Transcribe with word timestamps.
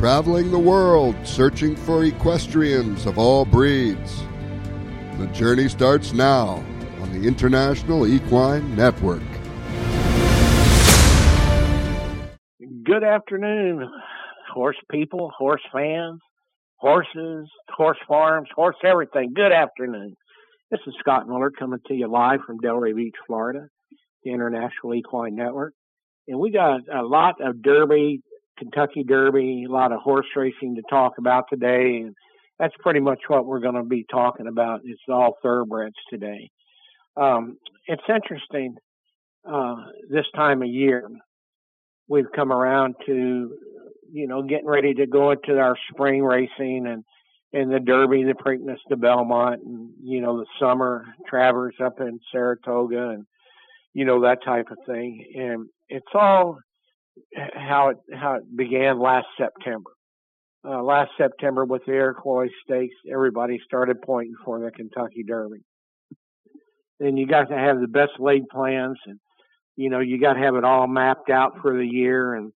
traveling 0.00 0.50
the 0.50 0.58
world 0.58 1.14
searching 1.24 1.76
for 1.76 2.06
equestrians 2.06 3.04
of 3.04 3.18
all 3.18 3.44
breeds. 3.44 4.22
The 5.18 5.26
journey 5.26 5.68
starts 5.68 6.14
now 6.14 6.64
on 7.02 7.12
the 7.12 7.28
International 7.28 8.06
Equine 8.06 8.74
Network. 8.74 9.20
Good 12.82 13.04
afternoon, 13.04 13.90
horse 14.50 14.78
people, 14.90 15.30
horse 15.36 15.60
fans, 15.70 16.18
horses, 16.76 17.50
horse 17.68 17.98
farms, 18.08 18.48
horse 18.56 18.76
everything. 18.82 19.34
Good 19.34 19.52
afternoon. 19.52 20.16
This 20.70 20.80
is 20.86 20.94
Scott 21.00 21.28
Miller 21.28 21.50
coming 21.50 21.80
to 21.88 21.94
you 21.94 22.10
live 22.10 22.40
from 22.46 22.58
Delray 22.58 22.96
Beach, 22.96 23.16
Florida, 23.26 23.66
the 24.24 24.32
International 24.32 24.94
Equine 24.94 25.36
Network. 25.36 25.74
And 26.26 26.40
we 26.40 26.50
got 26.50 26.88
a 26.90 27.02
lot 27.02 27.34
of 27.42 27.60
Derby, 27.62 28.22
Kentucky 28.60 29.02
Derby, 29.02 29.64
a 29.68 29.72
lot 29.72 29.90
of 29.90 30.00
horse 30.00 30.26
racing 30.36 30.76
to 30.76 30.82
talk 30.88 31.14
about 31.18 31.44
today. 31.50 32.02
And 32.04 32.14
that's 32.58 32.74
pretty 32.80 33.00
much 33.00 33.20
what 33.26 33.46
we're 33.46 33.60
going 33.60 33.74
to 33.74 33.82
be 33.82 34.06
talking 34.10 34.46
about. 34.46 34.82
It's 34.84 35.00
all 35.08 35.38
thoroughbreds 35.42 35.96
today. 36.10 36.50
Um, 37.16 37.56
it's 37.86 38.02
interesting 38.08 38.76
uh, 39.50 39.76
this 40.08 40.26
time 40.36 40.62
of 40.62 40.68
year. 40.68 41.08
We've 42.08 42.30
come 42.36 42.52
around 42.52 42.96
to, 43.06 43.56
you 44.12 44.26
know, 44.28 44.42
getting 44.42 44.66
ready 44.66 44.94
to 44.94 45.06
go 45.06 45.30
into 45.30 45.58
our 45.58 45.76
spring 45.90 46.22
racing 46.22 46.86
and 46.86 47.04
and 47.52 47.72
the 47.72 47.80
Derby, 47.80 48.22
the 48.22 48.34
Preakness, 48.34 48.78
the 48.88 48.96
Belmont, 48.96 49.60
and 49.64 49.90
you 50.02 50.20
know 50.20 50.38
the 50.38 50.46
summer 50.60 51.04
Travers 51.28 51.74
up 51.84 52.00
in 52.00 52.20
Saratoga, 52.30 53.10
and 53.10 53.26
you 53.92 54.04
know 54.04 54.22
that 54.22 54.44
type 54.44 54.70
of 54.70 54.78
thing. 54.86 55.24
And 55.34 55.66
it's 55.88 56.06
all 56.14 56.60
how 57.54 57.90
it 57.90 57.96
how 58.14 58.34
it 58.34 58.56
began 58.56 58.98
last 58.98 59.26
September. 59.38 59.90
Uh, 60.62 60.82
last 60.82 61.10
September 61.16 61.64
with 61.64 61.82
the 61.86 61.92
Iroquois 61.92 62.48
Stakes, 62.64 62.94
everybody 63.10 63.58
started 63.64 64.02
pointing 64.02 64.34
for 64.44 64.60
the 64.60 64.70
Kentucky 64.70 65.22
Derby. 65.26 65.62
And 66.98 67.18
you 67.18 67.26
got 67.26 67.48
to 67.48 67.56
have 67.56 67.80
the 67.80 67.88
best 67.88 68.12
laid 68.18 68.46
plans, 68.48 68.98
and 69.06 69.18
you 69.76 69.88
know 69.88 70.00
you 70.00 70.20
got 70.20 70.34
to 70.34 70.40
have 70.40 70.56
it 70.56 70.64
all 70.64 70.86
mapped 70.86 71.30
out 71.30 71.52
for 71.62 71.76
the 71.76 71.86
year, 71.86 72.34
and 72.34 72.52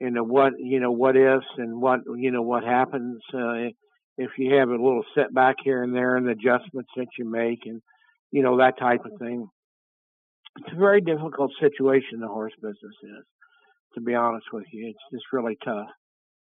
you 0.00 0.10
know 0.10 0.24
what 0.24 0.52
you 0.58 0.80
know 0.80 0.92
what 0.92 1.16
ifs 1.16 1.46
and 1.56 1.80
what 1.80 2.00
you 2.16 2.30
know 2.30 2.42
what 2.42 2.62
happens. 2.62 3.22
Uh, 3.32 3.70
if 4.18 4.30
you 4.38 4.54
have 4.54 4.68
a 4.68 4.72
little 4.72 5.04
setback 5.14 5.56
here 5.62 5.82
and 5.82 5.94
there 5.94 6.16
and 6.16 6.26
the 6.26 6.32
adjustments 6.32 6.90
that 6.96 7.08
you 7.18 7.30
make 7.30 7.60
and 7.66 7.82
you 8.32 8.42
know 8.42 8.58
that 8.58 8.78
type 8.78 9.04
of 9.04 9.12
thing 9.18 9.46
it's 10.58 10.72
a 10.72 10.78
very 10.78 11.00
difficult 11.00 11.52
situation 11.60 12.20
the 12.20 12.28
horse 12.28 12.52
business 12.60 12.76
is 13.02 13.24
to 13.96 14.00
be 14.00 14.14
honest 14.14 14.46
with 14.52 14.64
you 14.72 14.88
it's 14.88 14.98
just 15.12 15.24
really 15.32 15.56
tough 15.64 15.88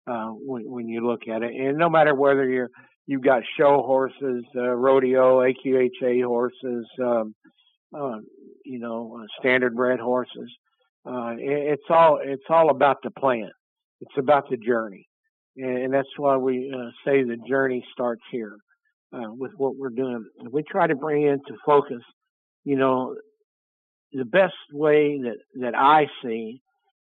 uh, 0.08 0.28
when, 0.28 0.64
when 0.70 0.88
you 0.90 1.06
look 1.06 1.22
at 1.30 1.44
it. 1.44 1.54
And 1.56 1.78
no 1.78 1.90
matter 1.90 2.14
whether 2.14 2.50
you're 2.50 2.70
you've 3.08 3.24
got 3.24 3.44
show 3.58 3.84
horses 3.86 4.44
uh, 4.56 4.62
rodeo 4.62 5.40
aqha 5.40 6.24
horses 6.26 6.86
um, 7.02 7.34
uh, 7.96 8.18
you 8.66 8.80
know 8.80 9.20
uh, 9.22 9.26
standard 9.40 9.76
bred 9.76 10.00
horses 10.00 10.50
uh, 11.06 11.34
it, 11.38 11.74
it's 11.74 11.84
all 11.90 12.20
it's 12.24 12.44
all 12.50 12.70
about 12.70 12.98
the 13.04 13.12
plan. 13.12 13.50
It's 14.02 14.18
about 14.18 14.50
the 14.50 14.58
journey. 14.58 15.08
And 15.56 15.94
that's 15.94 16.08
why 16.18 16.36
we 16.38 16.74
uh, 16.76 16.90
say 17.06 17.24
the 17.24 17.38
journey 17.48 17.86
starts 17.94 18.24
here 18.32 18.56
uh, 19.14 19.30
with 19.30 19.52
what 19.58 19.76
we're 19.78 19.90
doing. 19.90 20.26
We 20.52 20.64
try 20.64 20.88
to 20.88 20.96
bring 20.96 21.24
into 21.28 21.56
focus, 21.64 22.02
you 22.64 22.76
know, 22.76 23.16
the 24.12 24.26
best 24.26 24.56
way 24.72 25.20
that 25.22 25.38
that 25.62 25.76
I 25.76 26.08
see, 26.24 26.62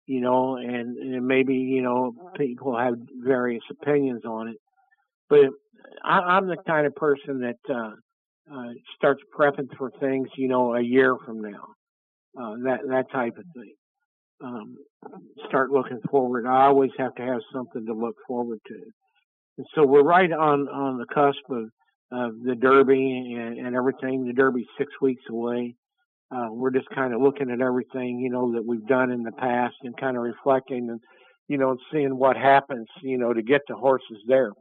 you 0.09 0.21
know, 0.21 0.57
and, 0.57 0.97
and 0.97 1.25
maybe 1.25 1.53
you 1.53 1.81
know 1.81 2.11
people 2.35 2.77
have 2.77 2.95
various 3.23 3.63
opinions 3.69 4.21
on 4.25 4.49
it, 4.49 4.57
but 5.29 5.49
I, 6.03 6.37
am 6.37 6.47
the 6.47 6.57
kind 6.67 6.87
of 6.87 6.95
person 6.95 7.41
that 7.41 7.73
uh, 7.73 7.91
uh, 8.51 8.69
starts 8.95 9.21
prepping 9.37 9.69
for 9.77 9.91
things, 9.99 10.27
you 10.35 10.47
know, 10.47 10.73
a 10.75 10.81
year 10.81 11.15
from 11.25 11.41
now, 11.41 11.65
uh, 12.39 12.55
that 12.63 12.79
that 12.89 13.11
type 13.11 13.37
of 13.37 13.45
thing 13.53 13.73
um, 14.43 14.75
start 15.47 15.71
looking 15.71 15.99
forward. 16.09 16.45
I 16.45 16.65
always 16.65 16.91
have 16.97 17.15
to 17.15 17.21
have 17.21 17.41
something 17.53 17.85
to 17.85 17.93
look 17.93 18.15
forward 18.27 18.59
to. 18.67 18.79
And 19.57 19.67
so 19.75 19.85
we're 19.85 20.03
right 20.03 20.31
on, 20.31 20.67
on 20.69 20.97
the 20.97 21.05
cusp 21.13 21.49
of, 21.49 21.69
of 22.11 22.31
the 22.43 22.55
Derby 22.55 23.35
and, 23.37 23.57
and 23.57 23.75
everything. 23.75 24.25
The 24.25 24.33
Derby's 24.33 24.67
six 24.77 24.91
weeks 25.01 25.23
away. 25.29 25.75
Uh, 26.31 26.47
we're 26.51 26.71
just 26.71 26.89
kind 26.89 27.13
of 27.13 27.21
looking 27.21 27.49
at 27.49 27.61
everything, 27.61 28.19
you 28.19 28.29
know, 28.29 28.53
that 28.53 28.65
we've 28.65 28.85
done 28.85 29.11
in 29.11 29.23
the 29.23 29.31
past 29.31 29.75
and 29.83 29.97
kind 29.97 30.15
of 30.15 30.23
reflecting 30.23 30.89
and, 30.89 30.99
you 31.47 31.57
know, 31.57 31.75
seeing 31.91 32.17
what 32.17 32.37
happens, 32.37 32.87
you 33.01 33.17
know, 33.17 33.33
to 33.33 33.41
get 33.41 33.61
the 33.67 33.75
horses 33.75 34.17
there. 34.27 34.51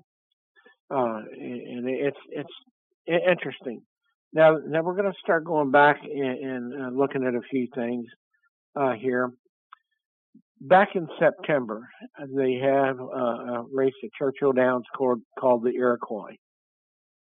Uh, 0.91 1.21
and 1.39 1.89
it's, 1.89 2.19
it's 2.31 2.49
interesting. 3.06 3.83
Now, 4.33 4.59
now 4.67 4.83
we're 4.83 4.97
going 4.97 5.12
to 5.12 5.19
start 5.23 5.45
going 5.45 5.71
back 5.71 5.99
and, 6.03 6.39
and 6.39 6.83
uh, 6.83 6.89
looking 6.99 7.25
at 7.25 7.34
a 7.34 7.43
few 7.51 7.69
things 7.75 8.06
uh, 8.75 8.93
here 8.93 9.31
back 10.61 10.91
in 10.95 11.09
September, 11.19 11.89
they 12.35 12.55
have 12.55 12.99
a 12.99 13.62
race 13.73 13.95
at 14.03 14.11
Churchill 14.19 14.53
Downs 14.53 14.85
called, 14.97 15.21
called 15.39 15.65
the 15.65 15.71
Iroquois. 15.71 16.37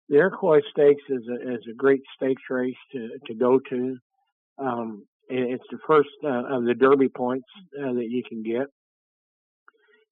The 0.09 0.17
Iroquois 0.17 0.61
Stakes 0.71 1.03
is 1.09 1.23
a, 1.29 1.53
is 1.53 1.61
a 1.69 1.75
great 1.75 2.01
stakes 2.15 2.43
race 2.49 2.75
to, 2.91 3.09
to 3.27 3.33
go 3.33 3.59
to. 3.69 3.97
Um, 4.57 5.05
it's 5.29 5.63
the 5.71 5.79
first 5.87 6.09
uh, 6.23 6.55
of 6.55 6.65
the 6.65 6.73
Derby 6.73 7.09
points 7.09 7.47
uh, 7.79 7.93
that 7.93 8.07
you 8.09 8.23
can 8.27 8.43
get. 8.43 8.67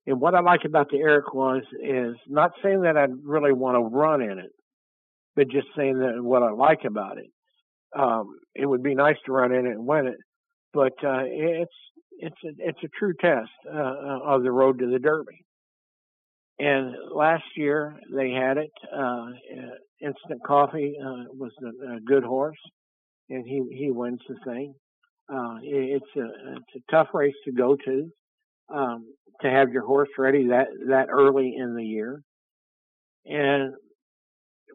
And 0.07 0.19
what 0.19 0.33
I 0.33 0.39
like 0.39 0.61
about 0.65 0.89
the 0.89 0.97
Iroquois 0.97 1.61
is 1.81 2.15
not 2.27 2.51
saying 2.63 2.81
that 2.81 2.97
I 2.97 3.05
really 3.23 3.53
want 3.53 3.75
to 3.75 3.95
run 3.95 4.21
in 4.21 4.39
it, 4.39 4.51
but 5.35 5.49
just 5.49 5.67
saying 5.75 5.99
that 5.99 6.23
what 6.23 6.43
I 6.43 6.51
like 6.51 6.85
about 6.85 7.17
it. 7.17 7.27
Um, 7.97 8.37
it 8.55 8.65
would 8.65 8.83
be 8.83 8.95
nice 8.95 9.17
to 9.25 9.31
run 9.31 9.51
in 9.53 9.65
it 9.65 9.71
and 9.71 9.85
win 9.85 10.07
it, 10.07 10.17
but 10.73 10.93
uh, 11.03 11.23
it's 11.25 11.71
it's 12.17 12.37
a, 12.45 12.49
it's 12.59 12.79
a 12.83 12.87
true 12.97 13.13
test 13.19 13.49
uh, 13.67 13.77
uh, 13.77 14.19
of 14.23 14.43
the 14.43 14.51
road 14.51 14.79
to 14.79 14.89
the 14.89 14.99
Derby. 14.99 15.45
And 16.59 16.95
last 17.13 17.43
year 17.57 17.95
they 18.15 18.31
had 18.31 18.57
it. 18.57 18.71
Uh, 18.95 19.25
Instant 20.01 20.41
Coffee 20.45 20.95
was 20.99 21.51
a, 21.63 21.95
a, 21.95 21.99
good 21.99 22.23
horse, 22.23 22.59
and 23.31 23.45
he 23.45 23.63
he 23.75 23.91
wins 23.91 24.21
the 24.27 24.35
thing. 24.45 24.73
Uh, 25.31 25.57
it, 25.63 26.01
it's 26.01 26.15
a 26.17 26.25
it's 26.57 26.75
a 26.75 26.91
tough 26.91 27.07
race 27.13 27.35
to 27.45 27.51
go 27.51 27.75
to. 27.75 28.11
Um, 28.73 29.05
to 29.41 29.49
have 29.49 29.73
your 29.73 29.85
horse 29.85 30.09
ready 30.17 30.47
that 30.47 30.67
that 30.89 31.07
early 31.09 31.55
in 31.57 31.75
the 31.75 31.83
year, 31.83 32.21
and 33.25 33.73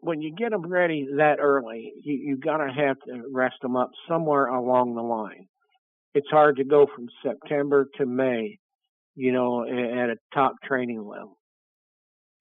when 0.01 0.21
you 0.21 0.35
get 0.35 0.51
them 0.51 0.67
ready 0.67 1.07
that 1.17 1.39
early, 1.39 1.93
you 2.03 2.13
you 2.13 2.37
gotta 2.37 2.71
have 2.71 2.97
to 3.07 3.23
rest 3.33 3.55
them 3.61 3.75
up 3.75 3.89
somewhere 4.07 4.47
along 4.47 4.93
the 4.93 5.01
line 5.01 5.47
it's 6.17 6.29
hard 6.31 6.57
to 6.57 6.63
go 6.63 6.87
from 6.95 7.07
September 7.23 7.87
to 7.97 8.05
May, 8.05 8.57
you 9.15 9.31
know, 9.31 9.63
at 9.63 10.09
a 10.09 10.15
top 10.33 10.53
training 10.63 11.05
level. 11.05 11.37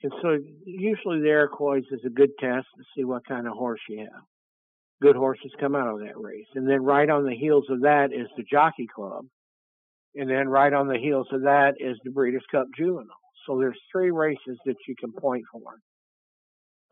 And 0.02 0.12
so 0.22 0.38
usually 0.64 1.20
the 1.20 1.28
Iroquois 1.28 1.82
is 1.90 2.00
a 2.06 2.10
good 2.10 2.30
test 2.40 2.66
to 2.76 2.84
see 2.96 3.04
what 3.04 3.26
kind 3.26 3.46
of 3.46 3.52
horse 3.52 3.80
you 3.88 3.98
have. 3.98 4.22
Good 5.02 5.16
horses 5.16 5.52
come 5.60 5.74
out 5.74 5.94
of 5.94 6.00
that 6.00 6.18
race. 6.18 6.46
And 6.54 6.68
then 6.68 6.82
right 6.82 7.08
on 7.08 7.24
the 7.24 7.34
heels 7.34 7.66
of 7.70 7.82
that 7.82 8.08
is 8.12 8.28
the 8.36 8.44
Jockey 8.50 8.86
Club. 8.94 9.26
And 10.14 10.30
then 10.30 10.48
right 10.48 10.72
on 10.72 10.88
the 10.88 10.98
heels 10.98 11.26
of 11.32 11.42
that 11.42 11.74
is 11.78 11.98
the 12.02 12.10
Breeders' 12.10 12.42
Cup 12.50 12.66
Juvenile. 12.76 13.06
So 13.46 13.58
there's 13.58 13.78
three 13.92 14.10
races 14.10 14.58
that 14.64 14.76
you 14.88 14.94
can 14.98 15.12
point 15.12 15.44
for. 15.52 15.60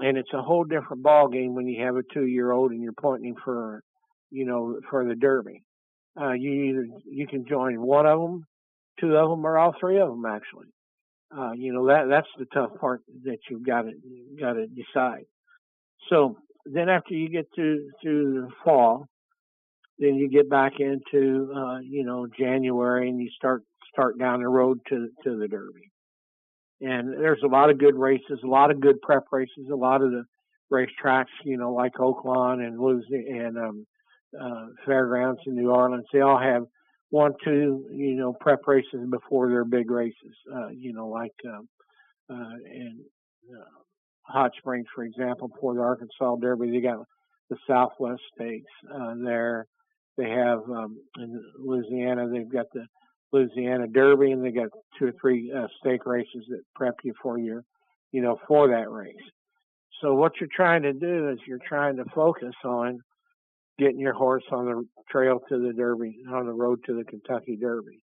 And 0.00 0.18
it's 0.18 0.32
a 0.34 0.42
whole 0.42 0.64
different 0.64 1.02
ball 1.02 1.28
game 1.28 1.54
when 1.54 1.66
you 1.66 1.84
have 1.84 1.96
a 1.96 2.02
two 2.12 2.26
year 2.26 2.52
old 2.52 2.72
and 2.72 2.82
you're 2.82 2.92
pointing 2.92 3.34
for, 3.42 3.80
you 4.30 4.44
know, 4.44 4.78
for 4.90 5.04
the 5.06 5.14
Derby. 5.14 5.62
Uh, 6.20 6.32
you 6.32 6.50
either 6.50 6.86
you 7.10 7.26
can 7.26 7.44
join 7.48 7.80
one 7.80 8.06
of 8.06 8.20
them, 8.20 8.44
two 9.00 9.16
of 9.16 9.30
them, 9.30 9.44
or 9.44 9.58
all 9.58 9.74
three 9.80 9.98
of 9.98 10.08
them. 10.08 10.24
Actually, 10.24 10.68
uh, 11.36 11.52
you 11.52 11.72
know 11.72 11.86
that 11.86 12.06
that's 12.08 12.28
the 12.38 12.46
tough 12.54 12.70
part 12.80 13.00
that 13.24 13.38
you've 13.50 13.66
got 13.66 13.82
to 13.82 13.92
got 14.38 14.52
to 14.52 14.66
decide. 14.66 15.24
So 16.08 16.36
then 16.66 16.88
after 16.88 17.14
you 17.14 17.28
get 17.28 17.46
to 17.56 17.90
through 18.02 18.42
the 18.42 18.48
fall, 18.64 19.06
then 19.98 20.16
you 20.16 20.28
get 20.28 20.48
back 20.48 20.74
into 20.78 21.52
uh, 21.54 21.78
you 21.78 22.04
know 22.04 22.26
January 22.38 23.08
and 23.08 23.20
you 23.20 23.28
start 23.36 23.62
start 23.92 24.18
down 24.18 24.40
the 24.40 24.48
road 24.48 24.80
to 24.88 25.08
to 25.24 25.38
the 25.38 25.48
Derby. 25.48 25.90
And 26.80 27.12
there's 27.12 27.42
a 27.44 27.48
lot 27.48 27.70
of 27.70 27.78
good 27.78 27.94
races, 27.94 28.40
a 28.42 28.46
lot 28.46 28.70
of 28.70 28.80
good 28.80 29.00
prep 29.00 29.24
races, 29.30 29.68
a 29.72 29.76
lot 29.76 30.02
of 30.02 30.10
the 30.10 30.24
racetracks, 30.72 31.26
you 31.44 31.56
know, 31.56 31.72
like 31.72 31.94
Oaklawn 31.94 32.66
and 32.66 32.78
Louisiana 32.78 33.46
and 33.46 33.58
um, 33.58 33.86
uh, 34.38 34.66
fairgrounds 34.84 35.40
in 35.46 35.54
New 35.54 35.70
Orleans. 35.70 36.04
They 36.12 36.20
all 36.20 36.38
have 36.38 36.64
one, 37.10 37.32
two, 37.44 37.86
you 37.92 38.16
know, 38.16 38.34
prep 38.40 38.66
races 38.66 39.06
before 39.10 39.48
their 39.48 39.64
big 39.64 39.90
races. 39.90 40.34
Uh, 40.52 40.68
you 40.68 40.92
know, 40.92 41.08
like 41.08 41.34
um, 41.46 41.68
uh, 42.28 42.56
in 42.66 43.00
uh, 43.50 43.83
Hot 44.26 44.52
Springs, 44.58 44.86
for 44.94 45.04
example, 45.04 45.50
for 45.60 45.74
the 45.74 45.80
Arkansas 45.80 46.36
Derby, 46.36 46.70
they 46.70 46.80
got 46.80 47.04
the 47.50 47.56
Southwest 47.66 48.22
Stakes 48.34 48.70
uh, 48.92 49.14
there. 49.22 49.66
They 50.16 50.30
have 50.30 50.60
um, 50.70 50.98
in 51.18 51.42
Louisiana, 51.58 52.28
they've 52.28 52.50
got 52.50 52.66
the 52.72 52.86
Louisiana 53.32 53.86
Derby, 53.88 54.30
and 54.30 54.44
they 54.44 54.50
got 54.50 54.68
two 54.98 55.06
or 55.06 55.12
three 55.20 55.52
uh, 55.52 55.66
stake 55.80 56.06
races 56.06 56.44
that 56.48 56.62
prep 56.74 56.94
you 57.02 57.12
for 57.20 57.38
your, 57.38 57.64
you 58.12 58.22
know, 58.22 58.38
for 58.46 58.68
that 58.68 58.90
race. 58.90 59.14
So 60.00 60.14
what 60.14 60.32
you're 60.40 60.48
trying 60.54 60.82
to 60.82 60.92
do 60.92 61.30
is 61.30 61.38
you're 61.46 61.58
trying 61.66 61.96
to 61.96 62.04
focus 62.14 62.54
on 62.64 63.00
getting 63.78 63.98
your 63.98 64.14
horse 64.14 64.44
on 64.52 64.66
the 64.66 64.84
trail 65.10 65.40
to 65.48 65.58
the 65.58 65.72
Derby, 65.72 66.18
on 66.30 66.46
the 66.46 66.52
road 66.52 66.80
to 66.86 66.94
the 66.96 67.04
Kentucky 67.04 67.56
Derby, 67.56 68.00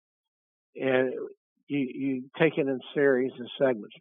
and 0.75 1.13
you 1.68 1.79
you 1.79 2.23
take 2.38 2.57
it 2.57 2.68
in 2.68 2.79
series 2.94 3.31
and 3.38 3.50
segments. 3.57 3.95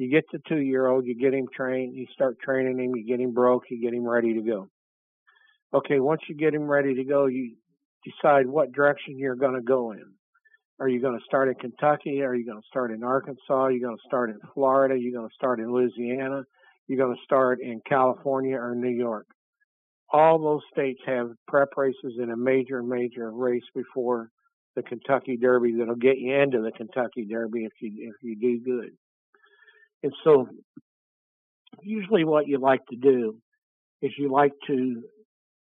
You 0.00 0.08
get 0.08 0.24
the 0.32 0.38
two 0.48 0.60
year 0.62 0.86
old, 0.86 1.04
you 1.04 1.14
get 1.14 1.34
him 1.34 1.46
trained, 1.54 1.94
you 1.94 2.06
start 2.14 2.38
training 2.40 2.78
him, 2.78 2.96
you 2.96 3.04
get 3.06 3.20
him 3.20 3.34
broke, 3.34 3.64
you 3.68 3.78
get 3.82 3.92
him 3.92 4.08
ready 4.08 4.32
to 4.32 4.40
go. 4.40 4.66
Okay, 5.74 6.00
once 6.00 6.22
you 6.26 6.34
get 6.34 6.54
him 6.54 6.62
ready 6.62 6.94
to 6.94 7.04
go, 7.04 7.26
you 7.26 7.54
decide 8.02 8.46
what 8.46 8.72
direction 8.72 9.18
you're 9.18 9.36
going 9.36 9.56
to 9.56 9.60
go 9.60 9.92
in. 9.92 10.06
Are 10.80 10.88
you 10.88 11.02
going 11.02 11.18
to 11.18 11.24
start 11.26 11.48
in 11.48 11.54
Kentucky? 11.56 12.22
Are 12.22 12.34
you 12.34 12.46
going 12.46 12.62
to 12.62 12.66
start 12.66 12.92
in 12.92 13.04
Arkansas? 13.04 13.42
Are 13.50 13.70
you 13.70 13.82
going 13.82 13.98
to 13.98 14.08
start 14.08 14.30
in 14.30 14.38
Florida? 14.54 14.94
Are 14.94 14.96
you 14.96 15.12
going 15.12 15.28
to 15.28 15.34
start 15.34 15.60
in 15.60 15.70
Louisiana? 15.70 16.44
You're 16.88 17.04
going 17.04 17.14
to 17.14 17.22
start 17.22 17.60
in 17.60 17.82
California 17.86 18.56
or 18.56 18.74
New 18.74 18.88
York. 18.88 19.26
All 20.10 20.38
those 20.38 20.62
states 20.72 21.00
have 21.04 21.28
prep 21.46 21.76
races 21.76 22.14
in 22.18 22.30
a 22.30 22.36
major, 22.38 22.82
major 22.82 23.30
race 23.30 23.68
before 23.74 24.30
the 24.76 24.82
Kentucky 24.82 25.36
Derby 25.36 25.74
that'll 25.78 25.94
get 25.94 26.16
you 26.16 26.34
into 26.34 26.62
the 26.62 26.72
Kentucky 26.72 27.26
Derby 27.26 27.66
if 27.66 27.72
you 27.82 28.08
if 28.08 28.14
you 28.22 28.36
do 28.40 28.64
good. 28.64 28.92
And 30.02 30.12
so, 30.24 30.48
usually, 31.82 32.24
what 32.24 32.46
you 32.46 32.58
like 32.58 32.84
to 32.86 32.96
do 32.96 33.36
is 34.02 34.12
you 34.16 34.30
like 34.30 34.52
to 34.66 35.02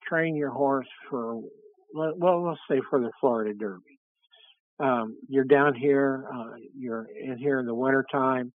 train 0.07 0.35
your 0.35 0.51
horse 0.51 0.87
for 1.09 1.41
well, 1.93 2.43
let's 2.43 2.59
say 2.69 2.81
for 2.89 2.99
the 2.99 3.11
Florida 3.19 3.53
Derby. 3.53 3.99
Um, 4.79 5.17
you're 5.27 5.43
down 5.43 5.75
here, 5.75 6.25
uh, 6.33 6.55
you're 6.75 7.07
in 7.21 7.37
here 7.37 7.59
in 7.59 7.65
the 7.65 7.75
wintertime. 7.75 8.51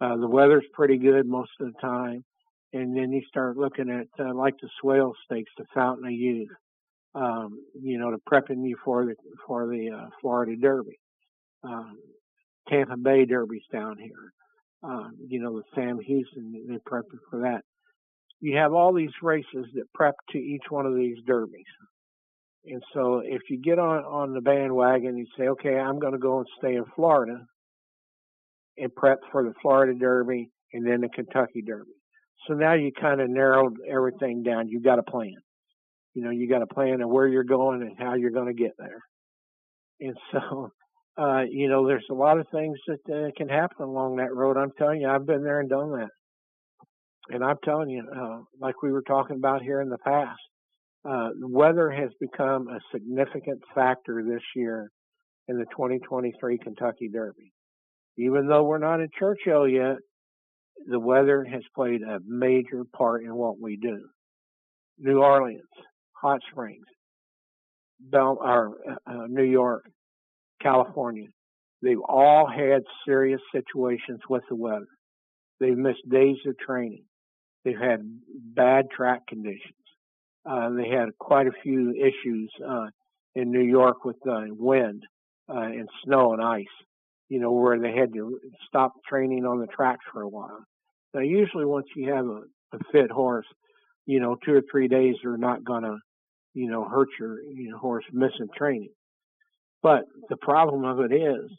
Uh, 0.00 0.16
the 0.16 0.28
weather's 0.28 0.66
pretty 0.72 0.98
good 0.98 1.26
most 1.26 1.50
of 1.60 1.66
the 1.66 1.80
time. 1.80 2.24
And 2.72 2.96
then 2.96 3.12
you 3.12 3.22
start 3.28 3.56
looking 3.56 3.88
at, 3.90 4.08
uh, 4.24 4.34
like 4.34 4.54
the 4.60 4.68
Swale 4.80 5.14
Stakes, 5.24 5.50
the 5.56 5.64
Fountain 5.74 6.06
of 6.06 6.12
Youth, 6.12 6.48
um, 7.14 7.58
you 7.80 7.98
know, 7.98 8.10
to 8.10 8.18
prepping 8.30 8.66
you 8.68 8.76
for 8.84 9.04
the, 9.06 9.14
for 9.46 9.66
the, 9.66 9.90
uh, 9.90 10.08
Florida 10.20 10.56
Derby. 10.56 10.98
Um, 11.62 11.98
Tampa 12.68 12.96
Bay 12.96 13.24
Derby's 13.24 13.62
down 13.72 13.98
here. 13.98 14.32
Um, 14.84 15.12
you 15.28 15.40
know, 15.40 15.56
the 15.56 15.62
Sam 15.74 15.98
Houston, 15.98 16.66
they 16.68 16.78
prep 16.84 17.04
you 17.12 17.18
for 17.30 17.40
that. 17.40 17.62
You 18.40 18.58
have 18.58 18.74
all 18.74 18.92
these 18.92 19.14
races 19.22 19.66
that 19.74 19.92
prep 19.94 20.14
to 20.30 20.38
each 20.38 20.64
one 20.68 20.84
of 20.84 20.94
these 20.94 21.16
derbies. 21.26 21.64
And 22.66 22.82
so 22.92 23.22
if 23.24 23.42
you 23.48 23.60
get 23.60 23.78
on, 23.78 24.04
on 24.04 24.34
the 24.34 24.40
bandwagon, 24.40 25.16
you 25.16 25.26
say, 25.38 25.48
okay, 25.48 25.76
I'm 25.78 25.98
going 25.98 26.12
to 26.12 26.18
go 26.18 26.38
and 26.38 26.46
stay 26.58 26.74
in 26.74 26.84
Florida 26.94 27.46
and 28.76 28.94
prep 28.94 29.18
for 29.30 29.44
the 29.44 29.54
Florida 29.62 29.98
Derby 29.98 30.50
and 30.72 30.86
then 30.86 31.00
the 31.00 31.08
Kentucky 31.08 31.62
Derby. 31.62 31.92
So 32.46 32.54
now 32.54 32.74
you 32.74 32.90
kind 32.92 33.20
of 33.20 33.30
narrowed 33.30 33.76
everything 33.88 34.42
down. 34.42 34.68
You 34.68 34.80
got 34.80 34.98
a 34.98 35.02
plan. 35.02 35.36
You 36.14 36.24
know, 36.24 36.30
you 36.30 36.48
got 36.48 36.62
a 36.62 36.66
plan 36.66 37.00
of 37.00 37.08
where 37.08 37.26
you're 37.26 37.44
going 37.44 37.82
and 37.82 37.96
how 37.98 38.14
you're 38.14 38.30
going 38.30 38.54
to 38.54 38.62
get 38.62 38.72
there. 38.78 39.00
And 40.00 40.16
so, 40.32 40.70
uh, 41.16 41.42
you 41.48 41.68
know, 41.68 41.86
there's 41.86 42.06
a 42.10 42.14
lot 42.14 42.38
of 42.38 42.46
things 42.48 42.78
that 42.86 43.14
uh, 43.14 43.30
can 43.36 43.48
happen 43.48 43.86
along 43.86 44.16
that 44.16 44.34
road. 44.34 44.56
I'm 44.56 44.72
telling 44.78 45.00
you, 45.00 45.08
I've 45.08 45.26
been 45.26 45.44
there 45.44 45.60
and 45.60 45.68
done 45.68 45.92
that. 45.92 46.10
And 47.30 47.42
I'm 47.42 47.56
telling 47.64 47.88
you, 47.88 48.02
uh, 48.14 48.40
like 48.60 48.82
we 48.82 48.92
were 48.92 49.02
talking 49.02 49.36
about 49.36 49.62
here 49.62 49.80
in 49.80 49.88
the 49.88 49.98
past, 49.98 50.40
uh, 51.08 51.30
weather 51.40 51.90
has 51.90 52.10
become 52.20 52.68
a 52.68 52.80
significant 52.92 53.60
factor 53.74 54.22
this 54.26 54.42
year 54.56 54.90
in 55.48 55.58
the 55.58 55.66
2023 55.66 56.58
Kentucky 56.58 57.08
Derby. 57.12 57.52
Even 58.18 58.46
though 58.46 58.64
we're 58.64 58.78
not 58.78 59.00
in 59.00 59.08
Churchill 59.18 59.68
yet, 59.68 59.96
the 60.86 60.98
weather 60.98 61.44
has 61.44 61.62
played 61.74 62.02
a 62.02 62.18
major 62.26 62.84
part 62.96 63.22
in 63.22 63.34
what 63.34 63.60
we 63.60 63.76
do. 63.76 64.06
New 64.98 65.18
Orleans, 65.18 65.62
Hot 66.20 66.40
Springs, 66.50 66.84
Bel- 68.00 68.38
or, 68.40 68.76
uh, 68.90 69.10
uh 69.10 69.26
New 69.28 69.44
York, 69.44 69.84
California, 70.64 71.26
they've 71.82 72.00
all 72.00 72.48
had 72.48 72.82
serious 73.06 73.40
situations 73.52 74.20
with 74.28 74.42
the 74.48 74.56
weather. 74.56 74.88
They've 75.60 75.76
missed 75.76 76.08
days 76.08 76.38
of 76.46 76.58
training. 76.58 77.04
They've 77.64 77.78
had 77.78 78.00
bad 78.28 78.86
track 78.90 79.20
conditions. 79.28 79.74
Uh, 80.48 80.70
they 80.70 80.88
had 80.88 81.16
quite 81.18 81.46
a 81.46 81.62
few 81.62 81.92
issues 81.92 82.50
uh, 82.66 82.86
in 83.34 83.50
New 83.50 83.62
York 83.62 84.04
with 84.04 84.16
uh, 84.28 84.42
wind 84.50 85.02
and 85.48 85.88
snow 86.04 86.32
and 86.32 86.42
ice. 86.42 86.64
You 87.28 87.40
know 87.40 87.52
where 87.52 87.78
they 87.78 87.92
had 87.92 88.12
to 88.12 88.38
stop 88.68 88.92
training 89.08 89.44
on 89.46 89.60
the 89.60 89.66
tracks 89.66 90.04
for 90.12 90.22
a 90.22 90.28
while. 90.28 90.64
Now, 91.14 91.20
usually 91.20 91.64
once 91.64 91.86
you 91.96 92.12
have 92.12 92.26
a, 92.26 92.42
a 92.74 92.78
fit 92.92 93.10
horse, 93.10 93.46
you 94.06 94.20
know 94.20 94.36
two 94.44 94.52
or 94.52 94.62
three 94.70 94.88
days 94.88 95.16
are 95.24 95.38
not 95.38 95.64
gonna, 95.64 95.96
you 96.52 96.70
know, 96.70 96.84
hurt 96.84 97.08
your 97.18 97.40
you 97.42 97.70
know, 97.70 97.78
horse 97.78 98.04
missing 98.12 98.48
training. 98.56 98.90
But 99.84 100.06
the 100.30 100.38
problem 100.38 100.86
of 100.86 101.00
it 101.00 101.14
is, 101.14 101.50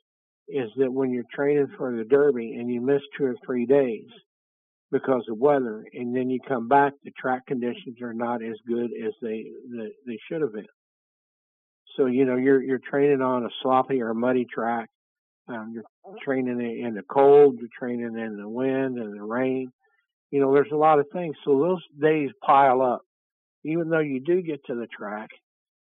is 0.47 0.71
that 0.77 0.91
when 0.91 1.11
you're 1.11 1.23
training 1.31 1.67
for 1.77 1.95
the 1.95 2.03
Derby 2.03 2.55
and 2.55 2.69
you 2.69 2.81
miss 2.81 3.01
two 3.15 3.25
or 3.25 3.35
three 3.45 3.67
days, 3.67 4.09
because 4.91 5.23
of 5.29 5.37
weather, 5.37 5.85
and 5.93 6.15
then 6.15 6.29
you 6.29 6.39
come 6.47 6.67
back, 6.67 6.93
the 7.03 7.11
track 7.11 7.45
conditions 7.47 8.01
are 8.01 8.13
not 8.13 8.43
as 8.43 8.55
good 8.67 8.91
as 9.05 9.13
they 9.21 9.45
they, 10.05 10.17
should 10.27 10.41
have 10.41 10.53
been. 10.53 10.65
So 11.97 12.07
you 12.07 12.25
know 12.25 12.35
you're 12.35 12.61
you're 12.63 12.79
training 12.79 13.21
on 13.21 13.45
a 13.45 13.49
sloppy 13.61 14.01
or 14.01 14.13
muddy 14.13 14.45
track. 14.51 14.89
Um, 15.47 15.71
you're 15.73 15.83
training 16.23 16.59
in 16.59 16.95
the 16.95 17.03
cold. 17.03 17.57
You're 17.59 17.69
training 17.77 18.17
in 18.17 18.37
the 18.37 18.49
wind 18.49 18.97
and 18.97 19.17
the 19.17 19.23
rain. 19.23 19.71
You 20.31 20.39
know 20.39 20.53
there's 20.53 20.71
a 20.71 20.77
lot 20.77 20.99
of 20.99 21.07
things. 21.11 21.35
So 21.45 21.59
those 21.59 21.83
days 22.01 22.29
pile 22.43 22.81
up. 22.81 23.01
Even 23.63 23.89
though 23.89 23.99
you 23.99 24.19
do 24.19 24.41
get 24.41 24.63
to 24.65 24.75
the 24.75 24.87
track, 24.87 25.29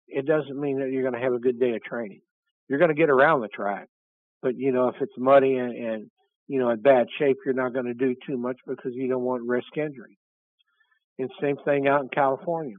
it 0.08 0.26
doesn't 0.26 0.60
mean 0.60 0.80
that 0.80 0.92
you're 0.92 1.02
going 1.02 1.14
to 1.14 1.20
have 1.20 1.34
a 1.34 1.40
good 1.40 1.60
day 1.60 1.76
of 1.76 1.84
training. 1.84 2.22
You're 2.70 2.80
going 2.80 2.90
to 2.90 2.96
get 2.96 3.10
around 3.10 3.42
the 3.42 3.48
track, 3.48 3.88
but 4.42 4.56
you 4.58 4.72
know 4.72 4.90
if 4.90 4.96
it's 5.02 5.14
muddy 5.18 5.56
and, 5.56 5.76
and 5.76 6.12
you 6.48 6.60
know, 6.60 6.70
in 6.70 6.82
bad 6.82 7.08
shape, 7.20 7.38
you're 7.46 7.54
not 7.54 7.74
going 7.74 7.86
to 7.86 7.94
do 7.94 8.16
too 8.28 8.38
much 8.38 8.58
because 8.68 8.92
you 8.94 9.08
don't 9.08 9.24
want 9.24 9.44
risk 9.44 9.78
injury. 9.78 10.18
And 11.20 11.30
same 11.42 11.58
thing 11.64 11.88
out 11.88 12.02
in 12.02 12.10
California. 12.10 12.76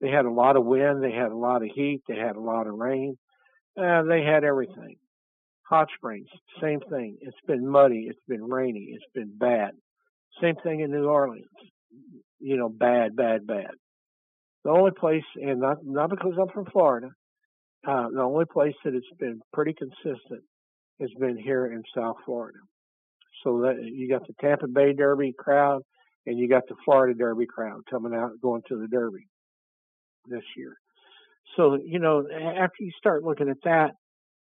They 0.00 0.08
had 0.08 0.24
a 0.24 0.30
lot 0.30 0.56
of 0.56 0.64
wind, 0.64 1.02
they 1.02 1.12
had 1.12 1.30
a 1.30 1.36
lot 1.36 1.62
of 1.62 1.70
heat, 1.74 2.02
they 2.08 2.16
had 2.16 2.34
a 2.34 2.40
lot 2.40 2.66
of 2.66 2.74
rain, 2.74 3.16
uh, 3.80 4.02
they 4.02 4.22
had 4.22 4.42
everything. 4.42 4.96
Hot 5.68 5.88
Springs, 5.96 6.26
same 6.60 6.80
thing. 6.90 7.16
It's 7.20 7.36
been 7.46 7.66
muddy, 7.66 8.06
it's 8.08 8.18
been 8.28 8.42
rainy, 8.42 8.90
it's 8.94 9.12
been 9.14 9.32
bad. 9.38 9.70
Same 10.40 10.56
thing 10.62 10.80
in 10.80 10.90
New 10.90 11.06
Orleans. 11.06 11.46
You 12.40 12.56
know, 12.56 12.68
bad, 12.68 13.14
bad, 13.14 13.46
bad. 13.46 13.70
The 14.64 14.70
only 14.70 14.92
place, 14.92 15.24
and 15.36 15.60
not 15.60 15.78
not 15.84 16.10
because 16.10 16.34
I'm 16.40 16.48
from 16.48 16.66
Florida, 16.66 17.08
uh, 17.86 18.08
the 18.14 18.20
only 18.20 18.44
place 18.44 18.74
that 18.84 18.94
it's 18.94 19.06
been 19.18 19.40
pretty 19.52 19.74
consistent 19.74 20.42
has 21.00 21.10
been 21.18 21.36
here 21.36 21.66
in 21.66 21.82
South 21.94 22.16
Florida. 22.24 22.58
So 23.42 23.62
that 23.62 23.82
you 23.82 24.08
got 24.08 24.26
the 24.26 24.34
Tampa 24.40 24.68
Bay 24.68 24.92
Derby 24.92 25.34
crowd 25.36 25.82
and 26.26 26.38
you 26.38 26.48
got 26.48 26.62
the 26.68 26.76
Florida 26.84 27.18
Derby 27.18 27.46
crowd 27.46 27.80
coming 27.90 28.14
out 28.14 28.32
going 28.40 28.62
to 28.68 28.78
the 28.78 28.86
Derby 28.86 29.26
this 30.26 30.44
year. 30.56 30.76
So, 31.56 31.76
you 31.84 31.98
know, 31.98 32.24
after 32.30 32.76
you 32.80 32.92
start 32.96 33.24
looking 33.24 33.48
at 33.48 33.56
that, 33.64 33.92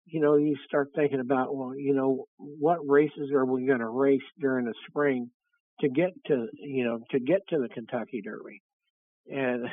you 0.07 0.21
know, 0.21 0.37
you 0.37 0.57
start 0.67 0.88
thinking 0.95 1.21
about, 1.21 1.55
well, 1.55 1.75
you 1.77 1.95
know, 1.95 2.25
what 2.38 2.79
races 2.88 3.31
are 3.35 3.45
we 3.45 3.67
going 3.67 3.81
to 3.81 3.88
race 3.88 4.23
during 4.41 4.65
the 4.65 4.75
spring 4.88 5.31
to 5.81 5.88
get 5.88 6.11
to, 6.27 6.47
you 6.55 6.85
know, 6.85 7.00
to 7.11 7.21
get 7.21 7.41
to 7.50 7.59
the 7.59 7.69
Kentucky 7.69 8.23
Derby? 8.23 8.62
And, 9.30 9.66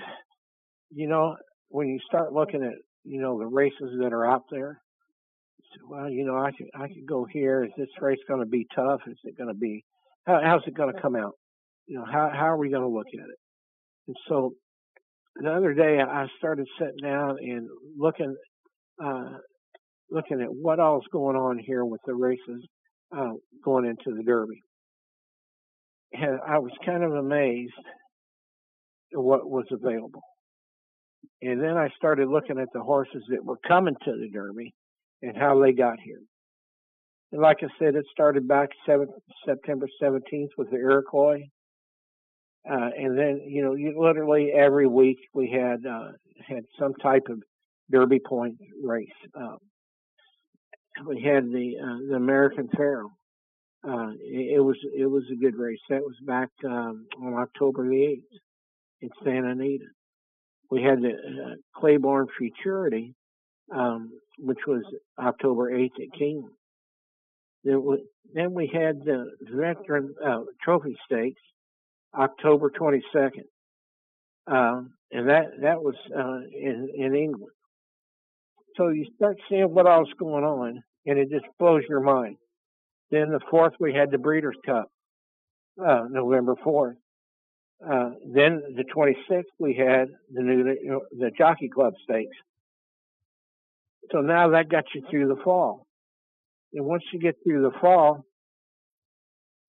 you 0.91 1.07
know, 1.07 1.35
when 1.69 1.87
you 1.87 1.99
start 2.07 2.33
looking 2.33 2.63
at, 2.63 2.73
you 3.03 3.21
know, 3.21 3.37
the 3.37 3.45
races 3.45 3.99
that 4.01 4.13
are 4.13 4.25
out 4.25 4.43
there, 4.51 4.81
well, 5.87 6.09
you 6.09 6.25
know, 6.25 6.37
I 6.37 6.51
could 6.51 6.67
I 6.73 6.87
could 6.87 7.05
go 7.07 7.25
here. 7.25 7.63
Is 7.63 7.71
this 7.77 7.89
race 7.99 8.19
going 8.27 8.39
to 8.39 8.45
be 8.45 8.65
tough? 8.75 9.01
Is 9.07 9.17
it 9.23 9.37
going 9.37 9.49
to 9.49 9.55
be 9.55 9.83
how, 10.25 10.39
how's 10.43 10.61
it 10.67 10.75
going 10.75 10.93
to 10.93 11.01
come 11.01 11.15
out? 11.15 11.33
You 11.85 11.99
know, 11.99 12.05
how 12.05 12.31
how 12.33 12.45
are 12.45 12.57
we 12.57 12.69
going 12.69 12.81
to 12.81 12.87
look 12.87 13.07
at 13.07 13.29
it? 13.29 13.39
And 14.07 14.15
so 14.29 14.53
the 15.35 15.51
other 15.51 15.73
day 15.73 15.99
I 15.99 16.27
started 16.37 16.67
sitting 16.79 17.01
down 17.03 17.37
and 17.41 17.67
looking 17.97 18.35
uh, 19.03 19.37
looking 20.09 20.41
at 20.41 20.49
what 20.49 20.79
all's 20.79 21.05
going 21.11 21.35
on 21.35 21.59
here 21.59 21.83
with 21.83 22.01
the 22.05 22.13
races 22.13 22.65
uh, 23.15 23.33
going 23.63 23.85
into 23.85 24.15
the 24.15 24.23
Derby. 24.23 24.61
And 26.13 26.39
I 26.47 26.59
was 26.59 26.71
kind 26.85 27.03
of 27.03 27.11
amazed 27.11 27.73
what 29.21 29.49
was 29.49 29.65
available. 29.71 30.23
And 31.41 31.61
then 31.61 31.77
I 31.77 31.89
started 31.95 32.27
looking 32.27 32.59
at 32.59 32.69
the 32.73 32.81
horses 32.81 33.23
that 33.29 33.43
were 33.43 33.59
coming 33.67 33.95
to 34.05 34.11
the 34.11 34.29
Derby 34.29 34.73
and 35.21 35.37
how 35.37 35.59
they 35.59 35.73
got 35.73 35.99
here. 35.99 36.21
And 37.31 37.41
like 37.41 37.57
I 37.61 37.67
said, 37.79 37.95
it 37.95 38.05
started 38.11 38.47
back 38.47 38.69
7, 38.85 39.07
September 39.45 39.87
17th 40.01 40.49
with 40.57 40.69
the 40.69 40.77
Iroquois. 40.77 41.41
Uh, 42.69 42.89
and 42.97 43.17
then, 43.17 43.41
you 43.47 43.63
know, 43.63 43.73
you, 43.75 43.99
literally 43.99 44.51
every 44.51 44.87
week 44.87 45.17
we 45.33 45.51
had, 45.51 45.85
uh, 45.85 46.11
had 46.47 46.63
some 46.79 46.93
type 46.95 47.23
of 47.29 47.41
Derby 47.91 48.19
point 48.19 48.55
race. 48.83 49.09
Um, 49.35 49.57
we 51.05 51.21
had 51.21 51.45
the 51.45 51.73
uh, 51.81 51.97
the 52.09 52.15
American 52.15 52.69
Pharoah. 52.75 53.09
Uh, 53.87 54.11
it, 54.21 54.55
it, 54.55 54.59
was 54.59 54.77
it 54.97 55.05
was 55.05 55.23
a 55.31 55.35
good 55.35 55.55
race. 55.55 55.79
That 55.89 56.01
was 56.01 56.15
back 56.25 56.49
um, 56.65 57.05
on 57.21 57.33
October 57.33 57.87
the 57.87 58.03
eighth 58.03 58.23
in 59.01 59.09
Santa 59.23 59.49
Anita. 59.49 59.85
We 60.71 60.81
had 60.81 61.01
the 61.01 61.09
uh, 61.09 61.55
Claiborne 61.75 62.27
Futurity, 62.37 63.13
um, 63.73 64.11
which 64.39 64.59
was 64.67 64.83
October 65.19 65.75
eighth 65.75 65.95
at 65.99 66.19
Keeneland. 66.19 66.49
Then, 67.63 67.83
then 68.33 68.53
we 68.53 68.69
had 68.71 68.99
the 69.03 69.31
Veteran 69.41 70.13
uh, 70.23 70.41
Trophy 70.63 70.95
Stakes, 71.05 71.41
October 72.17 72.69
twenty 72.69 73.03
second, 73.13 73.45
um, 74.47 74.93
and 75.11 75.29
that 75.29 75.45
that 75.61 75.81
was 75.81 75.95
uh, 76.15 76.39
in 76.51 76.89
in 76.95 77.15
England. 77.15 77.51
So 78.77 78.89
you 78.89 79.05
start 79.15 79.37
seeing 79.49 79.73
what 79.73 79.87
else 79.87 80.09
going 80.19 80.43
on, 80.43 80.83
and 81.05 81.17
it 81.17 81.29
just 81.29 81.45
blows 81.59 81.83
your 81.87 82.01
mind. 82.01 82.37
Then 83.11 83.29
the 83.29 83.39
fourth, 83.49 83.73
we 83.79 83.93
had 83.93 84.11
the 84.11 84.17
Breeders' 84.17 84.57
Cup, 84.65 84.89
uh, 85.83 86.05
November 86.09 86.55
4th. 86.55 86.95
Uh, 87.83 88.11
then 88.33 88.61
the 88.75 88.83
26th, 88.83 89.43
we 89.59 89.75
had 89.75 90.07
the 90.33 90.41
new 90.41 90.63
the 91.17 91.31
Jockey 91.37 91.69
Club 91.69 91.93
Stakes. 92.03 92.37
So 94.11 94.19
now 94.19 94.49
that 94.49 94.69
got 94.69 94.85
you 94.93 95.03
through 95.09 95.27
the 95.27 95.41
fall. 95.43 95.85
And 96.73 96.85
once 96.85 97.03
you 97.13 97.19
get 97.19 97.35
through 97.43 97.63
the 97.63 97.77
fall, 97.79 98.23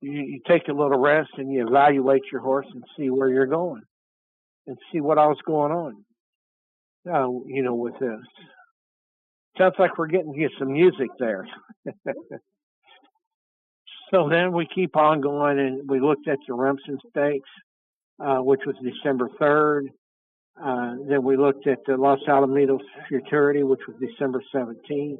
you, 0.01 0.13
you 0.13 0.41
take 0.47 0.69
a 0.69 0.73
little 0.73 0.99
rest 0.99 1.31
and 1.37 1.53
you 1.53 1.67
evaluate 1.67 2.23
your 2.31 2.41
horse 2.41 2.67
and 2.73 2.83
see 2.97 3.11
where 3.11 3.29
you're 3.29 3.47
going 3.47 3.83
and 4.67 4.77
see 4.93 5.01
what 5.01 5.19
else 5.19 5.39
going 5.47 5.73
on. 5.73 6.05
Uh, 7.09 7.29
you 7.47 7.63
know, 7.63 7.75
with 7.75 7.95
this. 8.01 8.21
Sounds 9.57 9.75
like 9.79 9.97
we're 9.97 10.09
getting 10.09 10.35
you 10.35 10.51
some 10.59 10.73
music 10.73 11.09
there. 11.19 11.47
so 14.11 14.29
then 14.29 14.53
we 14.53 14.67
keep 14.75 14.97
on 14.97 15.21
going 15.21 15.59
and 15.59 15.89
we 15.89 16.01
looked 16.01 16.27
at 16.29 16.39
the 16.47 16.55
Remsen 16.55 16.99
Stakes, 17.11 17.49
uh, 18.19 18.39
which 18.39 18.61
was 18.67 18.77
December 18.83 19.29
3rd. 19.41 19.89
Uh, 20.63 20.95
then 21.09 21.23
we 21.23 21.37
looked 21.37 21.67
at 21.67 21.79
the 21.87 21.97
Los 21.97 22.21
Alamitos 22.29 22.81
Futurity, 23.09 23.63
which 23.63 23.81
was 23.87 23.97
December 24.01 24.43
17th. 24.55 25.19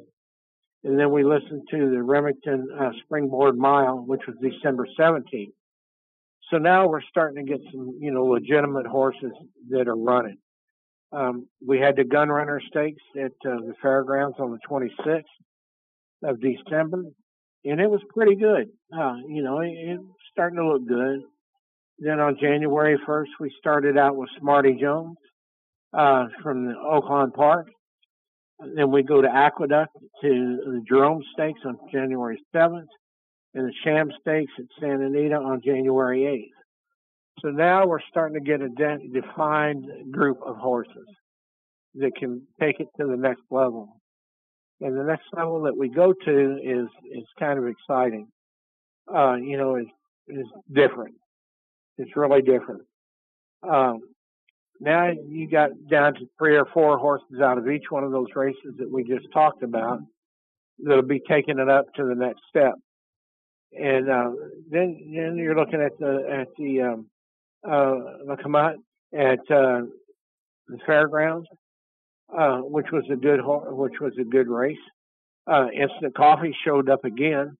And 0.83 0.99
then 0.99 1.11
we 1.11 1.23
listened 1.23 1.67
to 1.71 1.89
the 1.89 2.01
Remington 2.01 2.67
uh, 2.79 2.91
Springboard 3.03 3.57
Mile, 3.57 4.03
which 4.05 4.21
was 4.27 4.35
December 4.41 4.87
17th. 4.99 5.51
So 6.51 6.57
now 6.57 6.87
we're 6.87 7.01
starting 7.01 7.45
to 7.45 7.51
get 7.51 7.61
some, 7.71 7.97
you 7.99 8.11
know, 8.11 8.23
legitimate 8.23 8.87
horses 8.87 9.31
that 9.69 9.87
are 9.87 9.97
running. 9.97 10.37
Um, 11.11 11.47
we 11.65 11.79
had 11.79 11.95
the 11.95 12.03
gun 12.03 12.29
runner 12.29 12.61
stakes 12.69 13.03
at 13.17 13.31
uh, 13.45 13.57
the 13.65 13.73
fairgrounds 13.81 14.37
on 14.39 14.51
the 14.51 14.59
26th 14.69 15.23
of 16.23 16.39
December, 16.41 17.03
and 17.63 17.79
it 17.79 17.89
was 17.89 18.01
pretty 18.13 18.35
good. 18.35 18.69
Uh, 18.97 19.15
you 19.27 19.41
know, 19.41 19.59
it, 19.59 19.99
starting 20.31 20.57
to 20.57 20.67
look 20.67 20.87
good. 20.87 21.21
Then 21.99 22.19
on 22.19 22.37
January 22.39 22.97
1st, 23.07 23.29
we 23.39 23.51
started 23.57 23.97
out 23.97 24.15
with 24.15 24.29
Smarty 24.39 24.77
Jones 24.79 25.17
uh, 25.97 26.25
from 26.43 26.65
the 26.65 26.73
Oaklawn 26.73 27.33
Park. 27.33 27.67
Then 28.75 28.91
we 28.91 29.03
go 29.03 29.21
to 29.21 29.27
Aqueduct 29.27 29.93
to 30.21 30.29
the 30.65 30.81
Jerome 30.87 31.23
Stakes 31.33 31.59
on 31.65 31.77
January 31.91 32.39
7th, 32.55 32.87
and 33.53 33.67
the 33.67 33.73
Sham 33.83 34.11
Stakes 34.21 34.51
at 34.59 34.65
Santa 34.79 35.07
Anita 35.07 35.35
on 35.35 35.61
January 35.63 36.21
8th. 36.21 37.41
So 37.41 37.49
now 37.49 37.85
we're 37.85 37.99
starting 38.09 38.43
to 38.43 38.45
get 38.45 38.61
a 38.61 38.69
de- 38.69 39.21
defined 39.21 39.85
group 40.11 40.37
of 40.45 40.57
horses 40.57 41.05
that 41.95 42.15
can 42.15 42.41
take 42.59 42.79
it 42.79 42.87
to 42.99 43.07
the 43.07 43.17
next 43.17 43.43
level. 43.51 43.99
And 44.81 44.97
the 44.97 45.03
next 45.03 45.25
level 45.33 45.61
that 45.63 45.75
we 45.75 45.89
go 45.89 46.13
to 46.13 46.57
is 46.63 46.87
is 47.11 47.23
kind 47.39 47.57
of 47.57 47.65
exciting. 47.67 48.27
Uh, 49.13 49.35
you 49.35 49.57
know, 49.57 49.75
is 49.77 49.87
is 50.27 50.45
different. 50.71 51.15
It's 51.97 52.15
really 52.15 52.41
different. 52.41 52.81
Um, 53.67 54.01
now 54.79 55.09
you 55.09 55.49
got 55.49 55.71
down 55.89 56.13
to 56.15 56.29
three 56.37 56.55
or 56.55 56.65
four 56.73 56.97
horses 56.97 57.41
out 57.41 57.57
of 57.57 57.67
each 57.67 57.85
one 57.89 58.03
of 58.03 58.11
those 58.11 58.27
races 58.35 58.75
that 58.77 58.91
we 58.91 59.03
just 59.03 59.25
talked 59.33 59.63
about 59.63 59.99
that'll 60.83 61.01
be 61.01 61.21
taking 61.27 61.57
it 61.59 61.69
up 61.69 61.85
to 61.95 62.03
the 62.03 62.15
next 62.15 62.41
step. 62.49 62.73
And 63.73 64.09
uh, 64.09 64.31
then 64.69 65.11
then 65.13 65.35
you're 65.35 65.55
looking 65.55 65.81
at 65.81 65.97
the 65.99 66.25
at 66.41 66.47
the 66.57 66.81
um, 66.81 67.07
uh, 67.67 67.95
Lecomte 68.25 68.75
at 69.13 69.39
uh, 69.51 69.81
the 70.67 70.77
fairgrounds, 70.85 71.47
uh, 72.37 72.59
which 72.59 72.87
was 72.91 73.03
a 73.11 73.15
good 73.15 73.39
which 73.43 73.99
was 73.99 74.13
a 74.19 74.23
good 74.23 74.47
race. 74.47 74.77
Uh, 75.47 75.67
Instant 75.73 76.15
Coffee 76.15 76.55
showed 76.65 76.89
up 76.89 77.03
again, 77.05 77.57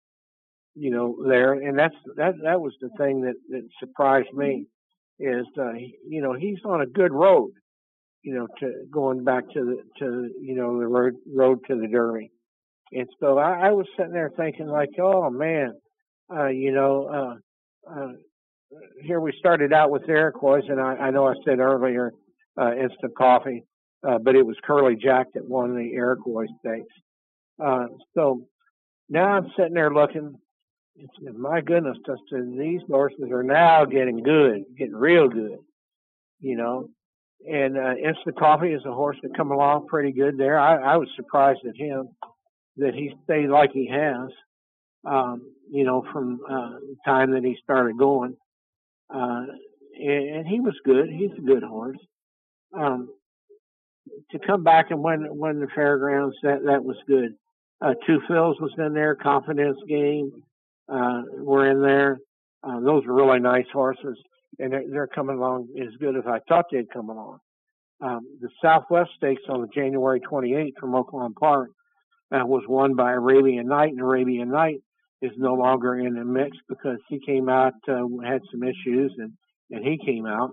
you 0.77 0.91
know, 0.91 1.15
there, 1.27 1.53
and 1.53 1.77
that's 1.77 1.96
that 2.15 2.36
that 2.43 2.62
was 2.62 2.74
the 2.81 2.89
thing 2.98 3.22
that 3.22 3.36
that 3.50 3.67
surprised 3.79 4.34
me 4.34 4.65
is 5.19 5.46
uh, 5.57 5.74
you 6.07 6.22
know 6.22 6.34
he's 6.34 6.60
on 6.65 6.81
a 6.81 6.86
good 6.86 7.12
road, 7.12 7.51
you 8.22 8.36
know, 8.36 8.48
to 8.60 8.86
going 8.91 9.24
back 9.24 9.43
to 9.53 9.65
the 9.65 9.77
to 10.00 10.29
you 10.41 10.55
know 10.55 10.79
the 10.79 10.88
road 10.88 11.15
road 11.34 11.60
to 11.67 11.75
the 11.75 11.88
Derby, 11.88 12.31
and 12.91 13.07
so 13.19 13.38
I, 13.38 13.67
I 13.67 13.72
was 13.72 13.88
sitting 13.98 14.13
there 14.13 14.31
thinking 14.38 14.67
like, 14.67 14.89
oh 15.00 15.29
man, 15.29 15.74
uh, 16.34 16.48
you 16.48 16.72
know, 16.72 17.39
uh, 17.89 17.91
uh, 17.91 18.12
here 19.01 19.19
we 19.19 19.34
started 19.39 19.74
out 19.74 19.91
with 19.91 20.07
Iroquois, 20.07 20.62
and 20.67 20.79
I, 20.79 20.96
I 20.96 21.12
know 21.12 21.27
I 21.27 21.34
said 21.46 21.60
earlier 21.60 22.12
uh, 22.60 22.74
instant 22.74 23.15
coffee, 23.17 23.63
uh, 24.07 24.17
but 24.19 24.36
it 24.36 24.46
was 24.46 24.57
Curly 24.63 24.96
Jack 24.96 25.27
that 25.34 25.48
won 25.48 25.75
the 25.75 25.93
Iroquois 25.93 26.48
stakes. 26.60 26.93
Uh, 27.63 27.86
so 28.13 28.48
now 29.10 29.25
I'm 29.25 29.51
sitting 29.57 29.74
there 29.74 29.93
looking. 29.93 30.36
My 31.35 31.61
goodness, 31.61 31.97
just 32.05 32.21
these 32.31 32.81
horses 32.87 33.29
are 33.31 33.43
now 33.43 33.85
getting 33.85 34.23
good, 34.23 34.65
getting 34.77 34.95
real 34.95 35.27
good, 35.27 35.57
you 36.39 36.57
know. 36.57 36.89
And 37.47 37.77
uh, 37.77 37.95
Instant 37.95 38.37
Coffee 38.37 38.71
is 38.71 38.83
a 38.85 38.93
horse 38.93 39.17
that 39.21 39.37
come 39.37 39.51
along 39.51 39.87
pretty 39.87 40.11
good 40.11 40.37
there. 40.37 40.57
I, 40.59 40.93
I 40.93 40.97
was 40.97 41.07
surprised 41.15 41.59
at 41.67 41.77
him 41.77 42.09
that 42.77 42.95
he 42.95 43.13
stayed 43.23 43.49
like 43.49 43.71
he 43.71 43.87
has, 43.87 44.29
um, 45.05 45.53
you 45.71 45.83
know, 45.83 46.03
from 46.11 46.39
uh, 46.49 46.79
the 46.79 46.95
time 47.05 47.31
that 47.31 47.43
he 47.43 47.57
started 47.63 47.97
going. 47.97 48.35
Uh, 49.13 49.45
and, 49.99 50.35
and 50.37 50.47
he 50.47 50.59
was 50.59 50.75
good. 50.83 51.09
He's 51.09 51.31
a 51.37 51.41
good 51.41 51.63
horse. 51.63 51.99
Um, 52.77 53.09
to 54.31 54.39
come 54.39 54.63
back 54.63 54.89
and 54.89 55.03
win 55.03 55.27
win 55.29 55.59
the 55.59 55.67
fairgrounds, 55.75 56.35
that 56.41 56.63
that 56.65 56.83
was 56.83 56.97
good. 57.07 57.35
Uh, 57.81 57.93
Two 58.07 58.19
Phil's 58.27 58.59
was 58.59 58.73
in 58.79 58.93
there. 58.93 59.15
Confidence 59.15 59.77
Game 59.87 60.31
uh, 60.89 61.22
were 61.38 61.70
in 61.70 61.82
there. 61.82 62.17
Uh, 62.63 62.79
those 62.79 63.06
were 63.06 63.13
really 63.13 63.39
nice 63.39 63.65
horses, 63.72 64.17
and 64.60 64.74
they're, 64.74 64.84
they're 64.89 65.08
coming 65.08 65.38
along 65.38 65.67
as 65.79 65.96
good 66.00 66.15
as 66.15 66.24
I 66.27 66.39
thought 66.48 66.65
they'd 66.72 66.89
come 66.91 67.10
along. 67.10 67.39
Um, 68.01 68.22
the 68.41 68.50
Southwest 68.62 69.12
Stakes 69.17 69.41
on 69.50 69.62
the 69.62 69.67
January 69.74 70.20
28th 70.20 70.74
from 70.79 70.91
Oaklawn 70.91 71.34
Park 71.34 71.70
uh, 72.32 72.46
was 72.46 72.63
won 72.67 72.96
by 72.96 73.13
Arabian 73.13 73.67
Knight, 73.67 73.89
and 73.89 74.01
Arabian 74.01 74.50
Knight 74.51 74.77
is 75.22 75.32
no 75.38 75.53
longer 75.53 75.96
in 75.96 76.13
the 76.13 76.24
mix 76.24 76.56
because 76.70 77.00
he 77.10 77.20
came 77.25 77.50
out 77.50 77.74
uh, 77.88 78.03
had 78.24 78.41
some 78.51 78.62
issues 78.63 79.12
and 79.17 79.32
and 79.72 79.84
he 79.84 79.98
came 80.06 80.25
out. 80.25 80.51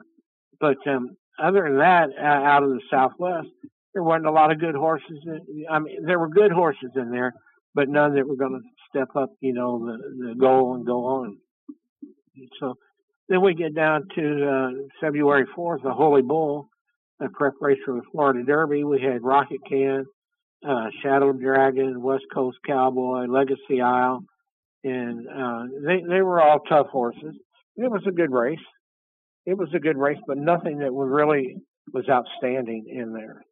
But 0.59 0.79
um, 0.87 1.17
other 1.43 1.65
than 1.65 1.79
that, 1.79 2.09
uh, 2.19 2.25
out 2.25 2.63
of 2.63 2.71
the 2.71 2.81
Southwest, 2.91 3.49
there 3.93 4.03
wasn't 4.03 4.27
a 4.27 4.33
lot 4.33 4.51
of 4.51 4.61
good 4.61 4.75
horses. 4.75 5.19
In, 5.27 5.67
I 5.71 5.79
mean, 5.79 6.05
there 6.05 6.19
were 6.19 6.29
good 6.29 6.51
horses 6.51 6.91
in 6.97 7.11
there, 7.11 7.33
but 7.75 7.89
none 7.89 8.15
that 8.15 8.27
were 8.27 8.37
going 8.37 8.61
to 8.61 8.69
step 8.89 9.09
up, 9.17 9.31
you 9.41 9.53
know, 9.53 9.79
the 9.85 10.29
the 10.29 10.35
goal 10.35 10.75
and 10.75 10.87
go 10.87 11.05
on. 11.07 11.39
So 12.61 12.75
then 13.29 13.43
we 13.43 13.55
get 13.55 13.75
down 13.75 14.09
to 14.17 14.49
uh, 14.49 14.71
February 15.01 15.47
4th, 15.57 15.83
the 15.83 15.93
Holy 15.93 16.23
Bull, 16.23 16.69
a 17.21 17.29
preparation 17.29 17.83
for 17.87 17.95
the 17.95 18.03
Florida 18.13 18.43
Derby. 18.45 18.85
We 18.85 19.01
had 19.01 19.23
Rocket 19.23 19.61
Can, 19.69 20.05
uh, 20.67 20.87
Shadow 21.03 21.33
Dragon, 21.33 22.03
West 22.03 22.25
Coast 22.33 22.59
Cowboy, 22.67 23.27
Legacy 23.27 23.81
Isle, 23.81 24.25
and 24.83 25.27
uh, 25.29 25.63
they 25.87 26.03
they 26.09 26.23
were 26.23 26.41
all 26.41 26.61
tough 26.61 26.89
horses. 26.89 27.35
It 27.77 27.91
was 27.91 28.03
a 28.07 28.13
good 28.13 28.31
race. 28.31 28.59
It 29.47 29.59
was 29.59 29.69
a 29.75 29.81
good 29.81 29.97
race, 29.97 30.19
but 30.27 30.39
nothing 30.39 30.79
that 30.79 30.93
was 30.93 31.09
really 31.11 31.57
was 31.93 32.05
outstanding 32.09 32.87
in 32.89 33.13
there. 33.13 33.43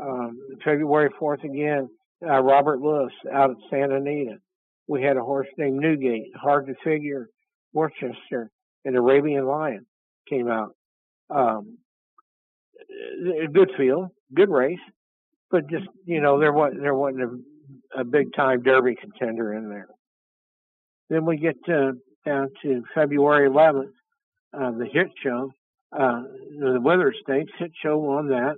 Um, 0.00 0.38
February 0.64 1.10
4th 1.20 1.44
again, 1.44 1.88
uh, 2.22 2.40
Robert 2.40 2.80
Lewis 2.80 3.12
out 3.32 3.50
at 3.50 3.56
Santa 3.70 3.96
Anita. 3.96 4.36
We 4.88 5.02
had 5.02 5.16
a 5.16 5.22
horse 5.22 5.48
named 5.56 5.80
Newgate, 5.80 6.34
hard 6.34 6.66
to 6.66 6.74
figure, 6.84 7.28
Worcester, 7.72 8.50
and 8.84 8.96
Arabian 8.96 9.46
Lion 9.46 9.86
came 10.28 10.48
out. 10.48 10.74
Um, 11.30 11.78
good 13.52 13.70
field, 13.76 14.08
good 14.34 14.50
race, 14.50 14.78
but 15.50 15.68
just 15.68 15.86
you 16.04 16.20
know 16.20 16.38
there 16.38 16.52
wasn't 16.52 16.82
there 16.82 16.94
wasn't 16.94 17.22
a, 17.22 18.00
a 18.00 18.04
big 18.04 18.34
time 18.34 18.62
Derby 18.62 18.96
contender 19.00 19.54
in 19.54 19.68
there. 19.68 19.88
Then 21.08 21.26
we 21.26 21.36
get 21.36 21.62
to, 21.66 21.92
down 22.24 22.48
to 22.62 22.82
February 22.94 23.48
11th, 23.48 23.90
uh, 24.58 24.70
the 24.72 24.86
hit 24.90 25.08
show, 25.22 25.52
uh, 25.92 26.22
the 26.58 26.80
Withers 26.80 27.16
Stakes 27.22 27.52
hit 27.58 27.72
show 27.82 27.98
won 27.98 28.28
that. 28.28 28.56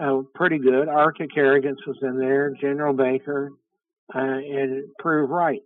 Uh, 0.00 0.22
pretty 0.34 0.58
good. 0.58 0.88
Arctic 0.88 1.36
Arrogance 1.36 1.80
was 1.86 1.96
in 2.02 2.18
there. 2.18 2.52
General 2.60 2.92
Baker, 2.94 3.50
uh, 4.14 4.18
and 4.18 4.78
it 4.78 4.84
proved 4.98 5.32
right. 5.32 5.60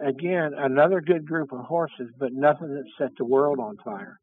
Again, 0.00 0.52
another 0.56 1.00
good 1.00 1.26
group 1.26 1.52
of 1.52 1.60
horses, 1.60 2.10
but 2.18 2.32
nothing 2.32 2.68
that 2.68 2.84
set 2.98 3.10
the 3.18 3.24
world 3.24 3.58
on 3.58 3.76
fire. 3.84 4.20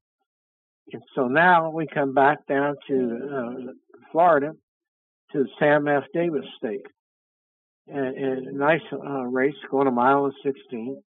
And 0.93 1.01
so 1.15 1.27
now 1.27 1.71
we 1.71 1.87
come 1.87 2.13
back 2.13 2.45
down 2.47 2.75
to 2.87 3.19
uh, 3.33 3.71
Florida 4.11 4.53
to 5.31 5.43
the 5.43 5.49
Sam 5.59 5.87
F. 5.87 6.03
Davis 6.13 6.45
Stake. 6.57 6.85
And, 7.87 8.17
and 8.17 8.47
a 8.47 8.57
nice 8.57 8.81
uh, 8.91 9.23
race 9.23 9.53
going 9.69 9.87
a 9.87 9.91
mile 9.91 10.25
and 10.25 10.33
16. 10.43 11.01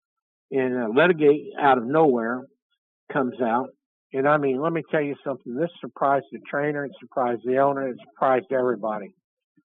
And 0.50 0.76
uh, 0.76 0.88
Litigate 0.94 1.52
out 1.60 1.78
of 1.78 1.84
nowhere 1.84 2.42
comes 3.12 3.40
out. 3.40 3.68
And 4.12 4.28
I 4.28 4.36
mean, 4.38 4.60
let 4.60 4.72
me 4.72 4.82
tell 4.90 5.02
you 5.02 5.16
something. 5.24 5.54
This 5.54 5.70
surprised 5.80 6.26
the 6.32 6.38
trainer, 6.48 6.84
it 6.84 6.92
surprised 7.00 7.42
the 7.44 7.58
owner, 7.58 7.88
it 7.88 7.96
surprised 8.08 8.46
everybody. 8.52 9.12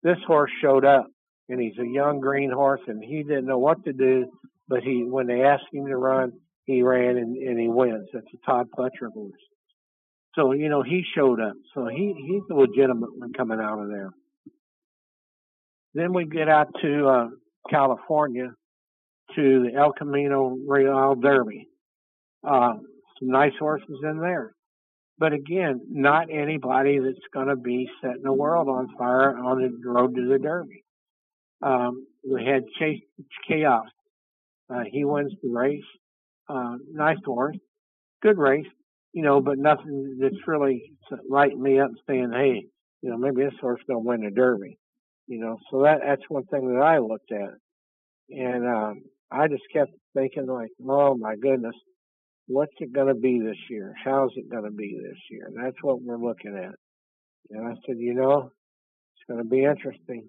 This 0.04 0.18
horse 0.28 0.52
showed 0.62 0.86
up, 0.86 1.08
and 1.50 1.60
he's 1.60 1.78
a 1.80 1.88
young 1.88 2.20
green 2.20 2.52
horse, 2.52 2.82
and 2.88 3.04
he 3.04 3.24
didn't 3.24 3.46
know 3.46 3.58
what 3.58 3.84
to 3.86 3.94
do. 3.94 4.26
But 4.68 4.82
he, 4.84 5.04
when 5.04 5.28
they 5.28 5.42
asked 5.44 5.66
him 5.72 5.88
to 5.88 5.96
run, 5.96 6.34
he 6.66 6.82
ran 6.82 7.18
and, 7.18 7.38
and 7.38 7.60
he 7.60 7.68
wins. 7.68 8.10
That's 8.14 8.26
a 8.34 8.46
Todd 8.46 8.68
Pletcher 8.78 9.12
horse. 9.14 9.32
So 10.36 10.52
you 10.52 10.70
know 10.70 10.84
he 10.84 11.04
showed 11.16 11.40
up. 11.40 11.54
So 11.74 11.88
he 11.88 12.14
he's 12.28 12.42
a 12.52 12.54
legitimate 12.54 13.18
one 13.18 13.32
coming 13.34 13.60
out 13.60 13.80
of 13.82 13.88
there. 13.90 14.12
Then 15.94 16.14
we 16.14 16.26
get 16.26 16.50
out 16.50 16.68
to 16.82 17.08
uh, 17.08 17.28
California 17.70 18.50
to 19.36 19.64
the 19.64 19.78
El 19.78 19.94
Camino 19.94 20.58
Real 20.68 21.16
Derby. 21.16 21.70
Uh, 22.46 22.74
some 23.20 23.30
nice 23.30 23.54
horses 23.60 24.00
in 24.04 24.20
there. 24.20 24.52
But 25.18 25.34
again, 25.34 25.82
not 25.90 26.28
anybody 26.30 27.00
that's 27.00 27.18
going 27.34 27.48
to 27.48 27.56
be 27.56 27.90
setting 28.02 28.24
the 28.24 28.34
world 28.34 28.68
on 28.68 28.90
fire 28.98 29.38
on 29.38 29.62
the 29.62 29.90
road 29.90 30.16
to 30.16 30.28
the 30.28 30.40
Derby. 30.40 30.84
Um, 31.62 32.06
we 32.30 32.44
had 32.44 32.64
Chase 32.78 33.02
Chaos. 33.48 33.88
Uh, 34.70 34.84
he 34.92 35.06
wins 35.06 35.34
the 35.42 35.50
race. 35.50 35.84
Uh, 36.50 36.76
nice 36.92 37.18
horse. 37.26 37.58
Good 38.22 38.38
race, 38.38 38.68
you 39.14 39.22
know, 39.22 39.40
but 39.40 39.58
nothing 39.58 40.18
that's 40.20 40.48
really 40.48 40.92
lighting 41.30 41.62
me 41.62 41.80
up 41.80 41.92
saying, 42.08 42.32
hey, 42.34 42.66
you 43.02 43.10
know, 43.10 43.18
maybe 43.18 43.44
this 43.44 43.60
horse 43.62 43.82
going 43.88 44.04
to 44.04 44.08
win 44.08 44.22
the 44.22 44.32
Derby. 44.32 44.78
You 45.28 45.40
know, 45.40 45.58
so 45.72 45.84
that 45.84 46.00
that's 46.06 46.22
one 46.28 46.46
thing 46.46 46.74
that 46.74 46.82
I 46.82 47.00
looked 47.00 47.32
at. 47.32 47.54
And 48.30 48.68
um, 48.68 49.02
I 49.32 49.48
just 49.48 49.64
kept 49.72 49.92
thinking 50.14 50.48
like, 50.48 50.72
oh 50.88 51.16
my 51.16 51.36
goodness, 51.36 51.76
what's 52.48 52.74
it 52.80 52.94
going 52.94 53.08
to 53.08 53.16
be 53.16 53.40
this 53.40 53.58
year? 53.70 53.94
How's 54.04 54.32
it 54.36 54.50
going 54.50 54.64
to 54.64 54.72
be 54.72 54.98
this 55.02 55.18
year? 55.30 55.50
That's 55.56 55.82
what 55.82 56.02
we're 56.02 56.18
looking 56.18 56.58
at. 56.58 56.76
And 57.52 57.68
I 57.68 57.74
said, 57.86 57.98
you 57.98 58.14
know, 58.14 58.52
it's 59.16 59.28
going 59.28 59.44
to 59.44 59.50
be 59.50 59.64
interesting. 59.64 60.28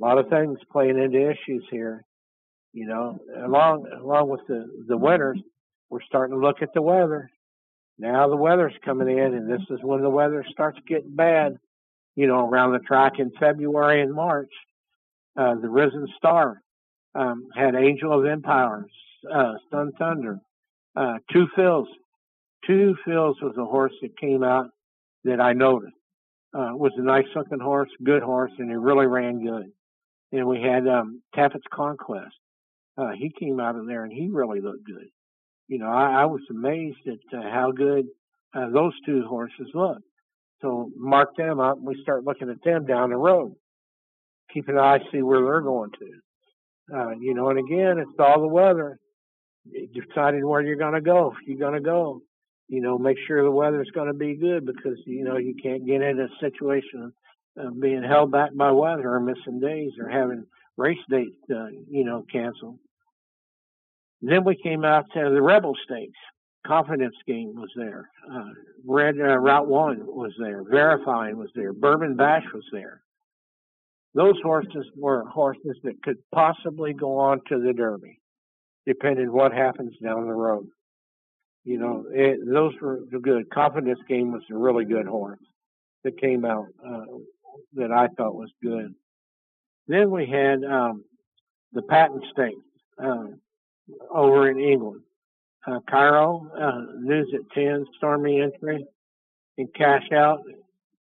A 0.00 0.04
lot 0.04 0.18
of 0.18 0.28
things 0.28 0.58
playing 0.70 0.98
into 0.98 1.30
issues 1.30 1.64
here. 1.70 2.02
You 2.72 2.86
know, 2.86 3.18
along 3.42 3.86
along 3.98 4.28
with 4.28 4.42
the 4.48 4.66
the 4.86 4.98
winters, 4.98 5.40
we're 5.88 6.02
starting 6.02 6.36
to 6.36 6.46
look 6.46 6.60
at 6.60 6.74
the 6.74 6.82
weather. 6.82 7.30
Now 7.98 8.28
the 8.28 8.36
weather's 8.36 8.74
coming 8.84 9.08
in, 9.08 9.32
and 9.32 9.50
this 9.50 9.62
is 9.70 9.78
when 9.82 10.02
the 10.02 10.10
weather 10.10 10.44
starts 10.50 10.78
getting 10.86 11.16
bad. 11.16 11.56
You 12.16 12.26
know, 12.26 12.46
around 12.46 12.72
the 12.72 12.80
track 12.80 13.14
in 13.18 13.30
February 13.40 14.02
and 14.02 14.12
March. 14.12 14.52
Uh, 15.38 15.54
the 15.54 15.68
Risen 15.68 16.06
Star 16.18 16.60
um, 17.14 17.48
had 17.54 17.74
Angel 17.74 18.18
of 18.18 18.26
Empires, 18.26 18.90
uh, 19.34 19.54
Sun 19.70 19.92
Thunder, 19.98 20.38
uh, 20.96 21.18
Two 21.32 21.46
Phil's. 21.54 21.88
Two 22.66 22.96
Phil's 23.04 23.36
was 23.40 23.54
a 23.58 23.64
horse 23.64 23.92
that 24.02 24.18
came 24.18 24.42
out 24.42 24.70
that 25.24 25.40
I 25.40 25.52
noticed. 25.52 25.92
Uh, 26.54 26.72
was 26.72 26.92
a 26.96 27.02
nice 27.02 27.26
looking 27.34 27.60
horse, 27.60 27.90
good 28.02 28.22
horse, 28.22 28.52
and 28.58 28.70
he 28.70 28.76
really 28.76 29.06
ran 29.06 29.44
good. 29.44 29.70
And 30.32 30.46
we 30.46 30.60
had 30.60 30.88
um, 30.88 31.22
Tapit's 31.34 31.66
Conquest. 31.72 32.34
Uh, 32.96 33.10
he 33.10 33.30
came 33.38 33.60
out 33.60 33.76
of 33.76 33.86
there 33.86 34.04
and 34.04 34.12
he 34.12 34.28
really 34.32 34.60
looked 34.60 34.86
good. 34.86 35.08
You 35.68 35.78
know, 35.78 35.88
I, 35.88 36.22
I 36.22 36.24
was 36.24 36.40
amazed 36.50 37.06
at 37.06 37.38
uh, 37.38 37.42
how 37.42 37.72
good 37.72 38.06
uh, 38.54 38.70
those 38.70 38.94
two 39.04 39.24
horses 39.28 39.68
looked. 39.74 40.02
So 40.62 40.90
mark 40.96 41.36
them 41.36 41.60
up. 41.60 41.76
And 41.76 41.86
we 41.86 42.00
start 42.02 42.24
looking 42.24 42.48
at 42.48 42.64
them 42.64 42.86
down 42.86 43.10
the 43.10 43.16
road. 43.16 43.54
Keep 44.54 44.68
an 44.68 44.78
eye, 44.78 45.00
see 45.12 45.20
where 45.22 45.42
they're 45.42 45.60
going 45.60 45.90
to. 45.98 46.96
Uh, 46.96 47.10
you 47.20 47.34
know, 47.34 47.50
and 47.50 47.58
again, 47.58 47.98
it's 47.98 48.18
all 48.18 48.40
the 48.40 48.48
weather 48.48 48.98
deciding 49.92 50.46
where 50.46 50.62
you're 50.62 50.76
going 50.76 50.94
to 50.94 51.00
go. 51.00 51.32
If 51.32 51.46
you're 51.46 51.58
going 51.58 51.74
to 51.74 51.80
go, 51.80 52.22
you 52.68 52.80
know, 52.80 52.98
make 52.98 53.16
sure 53.26 53.42
the 53.42 53.50
weather's 53.50 53.90
going 53.94 54.08
to 54.08 54.14
be 54.14 54.34
good 54.34 54.66
because, 54.66 54.98
you 55.06 55.24
know, 55.24 55.36
you 55.36 55.54
can't 55.62 55.86
get 55.86 56.02
in 56.02 56.20
a 56.20 56.28
situation 56.40 57.12
of 57.56 57.80
being 57.80 58.02
held 58.02 58.32
back 58.32 58.54
by 58.54 58.70
weather 58.70 59.14
or 59.14 59.20
missing 59.20 59.60
days 59.60 59.92
or 60.00 60.08
having 60.08 60.44
race 60.76 60.98
dates, 61.08 61.36
uh, 61.50 61.68
you 61.88 62.04
know, 62.04 62.24
canceled. 62.30 62.78
Then 64.20 64.44
we 64.44 64.56
came 64.56 64.84
out 64.84 65.04
to 65.14 65.30
the 65.30 65.42
Rebel 65.42 65.74
Stakes. 65.84 66.18
Confidence 66.66 67.14
Game 67.28 67.54
was 67.54 67.70
there. 67.76 68.10
Uh, 68.28 68.50
Red 68.84 69.14
uh, 69.20 69.36
Route 69.36 69.68
One 69.68 70.04
was 70.04 70.32
there. 70.38 70.64
Verifying 70.68 71.36
was 71.36 71.50
there. 71.54 71.72
Bourbon 71.72 72.16
Bash 72.16 72.42
was 72.52 72.64
there. 72.72 73.02
Those 74.14 74.34
horses 74.42 74.86
were 74.96 75.24
horses 75.26 75.76
that 75.84 76.02
could 76.02 76.16
possibly 76.34 76.92
go 76.92 77.18
on 77.18 77.40
to 77.48 77.60
the 77.60 77.72
Derby 77.72 78.18
depending 78.86 79.32
what 79.32 79.52
happens 79.52 79.94
down 80.02 80.26
the 80.26 80.32
road. 80.32 80.68
You 81.64 81.78
know, 81.78 82.04
it, 82.10 82.38
those 82.46 82.74
were 82.80 83.00
the 83.10 83.18
good. 83.18 83.50
Confidence 83.50 83.98
Game 84.08 84.32
was 84.32 84.42
a 84.50 84.56
really 84.56 84.84
good 84.84 85.06
horse 85.06 85.40
that 86.04 86.20
came 86.20 86.44
out 86.44 86.66
uh, 86.86 87.04
that 87.74 87.90
I 87.90 88.06
thought 88.16 88.36
was 88.36 88.50
good. 88.62 88.94
Then 89.88 90.10
we 90.10 90.26
had 90.26 90.62
um, 90.62 91.04
the 91.72 91.82
Patent 91.82 92.24
Stakes 92.32 92.56
uh, 93.02 93.26
over 94.10 94.48
in 94.48 94.60
England. 94.60 95.02
Uh, 95.66 95.80
Cairo, 95.90 96.48
uh, 96.56 96.92
News 97.00 97.28
at 97.34 97.40
10, 97.52 97.86
Stormy 97.96 98.40
Entry, 98.40 98.86
and 99.58 99.68
Cash 99.74 100.12
Out 100.12 100.38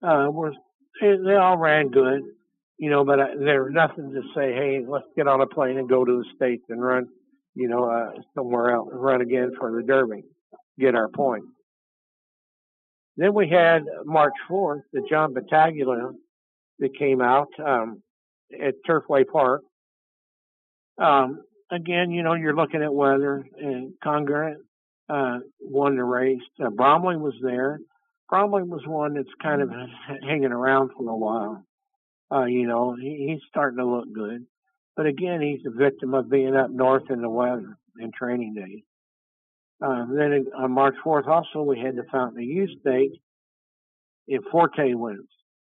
uh, 0.01 0.27
was 0.29 0.53
they 1.01 1.35
all 1.35 1.57
ran 1.57 1.89
good, 1.89 2.21
you 2.77 2.89
know, 2.89 3.03
but 3.03 3.19
uh, 3.19 3.27
there 3.37 3.65
was 3.65 3.73
nothing 3.73 4.13
to 4.13 4.21
say, 4.33 4.53
hey, 4.53 4.81
let's 4.87 5.07
get 5.17 5.27
on 5.27 5.41
a 5.41 5.47
plane 5.47 5.77
and 5.77 5.89
go 5.89 6.05
to 6.05 6.19
the 6.19 6.25
States 6.35 6.63
and 6.69 6.81
run 6.81 7.09
you 7.55 7.67
know, 7.67 7.85
uh, 7.85 8.19
somewhere 8.35 8.71
else, 8.71 8.89
run 8.91 9.21
again 9.21 9.51
for 9.57 9.71
the 9.71 9.83
Derby, 9.83 10.23
get 10.79 10.95
our 10.95 11.07
point. 11.07 11.43
Then 13.15 13.33
we 13.33 13.47
had 13.49 13.83
March 14.05 14.33
4th, 14.49 14.81
the 14.91 15.05
John 15.09 15.33
Battaglia 15.33 16.11
that 16.79 16.97
came 16.97 17.21
out 17.21 17.49
um, 17.63 18.01
at 18.59 18.73
Turfway 18.89 19.25
Park. 19.27 19.61
Um, 20.97 21.43
again, 21.71 22.11
you 22.11 22.23
know, 22.23 22.33
you're 22.33 22.55
looking 22.55 22.81
at 22.81 22.93
weather 22.93 23.45
and 23.59 23.93
Congruent 24.03 24.57
uh, 25.09 25.39
won 25.61 25.95
the 25.95 26.03
race. 26.03 26.41
Uh, 26.63 26.69
Bromley 26.69 27.17
was 27.17 27.35
there. 27.41 27.79
Bromley 28.29 28.63
was 28.63 28.81
one 28.87 29.13
that's 29.15 29.27
kind 29.41 29.61
of 29.61 29.69
hanging 30.23 30.51
around 30.51 30.91
for 30.97 31.07
a 31.09 31.15
while. 31.15 31.63
Uh, 32.31 32.45
you 32.45 32.65
know, 32.65 32.95
he, 32.99 33.27
he's 33.29 33.41
starting 33.49 33.77
to 33.77 33.85
look 33.85 34.11
good. 34.11 34.45
But 34.95 35.07
again, 35.07 35.41
he's 35.41 35.65
a 35.65 35.75
victim 35.75 36.13
of 36.13 36.29
being 36.29 36.55
up 36.55 36.69
north 36.69 37.09
in 37.09 37.21
the 37.21 37.29
weather 37.29 37.77
and 37.97 38.13
training 38.13 38.53
days. 38.53 38.83
Uh, 39.83 40.05
then 40.13 40.45
on 40.57 40.71
March 40.71 40.95
4th, 41.05 41.27
also, 41.27 41.61
we 41.61 41.79
had 41.79 41.95
the 41.95 42.05
Fountain 42.11 42.41
of 42.41 42.47
Youth 42.47 42.69
State 42.79 43.11
in 44.27 44.39
Forte 44.51 44.93
wins. 44.93 45.27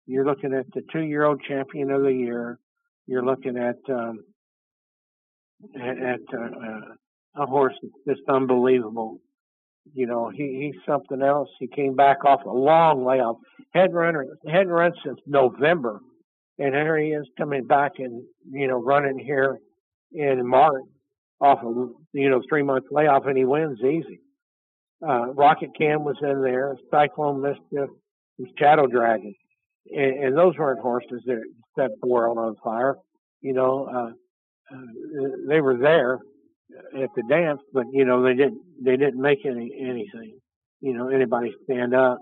You're 0.06 0.26
looking 0.26 0.52
at 0.52 0.66
the 0.74 0.82
two 0.92 1.00
year 1.00 1.24
old 1.24 1.40
champion 1.48 1.90
of 1.90 2.02
the 2.02 2.12
year. 2.12 2.58
You're 3.06 3.24
looking 3.24 3.56
at, 3.56 3.78
um, 3.88 4.24
at, 5.80 5.98
at 5.98 6.20
uh, 6.32 6.42
uh, 6.42 7.42
a 7.42 7.46
horse 7.46 7.74
that's 7.82 8.18
just 8.18 8.28
unbelievable. 8.28 9.20
You 9.94 10.06
know, 10.06 10.30
he, 10.34 10.72
he's 10.72 10.82
something 10.86 11.22
else. 11.22 11.48
He 11.58 11.66
came 11.66 11.94
back 11.94 12.24
off 12.24 12.44
a 12.44 12.50
long 12.50 13.04
layoff. 13.04 13.36
Hadn't 13.72 13.94
hadn't 14.46 14.68
run 14.68 14.92
since 15.04 15.18
November 15.26 16.00
and 16.58 16.74
here 16.74 16.98
he 16.98 17.08
is 17.08 17.26
coming 17.36 17.66
back 17.66 17.92
and 17.98 18.22
you 18.50 18.68
know 18.68 18.82
running 18.82 19.18
here 19.18 19.58
in 20.12 20.46
March 20.46 20.82
off 21.40 21.58
of 21.62 21.90
you 22.12 22.30
know 22.30 22.42
three 22.48 22.62
month 22.62 22.84
layoff, 22.90 23.26
and 23.26 23.36
he 23.36 23.44
wins 23.44 23.78
easy. 23.80 24.20
Uh, 25.06 25.32
Rocket 25.32 25.70
Can 25.76 26.04
was 26.04 26.16
in 26.22 26.42
there, 26.42 26.76
Cyclone 26.90 27.42
Mischief, 27.42 27.90
and 28.38 28.48
Shadow 28.58 28.86
Dragon, 28.86 29.34
and, 29.94 30.24
and 30.24 30.36
those 30.36 30.56
weren't 30.56 30.80
horses 30.80 31.22
that 31.26 31.42
set 31.76 31.90
the 32.00 32.08
world 32.08 32.38
on 32.38 32.56
fire. 32.62 32.96
You 33.40 33.52
know, 33.52 33.88
uh, 33.92 34.74
uh, 34.74 35.28
they 35.48 35.60
were 35.60 35.76
there 35.76 36.20
at 37.02 37.10
the 37.14 37.22
dance, 37.28 37.60
but 37.72 37.84
you 37.92 38.04
know 38.04 38.22
they 38.22 38.34
didn't 38.34 38.60
they 38.82 38.96
didn't 38.96 39.20
make 39.20 39.44
any 39.44 39.72
anything. 39.80 40.38
You 40.80 40.94
know, 40.94 41.08
anybody 41.08 41.52
stand 41.64 41.94
up. 41.94 42.18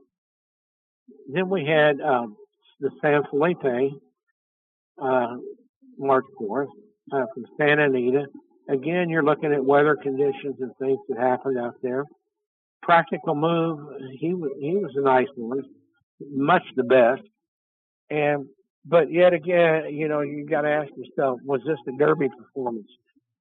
Then 1.29 1.49
we 1.49 1.64
had 1.64 2.01
um, 2.01 2.37
the 2.81 2.90
San 3.01 3.23
Felipe, 3.31 3.92
uh, 5.00 5.37
March 5.98 6.24
4th 6.40 6.66
uh, 7.12 7.24
from 7.35 7.44
Santa 7.59 7.85
Anita. 7.85 8.26
Again, 8.68 9.09
you're 9.09 9.24
looking 9.24 9.52
at 9.52 9.64
weather 9.64 9.96
conditions 9.96 10.57
and 10.61 10.72
things 10.78 10.98
that 11.09 11.18
happened 11.18 11.59
out 11.59 11.74
there. 11.83 12.05
Practical 12.83 13.35
move, 13.35 13.78
he 14.18 14.35
was, 14.35 14.50
he 14.61 14.76
was 14.76 14.92
a 14.96 15.02
nice 15.02 15.28
one, 15.37 15.62
much 16.31 16.62
the 16.76 16.85
best. 16.85 17.22
And 18.11 18.46
But 18.85 19.12
yet 19.12 19.33
again, 19.33 19.85
you 19.90 20.09
know, 20.09 20.20
you 20.20 20.46
got 20.48 20.62
to 20.62 20.70
ask 20.70 20.90
yourself, 20.96 21.40
was 21.44 21.61
this 21.66 21.78
the 21.87 21.92
Derby 21.98 22.28
performance? 22.28 22.88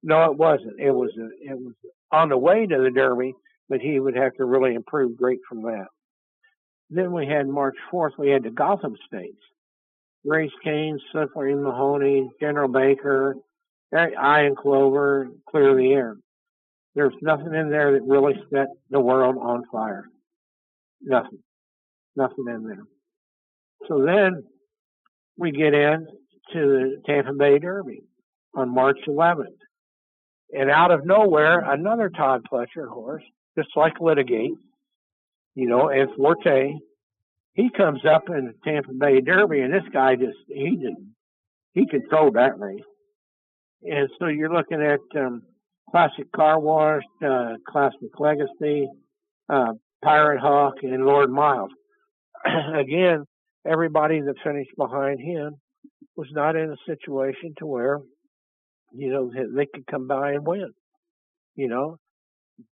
No, 0.02 0.24
it 0.24 0.36
wasn't. 0.36 0.80
It 0.80 0.90
was 0.92 1.10
a, 1.18 1.26
it 1.52 1.58
was 1.58 1.74
on 2.10 2.28
the 2.28 2.38
way 2.38 2.66
to 2.66 2.78
the 2.82 2.90
Derby, 2.90 3.34
but 3.68 3.80
he 3.80 4.00
would 4.00 4.16
have 4.16 4.34
to 4.34 4.44
really 4.44 4.74
improve 4.74 5.16
great 5.16 5.40
from 5.48 5.62
that. 5.62 5.86
Then 6.90 7.12
we 7.12 7.26
had 7.26 7.46
March 7.48 7.76
4th, 7.92 8.12
we 8.18 8.30
had 8.30 8.42
the 8.44 8.50
Gotham 8.50 8.96
Stakes. 9.06 9.44
Raise 10.24 10.50
Cain, 10.62 10.98
Slippery 11.10 11.54
Mahoney, 11.54 12.30
General 12.40 12.68
Baker, 12.68 13.34
Iron 13.92 14.54
Clover, 14.54 15.28
Clear 15.50 15.74
the 15.76 15.92
Air. 15.92 16.16
There's 16.94 17.14
nothing 17.22 17.54
in 17.54 17.70
there 17.70 17.92
that 17.92 18.02
really 18.06 18.34
set 18.52 18.68
the 18.90 19.00
world 19.00 19.36
on 19.40 19.64
fire. 19.70 20.04
Nothing. 21.00 21.42
Nothing 22.16 22.46
in 22.48 22.64
there. 22.64 22.84
So 23.88 24.04
then 24.04 24.44
we 25.36 25.50
get 25.50 25.74
in 25.74 26.06
to 26.52 26.60
the 26.60 27.02
Tampa 27.06 27.32
Bay 27.32 27.58
Derby 27.58 28.02
on 28.54 28.72
March 28.72 28.98
11th. 29.08 29.46
And 30.52 30.70
out 30.70 30.90
of 30.90 31.06
nowhere, 31.06 31.60
another 31.60 32.10
Todd 32.10 32.42
Pletcher 32.52 32.88
horse, 32.88 33.24
just 33.56 33.70
like 33.74 34.00
Litigate, 34.00 34.52
you 35.54 35.66
know, 35.66 35.88
and 35.88 36.10
Forte, 36.16 36.74
he 37.54 37.68
comes 37.76 38.00
up 38.04 38.24
in 38.28 38.46
the 38.46 38.54
Tampa 38.64 38.92
Bay 38.92 39.20
Derby, 39.20 39.60
and 39.60 39.72
this 39.72 39.82
guy 39.92 40.16
just 40.16 40.38
he 40.48 40.76
just 40.76 41.00
he 41.74 41.86
controlled 41.86 42.34
that 42.34 42.58
race. 42.58 42.80
And 43.82 44.08
so 44.18 44.26
you're 44.26 44.52
looking 44.52 44.80
at 44.80 45.00
um, 45.20 45.42
Classic 45.90 46.30
Car 46.34 46.58
Wash, 46.60 47.02
uh, 47.24 47.54
Classic 47.68 48.08
Legacy, 48.18 48.88
uh, 49.48 49.72
Pirate 50.02 50.40
Hawk, 50.40 50.74
and 50.82 51.04
Lord 51.04 51.30
Miles. 51.30 51.70
Again, 52.74 53.24
everybody 53.66 54.20
that 54.20 54.34
finished 54.44 54.70
behind 54.76 55.20
him 55.20 55.56
was 56.16 56.28
not 56.32 56.56
in 56.56 56.70
a 56.70 56.76
situation 56.86 57.54
to 57.58 57.66
where, 57.66 57.98
you 58.92 59.10
know, 59.10 59.30
they 59.32 59.66
could 59.66 59.86
come 59.86 60.06
by 60.06 60.32
and 60.32 60.46
win, 60.46 60.70
you 61.56 61.68
know. 61.68 61.96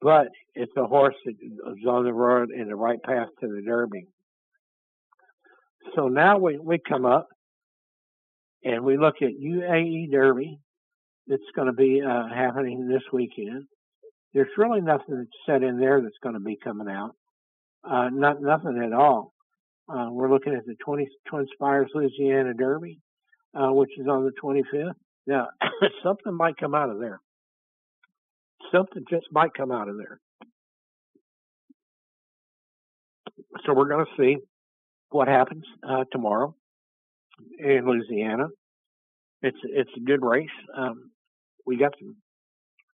But 0.02 0.28
it's 0.56 0.72
a 0.78 0.86
horse 0.86 1.16
that 1.26 1.36
is 1.42 1.86
on 1.88 2.06
the 2.06 2.14
road 2.14 2.50
in 2.52 2.68
the 2.68 2.76
right 2.76 3.02
path 3.04 3.28
to 3.42 3.48
the 3.48 3.62
Derby. 3.62 4.08
So 5.96 6.08
now 6.08 6.38
we, 6.38 6.58
we 6.58 6.80
come 6.80 7.06
up 7.06 7.30
and 8.64 8.84
we 8.84 8.98
look 8.98 9.16
at 9.22 9.30
UAE 9.30 10.12
Derby 10.12 10.60
that's 11.28 11.42
going 11.56 11.68
to 11.68 11.74
be 11.74 12.02
uh, 12.02 12.28
happening 12.28 12.88
this 12.88 13.04
weekend. 13.14 13.66
There's 14.34 14.48
really 14.58 14.82
nothing 14.82 15.18
that's 15.18 15.30
set 15.46 15.64
in 15.64 15.80
there 15.80 16.02
that's 16.02 16.18
going 16.22 16.34
to 16.34 16.42
be 16.42 16.58
coming 16.62 16.90
out. 16.90 17.16
Uh, 17.84 18.10
not 18.12 18.42
nothing 18.42 18.82
at 18.84 18.94
all. 18.94 19.34
Uh, 19.88 20.08
we're 20.12 20.32
looking 20.32 20.54
at 20.56 20.66
the 20.66 20.76
20, 20.84 21.08
Twin 21.28 21.48
Spires 21.54 21.90
Louisiana 21.94 22.54
Derby, 22.54 23.00
uh, 23.54 23.72
which 23.72 23.92
is 24.00 24.08
on 24.08 24.26
the 24.26 24.32
25th. 24.44 24.94
Now, 25.28 25.50
something 26.04 26.34
might 26.34 26.58
come 26.58 26.74
out 26.74 26.90
of 26.90 27.00
there. 27.00 27.22
Something 28.72 29.04
just 29.10 29.28
might 29.32 29.54
come 29.54 29.72
out 29.72 29.88
of 29.88 29.98
there. 29.98 30.20
So 33.66 33.74
we're 33.74 33.88
going 33.88 34.06
to 34.06 34.12
see 34.22 34.38
what 35.16 35.28
happens 35.28 35.64
uh, 35.88 36.04
tomorrow 36.12 36.56
in 37.60 37.86
Louisiana. 37.86 38.48
It's 39.42 39.58
it's 39.64 39.92
a 39.98 40.00
good 40.00 40.24
race. 40.24 40.50
Um, 40.76 41.12
we 41.66 41.78
got 41.78 41.94
some 42.00 42.16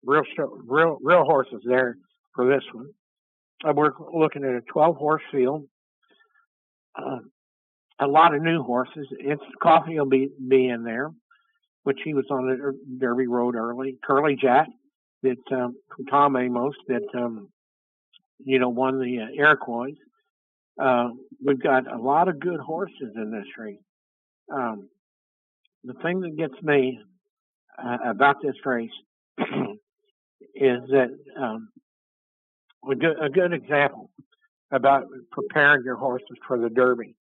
real 0.05 0.25
real 0.67 0.99
real 1.03 1.25
horses 1.25 1.63
there 1.65 1.97
for 2.35 2.49
this 2.49 2.65
one. 2.73 2.89
Uh, 3.65 3.73
we're 3.75 3.93
looking 4.15 4.45
at 4.45 4.51
a 4.51 4.61
12 4.73 4.97
horse 4.97 5.23
field 5.33 5.65
uh, 6.99 7.19
a 8.01 8.07
lot 8.07 8.35
of 8.35 8.43
new 8.43 8.63
horses. 8.63 9.07
It's 9.19 9.43
Coffee 9.63 9.99
will 9.99 10.07
be 10.07 10.29
be 10.49 10.69
in 10.69 10.85
there, 10.85 11.11
which 11.85 11.99
he 12.05 12.15
was 12.15 12.27
on 12.31 12.47
the 12.47 12.79
Derby 12.99 13.27
Road 13.27 13.55
early. 13.55 13.97
Curly 14.05 14.37
Jack 14.41 14.69
that 15.23 15.39
um, 15.53 15.77
Tom 16.11 16.35
Amoss 16.35 16.75
that 16.89 17.07
um, 17.15 17.49
you 18.39 18.59
know 18.59 18.69
won 18.69 18.99
the 18.99 19.21
uh, 19.21 19.35
Iroquois. 19.37 19.95
Uh, 20.79 21.09
we've 21.45 21.63
got 21.63 21.91
a 21.93 21.99
lot 22.01 22.29
of 22.29 22.39
good 22.39 22.61
horses 22.61 23.13
in 23.17 23.31
this 23.31 23.47
race. 23.59 23.79
Um, 24.53 24.89
the 25.85 25.95
thing 25.95 26.21
that 26.21 26.37
gets 26.37 26.55
me 26.63 27.01
uh, 27.83 27.99
about 28.05 28.37
this 28.43 28.55
race 28.65 28.91
is 29.39 30.81
that 30.91 31.17
um, 31.41 31.69
a, 32.91 32.95
good, 32.95 33.17
a 33.23 33.29
good 33.29 33.53
example 33.53 34.11
about 34.71 35.05
preparing 35.33 35.85
your 35.85 35.97
horses 35.97 36.37
for 36.47 36.59
the 36.59 36.69
Derby. 36.69 37.15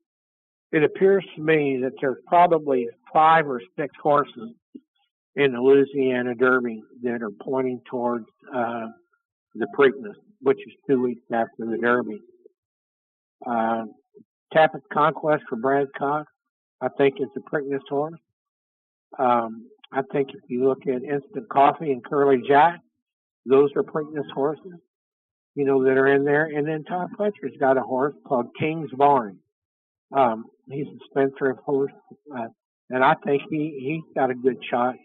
It 0.71 0.83
appears 0.83 1.25
to 1.35 1.41
me 1.41 1.79
that 1.83 1.93
there's 2.01 2.17
probably 2.27 2.87
five 3.13 3.47
or 3.47 3.61
six 3.77 3.95
horses 4.01 4.51
in 5.35 5.53
the 5.53 5.59
Louisiana 5.59 6.35
Derby 6.35 6.83
that 7.03 7.21
are 7.21 7.31
pointing 7.41 7.81
towards 7.89 8.25
uh, 8.53 8.87
the 9.55 9.67
Preakness, 9.77 10.15
which 10.41 10.57
is 10.57 10.73
two 10.87 11.01
weeks 11.01 11.21
after 11.31 11.65
the 11.65 11.77
Derby. 11.77 12.19
Uh, 13.45 13.85
Tapit's 14.53 14.85
Conquest 14.91 15.43
for 15.49 15.57
Brad 15.57 15.87
Cox, 15.97 16.31
I 16.81 16.87
think 16.97 17.15
is 17.19 17.27
a 17.35 17.39
Preakness 17.39 17.81
horse. 17.89 18.19
Um, 19.17 19.69
I 19.91 20.01
think 20.11 20.29
if 20.29 20.41
you 20.49 20.67
look 20.67 20.87
at 20.87 21.03
Instant 21.03 21.49
Coffee 21.49 21.91
and 21.91 22.03
Curly 22.03 22.41
Jack, 22.47 22.79
those 23.45 23.69
are 23.75 23.83
Preakness 23.83 24.29
horses 24.33 24.79
you 25.57 25.65
know, 25.65 25.83
that 25.83 25.97
are 25.97 26.07
in 26.13 26.23
there. 26.23 26.45
And 26.45 26.67
then 26.67 26.83
Todd 26.83 27.09
Pletcher's 27.19 27.57
got 27.59 27.77
a 27.77 27.81
horse 27.81 28.13
called 28.27 28.49
Kingsbarns. 28.61 29.39
Um, 30.15 30.45
he's 30.69 30.85
a 30.85 30.99
Spendthrift 31.09 31.59
horse, 31.65 31.91
uh, 32.33 32.45
and 32.91 33.03
I 33.03 33.15
think 33.25 33.41
he 33.49 33.77
he's 33.81 34.15
got 34.15 34.29
a 34.29 34.35
good 34.35 34.57
shot 34.69 34.95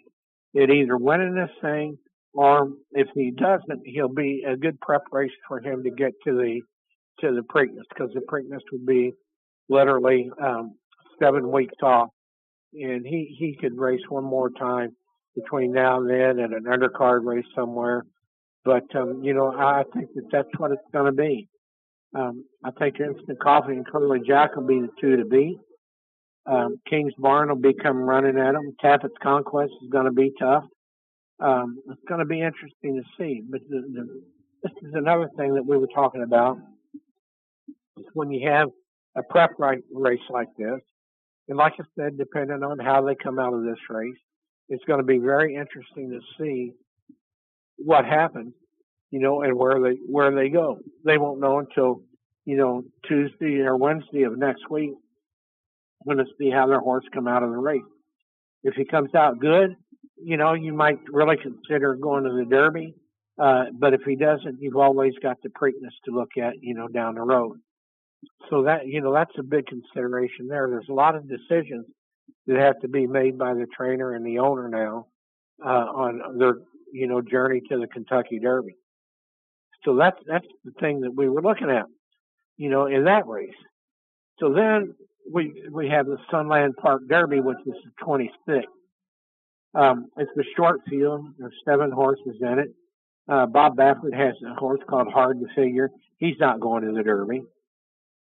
at 0.55 0.71
either 0.71 0.97
winning 0.97 1.35
this 1.35 1.51
thing, 1.63 1.99
or 2.35 2.69
if 2.93 3.09
he 3.15 3.33
doesn't, 3.33 3.81
he'll 3.87 4.13
be 4.13 4.45
a 4.47 4.57
good 4.57 4.79
preparation 4.81 5.39
for 5.49 5.59
him 5.59 5.83
to 5.85 5.91
get 5.91 6.13
to 6.25 6.35
the 6.35 6.61
to 7.23 7.33
the 7.33 7.43
Preakness 7.43 7.85
because 7.89 8.13
the 8.15 8.21
Preakness 8.21 8.61
would 8.71 8.87
be 8.87 9.13
literally 9.69 10.31
um, 10.43 10.75
seven 11.21 11.51
weeks 11.51 11.77
off, 11.83 12.11
and 12.75 13.07
he 13.07 13.35
he 13.39 13.57
could 13.59 13.79
race 13.79 14.03
one 14.09 14.25
more 14.25 14.51
time 14.51 14.95
between 15.35 15.73
now 15.73 15.99
and 16.01 16.11
then 16.11 16.41
at 16.41 16.53
an 16.53 16.65
undercard 16.65 17.25
race 17.25 17.47
somewhere 17.55 18.05
but 18.65 18.85
um, 18.95 19.23
you 19.23 19.35
know, 19.35 19.53
I 19.53 19.83
think 19.95 20.11
that 20.15 20.25
that's 20.31 20.49
what 20.59 20.71
it's 20.71 20.83
going 20.93 21.07
to 21.07 21.13
be. 21.13 21.49
Um, 22.15 22.45
I 22.65 22.71
think 22.73 23.01
Instant 23.01 23.41
Coffee 23.41 23.73
and 23.73 23.87
Curly 23.87 24.21
Jack 24.27 24.55
will 24.55 24.67
be 24.67 24.81
the 24.81 24.89
two 25.01 25.17
to 25.17 25.25
beat. 25.25 25.59
Um, 26.47 26.79
Kingsbarns 26.91 27.49
will 27.49 27.57
be 27.57 27.75
come 27.75 27.99
running 27.99 28.39
at 28.39 28.53
them. 28.53 28.75
Tapit's 28.81 29.15
Conquest 29.23 29.73
is 29.83 29.91
going 29.91 30.07
to 30.07 30.13
be 30.13 30.33
tough. 30.39 30.65
Um, 31.41 31.79
it's 31.89 32.01
going 32.09 32.21
to 32.21 32.27
be 32.27 32.41
interesting 32.41 32.97
to 32.97 33.03
see. 33.19 33.43
But 33.49 33.61
the, 33.69 33.81
the, 33.81 34.23
this 34.63 34.73
is 34.83 34.95
another 34.95 35.29
thing 35.37 35.55
that 35.55 35.67
we 35.67 35.77
were 35.77 35.89
talking 35.95 36.23
about. 36.23 36.59
When 38.15 38.31
you 38.31 38.49
have 38.49 38.69
a 39.17 39.23
prep 39.23 39.51
race 39.59 40.21
like 40.31 40.49
this, 40.57 40.81
and 41.49 41.59
like 41.59 41.75
I 41.79 41.85
said, 41.97 42.17
depending 42.17 42.63
on 42.63 42.79
how 42.79 43.03
they 43.05 43.15
come 43.15 43.39
out 43.39 43.53
of 43.53 43.63
this 43.63 43.79
race, 43.91 44.17
it's 44.69 44.85
going 44.85 45.01
to 45.01 45.07
be 45.07 45.19
very 45.19 45.55
interesting 45.55 46.11
to 46.11 46.21
see 46.39 46.73
what 47.77 48.05
happens, 48.05 48.55
you 49.11 49.21
know, 49.21 49.43
and 49.43 49.57
where 49.57 49.81
they 49.81 49.99
where 50.09 50.35
they 50.35 50.49
go. 50.49 50.79
They 51.05 51.19
won't 51.19 51.41
know 51.41 51.59
until 51.59 52.03
you 52.45 52.57
know 52.57 52.85
Tuesday 53.07 53.61
or 53.61 53.77
Wednesday 53.77 54.23
of 54.23 54.39
next 54.39 54.71
week 54.71 54.93
when 56.05 56.17
to 56.19 56.25
see 56.39 56.51
how 56.51 56.67
their 56.67 56.81
horse 56.81 57.05
come 57.13 57.29
out 57.29 57.43
of 57.43 57.51
the 57.51 57.57
race. 57.57 57.83
If 58.65 58.75
he 58.75 58.85
comes 58.85 59.15
out 59.15 59.41
good, 59.41 59.77
you 60.17 60.37
know, 60.37 60.55
you 60.55 60.73
might 60.73 60.99
really 61.09 61.37
consider 61.37 61.95
going 61.95 62.25
to 62.25 62.31
the 62.31 62.45
Derby. 62.45 62.95
Uh, 63.39 63.65
but 63.79 63.95
if 63.95 64.03
he 64.07 64.15
doesn't, 64.15 64.61
you've 64.61 64.77
always 64.77 65.15
got 65.23 65.39
the 65.43 65.49
Preakness 65.49 65.95
to 66.05 66.13
look 66.13 66.31
at, 66.41 66.55
you 66.61 66.75
know, 66.75 66.87
down 66.87 67.15
the 67.15 67.23
road. 67.23 67.59
So 68.51 68.65
that, 68.65 68.87
you 68.87 69.01
know, 69.01 69.13
that's 69.13 69.33
a 69.39 69.43
big 69.43 69.67
consideration 69.67 70.47
there. 70.49 70.69
There's 70.69 70.89
a 70.89 70.95
lot 70.95 71.15
of 71.15 71.29
decisions 71.29 71.87
that 72.47 72.59
have 72.59 72.81
to 72.81 72.89
be 72.89 73.07
made 73.07 73.39
by 73.39 73.55
the 73.55 73.67
trainer 73.75 74.15
and 74.15 74.25
the 74.25 74.39
owner 74.39 74.69
now 74.69 75.07
uh, 75.65 75.69
on 75.69 76.39
their 76.39 76.55
you 76.93 77.09
know, 77.09 77.23
journey 77.23 77.63
to 77.71 77.79
the 77.79 77.87
Kentucky 77.87 78.39
Derby. 78.39 78.77
So 79.85 79.97
that's 79.97 80.19
that's 80.27 80.47
the 80.65 80.73
thing 80.79 81.01
that 81.01 81.13
we 81.17 81.29
were 81.29 81.43
looking 81.43 81.71
at, 81.71 81.87
you 82.57 82.71
know, 82.71 82.87
in 82.87 83.05
that 83.05 83.27
race. 83.27 83.51
So 84.39 84.53
then 84.53 84.95
we 85.33 85.65
we 85.73 85.89
have 85.89 86.07
the 86.07 86.19
Sunland 86.31 86.77
Park 86.77 87.03
Derby, 87.09 87.41
which 87.41 87.59
is 87.67 87.75
the 87.85 88.05
26th. 88.05 88.63
Um, 89.75 90.07
it's 90.19 90.31
the 90.37 90.45
short 90.55 90.81
field. 90.89 91.27
There's 91.39 91.55
seven 91.67 91.91
horses 91.91 92.37
in 92.41 92.59
it. 92.59 92.69
Uh, 93.29 93.47
Bob 93.47 93.77
Baffert 93.77 94.15
has 94.15 94.35
a 94.47 94.55
horse 94.55 94.81
called 94.89 95.09
Hard 95.11 95.41
to 95.41 95.47
Figure. 95.55 95.89
He's 96.19 96.37
not 96.39 96.61
going 96.61 96.85
to 96.85 96.93
the 96.93 97.03
Derby. 97.03 97.43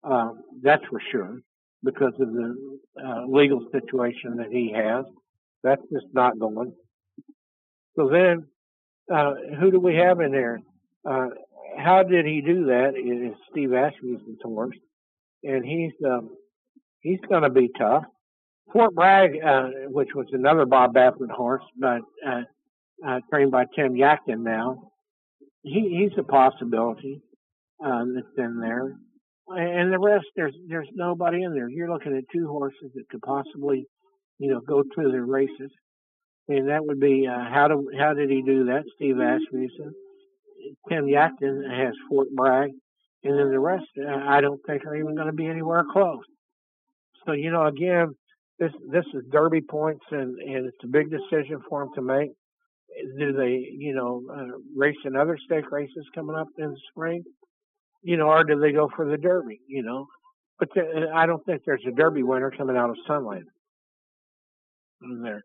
Um, 0.05 0.43
that's 0.63 0.85
for 0.91 1.01
sure 1.11 1.41
because 1.83 2.13
of 2.21 2.33
the 2.33 2.79
uh, 3.03 3.27
legal 3.27 3.67
situation 3.73 4.37
that 4.37 4.51
he 4.51 4.73
has. 4.75 5.05
That's 5.63 5.83
just 5.93 6.07
not 6.13 6.39
going. 6.39 6.75
So 7.97 8.09
then 8.09 8.47
uh, 9.13 9.35
who 9.61 9.71
do 9.71 9.81
we 9.81 9.97
have 9.97 10.21
in 10.21 10.33
there? 10.33 10.61
Uh, 11.09 11.29
how 11.79 12.03
did 12.03 12.27
he 12.27 12.41
do 12.41 12.67
that? 12.67 12.95
Is 12.97 13.37
Steve 13.51 13.71
Asmussen's 13.71 14.39
horse, 14.43 14.77
and 15.43 15.65
he's 15.65 15.93
um, 16.07 16.31
he's 17.01 17.21
going 17.29 17.43
to 17.43 17.51
be 17.51 17.71
tough. 17.79 18.05
Fort 18.73 18.95
Bragg, 18.95 19.33
uh, 19.45 19.69
which 19.89 20.09
was 20.15 20.27
another 20.33 20.65
Bob 20.67 20.95
Baffert 20.95 21.31
horse, 21.31 21.63
but 21.79 22.01
uh, 22.27 22.43
uh, 23.07 23.21
trained 23.31 23.51
by 23.51 23.67
Tim 23.77 23.95
Yakteen 23.95 24.43
now, 24.43 24.91
he, 25.63 26.09
he's 26.09 26.19
a 26.19 26.23
possibility 26.23 27.23
uh, 27.85 28.05
that's 28.15 28.27
in 28.39 28.61
there. 28.61 28.97
And 29.47 29.93
the 29.93 29.99
rest, 29.99 30.27
there's 30.37 30.55
there's 30.69 30.89
nobody 30.95 31.43
in 31.43 31.53
there. 31.53 31.69
You're 31.69 31.93
looking 31.93 32.17
at 32.17 32.25
two 32.33 32.47
horses 32.49 32.91
that 32.95 33.09
could 33.11 33.21
possibly, 33.21 33.85
you 34.39 34.51
know, 34.51 34.61
go 34.61 34.83
to 34.83 35.11
the 35.11 35.21
races, 35.23 35.71
and 36.49 36.69
that 36.69 36.85
would 36.85 36.99
be 36.99 37.27
uh, 37.27 37.45
how 37.53 37.69
do 37.69 37.91
how 37.99 38.15
did 38.15 38.31
he 38.31 38.43
do 38.43 38.67
that? 38.67 38.85
Steve 38.97 39.17
Asmussen, 39.17 39.93
Tim 40.89 41.05
Yakteen 41.05 41.63
has 41.71 41.93
Fort 42.09 42.29
Bragg, 42.35 42.71
and 43.23 43.39
then 43.39 43.51
the 43.51 43.61
rest, 43.61 43.85
uh, 43.99 44.11
I 44.11 44.41
don't 44.41 44.61
think 44.67 44.87
are 44.87 44.97
even 44.97 45.15
going 45.15 45.27
to 45.27 45.33
be 45.33 45.47
anywhere 45.47 45.85
close. 45.93 46.25
So 47.27 47.33
you 47.33 47.51
know, 47.51 47.67
again, 47.67 48.15
this 48.59 48.73
this 48.91 49.05
is 49.13 49.25
Derby 49.31 49.61
points, 49.61 50.05
and 50.11 50.39
and 50.39 50.67
it's 50.67 50.85
a 50.85 50.89
big 50.89 51.11
decision 51.11 51.61
for 51.69 51.85
them 51.85 51.95
to 51.97 52.03
make. 52.03 52.31
Do 53.19 53.33
they, 53.33 53.67
you 53.77 53.95
know, 53.95 54.23
uh, 54.33 54.57
race 54.77 54.97
in 55.05 55.17
other 55.17 55.37
stake 55.45 55.71
races 55.71 56.07
coming 56.15 56.37
up 56.37 56.47
in 56.59 56.71
the 56.71 56.81
spring? 56.91 57.25
You 58.05 58.17
know, 58.17 58.29
or 58.29 58.45
do 58.45 58.61
they 58.61 58.73
go 58.73 58.91
for 58.95 59.09
the 59.09 59.17
Derby? 59.17 59.61
You 59.67 59.83
know, 59.83 60.07
but 60.59 60.69
the, 60.75 61.11
I 61.15 61.27
don't 61.27 61.45
think 61.47 61.63
there's 61.65 61.85
a 61.89 61.93
Derby 61.93 62.23
winner 62.23 62.53
coming 62.57 62.77
out 62.77 62.91
of 62.91 62.97
Sunland 63.07 63.47
there. 65.23 65.43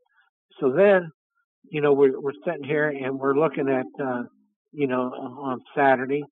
So 0.59 0.71
then, 0.71 1.11
you 1.69 1.81
know, 1.81 1.93
we're 1.93 2.19
we're 2.19 2.33
sitting 2.45 2.63
here 2.63 2.89
and 2.89 3.17
we're 3.17 3.37
looking 3.37 3.69
at, 3.69 3.85
uh, 4.03 4.23
you 4.71 4.87
know, 4.87 5.03
on 5.41 5.61
Saturday 5.75 6.23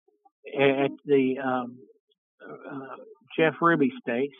at 0.59 0.91
the 1.05 1.35
um, 1.43 1.77
uh, 2.45 2.95
Jeff 3.37 3.55
Ruby 3.61 3.91
Stakes 4.01 4.37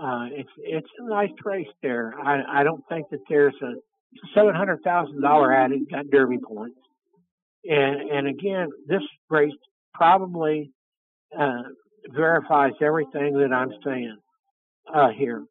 uh, 0.00 0.26
it's 0.30 0.50
it's 0.58 0.88
a 0.98 1.08
nice 1.08 1.30
race 1.44 1.66
there. 1.82 2.12
I 2.22 2.60
I 2.60 2.62
don't 2.64 2.82
think 2.88 3.08
that 3.10 3.20
there's 3.28 3.54
a 3.62 3.72
seven 4.34 4.54
hundred 4.54 4.82
thousand 4.82 5.22
dollar 5.22 5.52
added 5.52 5.80
got 5.90 6.10
Derby 6.10 6.38
points, 6.38 6.78
and 7.64 8.10
and 8.10 8.28
again 8.28 8.68
this 8.86 9.02
race 9.30 9.54
probably 9.94 10.70
uh, 11.38 11.62
verifies 12.14 12.72
everything 12.80 13.38
that 13.38 13.52
I'm 13.52 13.72
saying 13.84 14.16
uh, 14.94 15.10
here. 15.10 15.44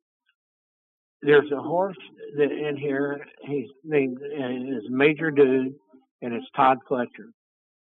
There's 1.22 1.52
a 1.52 1.62
horse 1.62 1.98
that 2.38 2.52
in 2.52 2.78
here 2.78 3.20
he's 3.42 3.68
named 3.84 4.20
is 4.22 4.84
Major 4.90 5.32
Dude, 5.32 5.74
and 6.22 6.34
it's 6.34 6.46
Todd 6.56 6.78
Pletcher. 6.90 7.30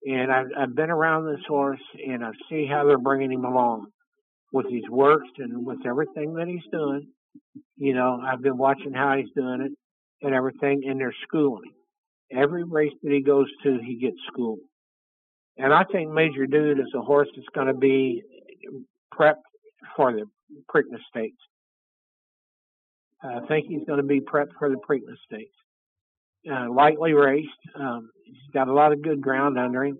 And 0.05 0.33
I've, 0.33 0.47
I've 0.59 0.75
been 0.75 0.91
around 0.91 1.27
this 1.27 1.45
horse 1.47 1.81
and 2.07 2.25
I 2.25 2.31
see 2.49 2.67
how 2.67 2.85
they're 2.85 2.99
bringing 2.99 3.33
him 3.33 3.45
along 3.45 3.87
with 4.53 4.67
his 4.71 4.89
works 4.91 5.29
and 5.39 5.65
with 5.65 5.79
everything 5.87 6.35
that 6.35 6.49
he's 6.49 6.65
doing. 6.73 7.07
You 7.77 7.95
know, 7.95 8.21
I've 8.23 8.43
been 8.43 8.59
watching 8.59 8.93
how 8.93 9.17
he's 9.17 9.31
doing 9.37 9.61
it 9.63 9.73
and 10.23 10.35
everything, 10.35 10.83
and 10.87 10.99
they're 10.99 11.15
schooling. 11.27 11.73
Every 12.33 12.65
race 12.65 12.93
that 13.03 13.13
he 13.13 13.23
goes 13.23 13.49
to, 13.65 13.79
he 13.85 13.97
gets 13.99 14.17
schooled. 14.29 14.61
And 15.63 15.75
I 15.75 15.85
think 15.85 16.11
Major 16.11 16.47
Dude 16.47 16.79
is 16.79 16.93
a 16.95 17.03
horse 17.03 17.29
that's 17.37 17.49
going 17.55 17.67
to 17.67 17.75
be 17.75 18.23
prepped 19.15 19.43
for 19.95 20.13
the 20.13 20.25
Preakness 20.75 21.01
Stakes. 21.11 21.37
I 23.23 23.41
think 23.47 23.67
he's 23.69 23.85
going 23.87 23.99
to 24.01 24.07
be 24.07 24.21
prepped 24.21 24.53
for 24.59 24.71
the 24.71 24.77
Preakness 24.77 25.19
Stakes. 25.27 25.55
Uh, 26.51 26.73
lightly 26.73 27.13
raced. 27.13 27.51
Um, 27.79 28.09
he's 28.25 28.37
got 28.55 28.69
a 28.69 28.73
lot 28.73 28.95
of 28.95 29.03
good 29.03 29.21
ground 29.21 29.59
under 29.59 29.85
him, 29.85 29.99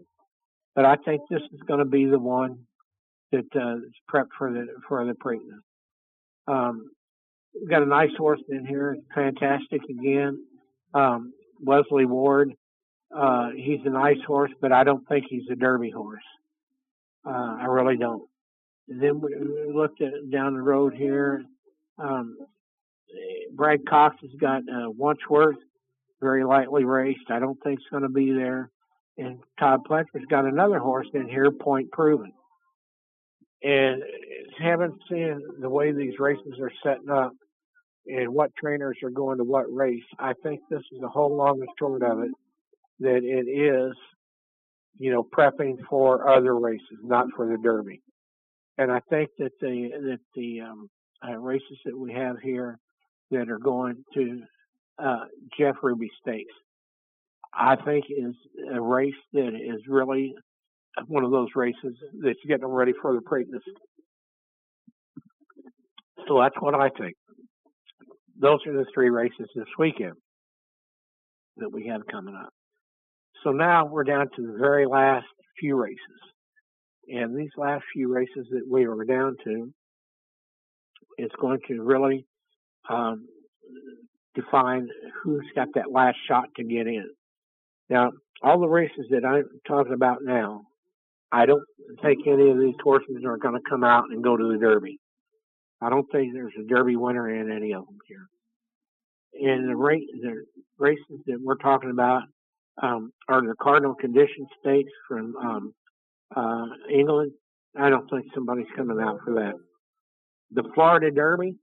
but 0.75 0.87
I 0.87 0.97
think 0.97 1.21
this 1.29 1.43
is 1.53 1.61
going 1.69 1.81
to 1.81 1.85
be 1.85 2.07
the 2.07 2.19
one 2.19 2.61
that 3.31 3.45
uh, 3.55 3.77
is 3.77 3.93
prepped 4.11 4.31
for 4.39 4.51
the 4.51 4.67
for 4.89 5.05
the 5.05 5.13
Preakness. 5.13 5.61
Um, 6.49 6.91
we've 7.55 7.69
got 7.69 7.83
a 7.83 7.87
nice 7.87 8.17
horse 8.17 8.41
in 8.49 8.65
here, 8.65 8.97
fantastic 9.15 9.83
again. 9.91 10.43
Um, 10.95 11.35
Wesley 11.61 12.07
Ward, 12.07 12.55
uh, 13.15 13.51
he's 13.57 13.81
a 13.85 13.91
nice 13.91 14.23
horse, 14.27 14.53
but 14.61 14.73
I 14.73 14.85
don't 14.85 15.07
think 15.09 15.27
he's 15.29 15.49
a 15.51 15.57
Derby 15.57 15.91
horse. 15.91 16.23
Uh, 17.27 17.57
I 17.61 17.65
really 17.67 17.97
don't. 17.97 18.23
And 18.89 19.03
then 19.03 19.21
we, 19.21 19.35
looked 19.73 20.01
at 20.01 20.13
down 20.31 20.55
the 20.55 20.63
road 20.63 20.95
here. 20.95 21.45
Um, 21.99 22.39
Brad 23.53 23.81
Cox 23.89 24.17
has 24.23 24.31
got 24.41 24.63
uh, 24.63 24.91
Wanchworth, 24.91 25.57
very 26.21 26.45
lightly 26.45 26.85
raced. 26.85 27.31
I 27.31 27.41
don't 27.41 27.59
think 27.63 27.81
it's 27.81 27.91
going 27.91 28.05
to 28.05 28.09
be 28.09 28.33
there. 28.33 28.71
And 29.19 29.41
Todd 29.59 29.81
Pletcher's 29.89 30.25
got 30.31 30.45
another 30.45 30.79
horse 30.79 31.09
in 31.13 31.29
here, 31.29 31.51
Point 31.51 31.91
Proven. 31.91 32.33
And 33.63 34.03
having 34.59 34.99
seen 35.11 35.43
the 35.61 35.69
way 35.69 35.93
these 35.93 36.19
races 36.19 36.59
are 36.61 36.73
setting 36.83 37.11
up 37.11 37.33
and 38.07 38.33
what 38.33 38.55
trainers 38.57 38.97
are 39.03 39.11
going 39.11 39.39
to 39.39 39.45
what 39.45 39.67
race, 39.73 40.03
I 40.19 40.33
think 40.43 40.61
this 40.71 40.83
is 40.93 41.01
the 41.01 41.09
whole 41.09 41.37
long 41.37 41.61
and 41.61 41.69
short 41.79 42.03
of 42.03 42.21
it 42.21 42.31
that 43.01 43.23
it 43.25 43.49
is, 43.49 43.97
you 44.99 45.13
know, 45.13 45.23
prepping 45.23 45.77
for 45.89 46.29
other 46.29 46.57
races, 46.57 46.99
not 47.03 47.27
for 47.35 47.49
the 47.49 47.59
Derby. 47.59 48.03
And 48.79 48.91
I 48.91 49.01
think 49.11 49.31
that 49.39 49.53
the 49.61 49.91
that 49.93 50.21
the 50.35 50.61
um, 50.61 50.89
uh, 51.27 51.37
races 51.37 51.79
that 51.85 51.99
we 51.99 52.13
have 52.13 52.39
here 52.43 52.79
that 53.31 53.51
are 53.51 53.59
going 53.59 54.05
to 54.15 54.43
uh, 54.99 55.25
Jeff 55.59 55.77
Ruby 55.83 56.11
Stakes, 56.21 56.53
I 57.55 57.77
think 57.77 58.07
is 58.09 58.35
a 58.73 58.81
race 58.81 59.15
that 59.33 59.49
is 59.55 59.81
really 59.89 60.35
one 61.07 61.25
of 61.25 61.31
those 61.31 61.49
races 61.55 61.95
that's 62.23 62.39
getting 62.47 62.63
them 62.63 62.71
ready 62.71 62.93
for 63.01 63.15
the 63.15 63.21
Preakness. 63.21 63.61
So 66.29 66.41
that's 66.41 66.57
what 66.61 66.75
I 66.75 66.89
think. 66.91 67.15
Those 68.41 68.61
are 68.67 68.73
the 68.73 68.87
three 68.95 69.11
races 69.11 69.49
this 69.55 69.67
weekend 69.79 70.15
that 71.59 71.73
we 71.73 71.87
have 71.89 72.07
coming 72.11 72.35
up. 72.35 72.53
So 73.45 73.51
now 73.51 73.87
we're 73.87 74.05
down 74.05 74.29
to 74.37 74.47
the 74.47 74.59
very 74.59 74.87
last 74.87 75.27
few 75.59 75.77
races. 75.77 75.99
And 77.09 77.37
these 77.37 77.51
last 77.57 77.85
few 77.93 78.13
races 78.13 78.47
that 78.51 78.63
we 78.71 78.85
are 78.85 79.05
down 79.05 79.37
to, 79.45 79.73
it's 81.17 81.35
going 81.41 81.59
to 81.69 81.83
really 81.83 82.27
um, 82.89 83.27
define 84.35 84.89
who's 85.23 85.47
got 85.55 85.69
that 85.75 85.91
last 85.91 86.17
shot 86.29 86.45
to 86.57 86.65
get 86.65 86.87
in. 86.87 87.09
Now, 87.89 88.13
all 88.43 88.61
the 88.61 88.69
races 88.69 89.07
that 89.11 89.25
I'm 89.25 89.45
talking 89.67 89.93
about 89.93 90.19
now 90.23 90.63
I 91.33 91.47
don't 91.47 91.63
think 92.03 92.27
any 92.27 92.51
of 92.51 92.59
these 92.59 92.75
horses 92.83 93.25
are 93.25 93.37
going 93.37 93.55
to 93.55 93.71
come 93.71 93.85
out 93.85 94.05
and 94.11 94.23
go 94.23 94.37
to 94.37 94.53
the 94.53 94.59
Derby. 94.59 94.99
I 95.81 95.89
don't 95.89 96.07
think 96.11 96.33
there's 96.33 96.53
a 96.59 96.67
Derby 96.67 96.97
winner 96.97 97.29
in 97.31 97.53
any 97.53 97.73
of 97.73 97.87
them 97.87 97.99
here. 98.07 98.27
And 99.35 99.69
the, 99.69 100.01
the 100.23 100.45
races 100.79 101.21
that 101.27 101.39
we're 101.41 101.57
talking 101.57 101.91
about 101.91 102.23
um, 102.83 103.13
are 103.29 103.41
the 103.41 103.55
Cardinal 103.61 103.95
Condition 103.95 104.47
states 104.61 104.91
from 105.09 105.37
um, 105.37 105.75
uh, 106.35 106.67
England. 106.93 107.33
I 107.79 107.91
don't 107.91 108.09
think 108.11 108.27
somebody's 108.35 108.67
coming 108.77 109.01
out 109.01 109.19
for 109.25 109.35
that. 109.35 109.55
The 110.53 110.69
Florida 110.75 111.11
Derby 111.11 111.55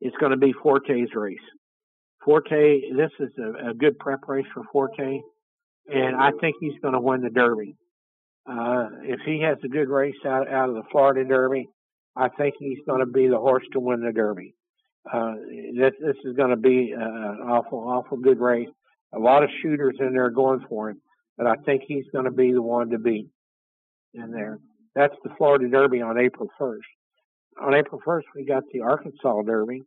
is 0.00 0.12
going 0.20 0.32
to 0.32 0.38
be 0.38 0.52
Forte's 0.52 1.14
race. 1.14 1.38
Forte, 2.24 2.80
this 2.94 3.10
is 3.20 3.30
a, 3.38 3.70
a 3.70 3.74
good 3.74 3.98
prep 3.98 4.20
race 4.28 4.46
for 4.52 4.62
Forte, 4.72 5.20
and 5.86 6.16
I 6.16 6.30
think 6.40 6.56
he's 6.60 6.78
going 6.82 6.94
to 6.94 7.00
win 7.00 7.22
the 7.22 7.30
Derby. 7.30 7.76
Uh, 8.46 8.88
if 9.02 9.20
he 9.24 9.40
has 9.42 9.58
a 9.64 9.68
good 9.68 9.88
race 9.88 10.16
out, 10.26 10.48
out 10.48 10.68
of 10.68 10.74
the 10.74 10.82
Florida 10.90 11.24
Derby, 11.26 11.68
I 12.16 12.28
think 12.28 12.54
he's 12.58 12.78
going 12.86 13.00
to 13.00 13.06
be 13.06 13.28
the 13.28 13.38
horse 13.38 13.64
to 13.72 13.80
win 13.80 14.00
the 14.00 14.12
Derby. 14.12 14.54
Uh, 15.10 15.34
this, 15.76 15.92
this 16.04 16.16
is 16.24 16.36
going 16.36 16.50
to 16.50 16.56
be 16.56 16.94
uh, 16.94 17.00
an 17.00 17.40
awful, 17.48 17.78
awful 17.78 18.18
good 18.18 18.40
race. 18.40 18.68
A 19.14 19.18
lot 19.18 19.42
of 19.42 19.50
shooters 19.62 19.96
in 20.00 20.12
there 20.12 20.30
going 20.30 20.64
for 20.68 20.90
him, 20.90 21.00
but 21.36 21.46
I 21.46 21.54
think 21.64 21.82
he's 21.86 22.04
going 22.12 22.26
to 22.26 22.30
be 22.30 22.52
the 22.52 22.62
one 22.62 22.90
to 22.90 22.98
beat 22.98 23.28
in 24.14 24.30
there. 24.30 24.58
That's 24.94 25.14
the 25.24 25.30
Florida 25.38 25.68
Derby 25.68 26.02
on 26.02 26.18
April 26.18 26.48
1st. 26.60 26.78
On 27.62 27.74
April 27.74 28.00
1st, 28.06 28.22
we 28.34 28.44
got 28.44 28.64
the 28.72 28.80
Arkansas 28.82 29.42
Derby, 29.42 29.82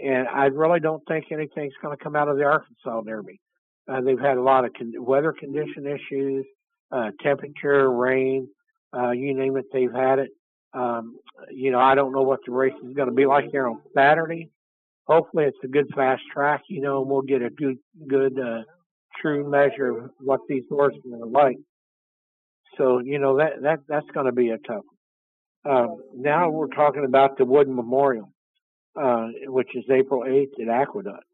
and 0.00 0.28
I 0.28 0.46
really 0.46 0.80
don't 0.80 1.02
think 1.08 1.26
anything's 1.30 1.74
going 1.82 1.96
to 1.96 2.02
come 2.02 2.16
out 2.16 2.28
of 2.28 2.36
the 2.36 2.44
Arkansas 2.44 3.02
Derby. 3.02 3.40
Uh, 3.88 4.00
they've 4.00 4.18
had 4.18 4.36
a 4.36 4.42
lot 4.42 4.64
of 4.64 4.72
con- 4.74 4.94
weather 4.98 5.32
condition 5.32 5.86
issues 5.86 6.46
uh, 6.92 7.10
temperature, 7.22 7.90
rain, 7.90 8.48
uh, 8.96 9.10
you 9.10 9.34
name 9.34 9.56
it, 9.56 9.66
they've 9.72 9.92
had 9.92 10.18
it. 10.18 10.30
Um, 10.72 11.18
you 11.50 11.70
know, 11.70 11.80
I 11.80 11.94
don't 11.94 12.12
know 12.12 12.22
what 12.22 12.40
the 12.46 12.52
race 12.52 12.74
is 12.84 12.94
going 12.94 13.08
to 13.08 13.14
be 13.14 13.26
like 13.26 13.50
there 13.50 13.68
on 13.68 13.80
Saturday. 13.94 14.50
Hopefully, 15.06 15.44
it's 15.44 15.56
a 15.64 15.68
good 15.68 15.88
fast 15.94 16.22
track, 16.32 16.62
you 16.68 16.80
know, 16.80 17.00
and 17.00 17.10
we'll 17.10 17.22
get 17.22 17.42
a 17.42 17.50
good, 17.50 17.78
good, 18.08 18.38
uh, 18.38 18.62
true 19.20 19.48
measure 19.48 19.88
of 19.88 20.10
what 20.20 20.40
these 20.48 20.64
horses 20.68 21.00
are 21.12 21.26
like. 21.26 21.56
So, 22.76 22.98
you 22.98 23.18
know, 23.18 23.38
that, 23.38 23.62
that, 23.62 23.78
that's 23.88 24.06
going 24.12 24.26
to 24.26 24.32
be 24.32 24.50
a 24.50 24.58
tough. 24.58 24.84
one. 25.62 25.76
Um, 25.76 25.96
now 26.14 26.50
we're 26.50 26.68
talking 26.68 27.04
about 27.04 27.38
the 27.38 27.44
Wood 27.44 27.68
Memorial, 27.68 28.30
uh, 29.00 29.28
which 29.46 29.74
is 29.74 29.84
April 29.90 30.22
8th 30.22 30.62
at 30.62 30.68
Aqueduct. 30.68 31.24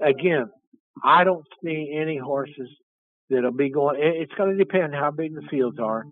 Again, 0.00 0.46
I 1.04 1.24
don't 1.24 1.44
see 1.62 1.92
any 1.94 2.18
horses 2.18 2.68
that'll 3.30 3.52
be 3.52 3.70
going. 3.70 3.96
It's 4.00 4.32
going 4.34 4.56
to 4.56 4.56
depend 4.56 4.94
how 4.94 5.10
big 5.10 5.34
the 5.34 5.46
fields 5.50 5.78
are, 5.78 6.04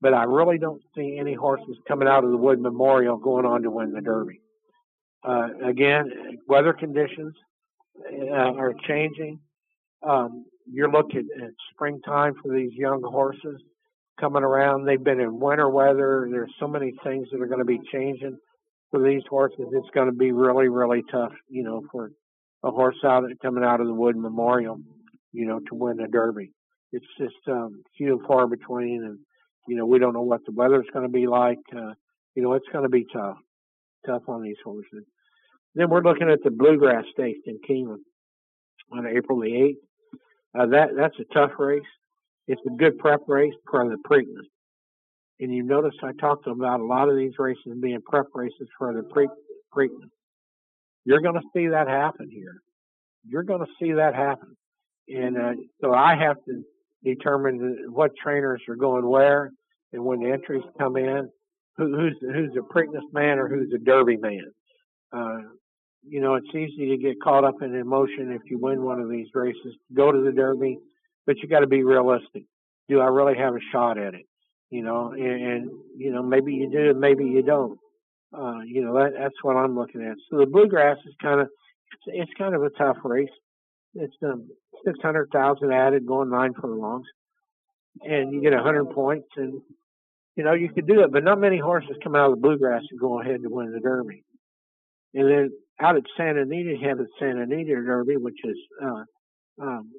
but 0.00 0.14
I 0.14 0.24
really 0.24 0.58
don't 0.58 0.82
see 0.96 1.18
any 1.20 1.34
horses 1.34 1.76
coming 1.86 2.08
out 2.08 2.24
of 2.24 2.30
the 2.30 2.36
Wood 2.36 2.60
Memorial 2.60 3.16
going 3.16 3.46
on 3.46 3.62
to 3.62 3.70
win 3.70 3.92
the 3.92 4.00
Derby. 4.00 4.40
Uh, 5.24 5.48
again, 5.64 6.10
weather 6.46 6.72
conditions 6.72 7.32
uh, 8.12 8.34
are 8.34 8.74
changing. 8.86 9.38
Um, 10.06 10.44
you're 10.70 10.90
looking 10.90 11.26
at 11.42 11.50
springtime 11.72 12.34
for 12.42 12.54
these 12.54 12.72
young 12.74 13.02
horses 13.02 13.60
coming 14.20 14.42
around. 14.42 14.84
They've 14.84 15.02
been 15.02 15.20
in 15.20 15.40
winter 15.40 15.68
weather. 15.68 16.28
There's 16.30 16.52
so 16.60 16.68
many 16.68 16.92
things 17.02 17.28
that 17.32 17.40
are 17.40 17.46
going 17.46 17.60
to 17.60 17.64
be 17.64 17.80
changing 17.92 18.36
for 18.90 19.02
these 19.02 19.22
horses. 19.28 19.66
It's 19.72 19.90
going 19.94 20.06
to 20.06 20.16
be 20.16 20.32
really, 20.32 20.68
really 20.68 21.02
tough, 21.10 21.32
you 21.48 21.64
know, 21.64 21.82
for 21.90 22.10
a 22.62 22.70
horse 22.70 22.96
out 23.04 23.24
coming 23.42 23.64
out 23.64 23.80
of 23.80 23.86
the 23.86 23.94
Wood 23.94 24.16
Memorial, 24.16 24.78
you 25.32 25.46
know, 25.46 25.58
to 25.58 25.74
win 25.74 26.00
a 26.00 26.08
Derby. 26.08 26.52
It's 26.92 27.06
just 27.18 27.34
um, 27.48 27.82
few 27.96 28.18
and 28.18 28.26
far 28.26 28.46
between, 28.46 29.02
and 29.04 29.18
you 29.66 29.76
know, 29.76 29.86
we 29.86 29.98
don't 29.98 30.12
know 30.12 30.22
what 30.22 30.40
the 30.46 30.52
weather's 30.52 30.86
going 30.92 31.06
to 31.06 31.12
be 31.12 31.26
like. 31.26 31.58
Uh, 31.74 31.92
you 32.34 32.42
know, 32.42 32.52
it's 32.52 32.68
going 32.72 32.84
to 32.84 32.90
be 32.90 33.06
tough, 33.12 33.36
tough 34.06 34.22
on 34.28 34.42
these 34.42 34.56
horses. 34.64 35.04
Then 35.74 35.90
we're 35.90 36.02
looking 36.02 36.30
at 36.30 36.42
the 36.44 36.50
Bluegrass 36.50 37.04
Stakes 37.12 37.40
in 37.46 37.58
Keeneland 37.68 38.02
on 38.92 39.06
April 39.06 39.40
the 39.40 39.48
8th. 39.48 39.76
Uh, 40.56 40.66
that 40.66 40.90
that's 40.96 41.16
a 41.18 41.34
tough 41.34 41.50
race. 41.58 41.82
It's 42.46 42.60
a 42.66 42.76
good 42.76 42.98
prep 42.98 43.20
race 43.26 43.54
for 43.68 43.88
the 43.88 43.96
Preakness. 44.08 44.46
And 45.40 45.52
you 45.52 45.64
notice 45.64 45.94
I 46.02 46.12
talked 46.20 46.46
about 46.46 46.80
a 46.80 46.84
lot 46.84 47.08
of 47.08 47.16
these 47.16 47.32
races 47.38 47.72
being 47.80 48.00
prep 48.06 48.26
races 48.34 48.68
for 48.78 48.92
the 48.92 49.02
pre- 49.02 49.28
Preakness. 49.74 50.10
You're 51.04 51.20
going 51.20 51.34
to 51.34 51.48
see 51.54 51.68
that 51.68 51.88
happen 51.88 52.28
here. 52.30 52.60
You're 53.26 53.42
going 53.42 53.60
to 53.60 53.72
see 53.80 53.92
that 53.92 54.14
happen. 54.14 54.56
And 55.08 55.36
uh, 55.36 55.52
so 55.80 55.92
I 55.92 56.14
have 56.16 56.36
to 56.46 56.62
determine 57.02 57.86
what 57.88 58.12
trainers 58.22 58.62
are 58.68 58.76
going 58.76 59.08
where 59.08 59.50
and 59.92 60.04
when 60.04 60.20
the 60.20 60.30
entries 60.30 60.62
come 60.78 60.96
in, 60.96 61.28
who, 61.76 61.96
who's 61.96 62.16
who's 62.20 62.56
a 62.56 62.72
Preakness 62.72 63.12
man 63.12 63.38
or 63.38 63.48
who's 63.48 63.72
a 63.74 63.78
Derby 63.78 64.16
man. 64.16 64.44
Uh, 65.12 65.38
you 66.06 66.20
know, 66.20 66.34
it's 66.34 66.54
easy 66.54 66.90
to 66.90 66.96
get 66.96 67.20
caught 67.22 67.44
up 67.44 67.62
in 67.62 67.74
emotion 67.74 68.32
if 68.32 68.42
you 68.50 68.58
win 68.58 68.82
one 68.82 69.00
of 69.00 69.08
these 69.08 69.28
races. 69.34 69.74
Go 69.92 70.12
to 70.12 70.20
the 70.22 70.32
Derby, 70.32 70.78
but 71.26 71.36
you 71.38 71.48
got 71.48 71.60
to 71.60 71.66
be 71.66 71.82
realistic. 71.82 72.44
Do 72.88 73.00
I 73.00 73.06
really 73.06 73.36
have 73.36 73.54
a 73.54 73.60
shot 73.72 73.98
at 73.98 74.14
it? 74.14 74.26
You 74.70 74.82
know, 74.82 75.12
and, 75.12 75.22
and 75.22 75.70
you 75.96 76.12
know 76.12 76.22
maybe 76.22 76.52
you 76.52 76.70
do, 76.70 76.94
maybe 76.98 77.24
you 77.24 77.42
don't. 77.42 77.78
Uh, 78.36 78.60
you 78.66 78.84
know 78.84 78.94
that 78.94 79.12
that's 79.18 79.34
what 79.42 79.56
I'm 79.56 79.76
looking 79.76 80.02
at. 80.02 80.16
So 80.30 80.38
the 80.38 80.46
bluegrass 80.46 80.98
is 81.06 81.14
kind 81.22 81.40
of 81.40 81.48
it's, 81.92 82.02
it's 82.06 82.32
kind 82.36 82.54
of 82.54 82.62
a 82.62 82.70
tough 82.70 82.96
race. 83.04 83.28
It's 83.94 84.14
um, 84.24 84.48
six 84.84 84.98
hundred 85.00 85.28
thousand 85.32 85.72
added, 85.72 86.06
going 86.06 86.30
nine 86.30 86.52
furlongs, 86.60 87.06
and 88.02 88.32
you 88.32 88.42
get 88.42 88.52
a 88.52 88.62
hundred 88.62 88.90
points, 88.90 89.28
and 89.36 89.60
you 90.36 90.44
know 90.44 90.52
you 90.52 90.68
could 90.68 90.86
do 90.86 91.00
it. 91.00 91.12
But 91.12 91.24
not 91.24 91.40
many 91.40 91.58
horses 91.58 91.96
come 92.02 92.16
out 92.16 92.30
of 92.30 92.36
the 92.36 92.42
bluegrass 92.42 92.82
and 92.90 93.00
go 93.00 93.20
ahead 93.20 93.42
to 93.42 93.48
win 93.48 93.72
the 93.72 93.80
Derby. 93.80 94.24
And 95.14 95.30
then 95.30 95.50
out 95.80 95.96
at 95.96 96.04
Santa 96.16 96.42
Anita, 96.42 96.76
you 96.78 96.88
have 96.88 96.98
the 96.98 97.06
Santa 97.18 97.42
Anita 97.42 97.74
Derby, 97.74 98.16
which 98.16 98.38
is 98.44 98.56
uh, 98.82 99.04
um, 99.62 99.90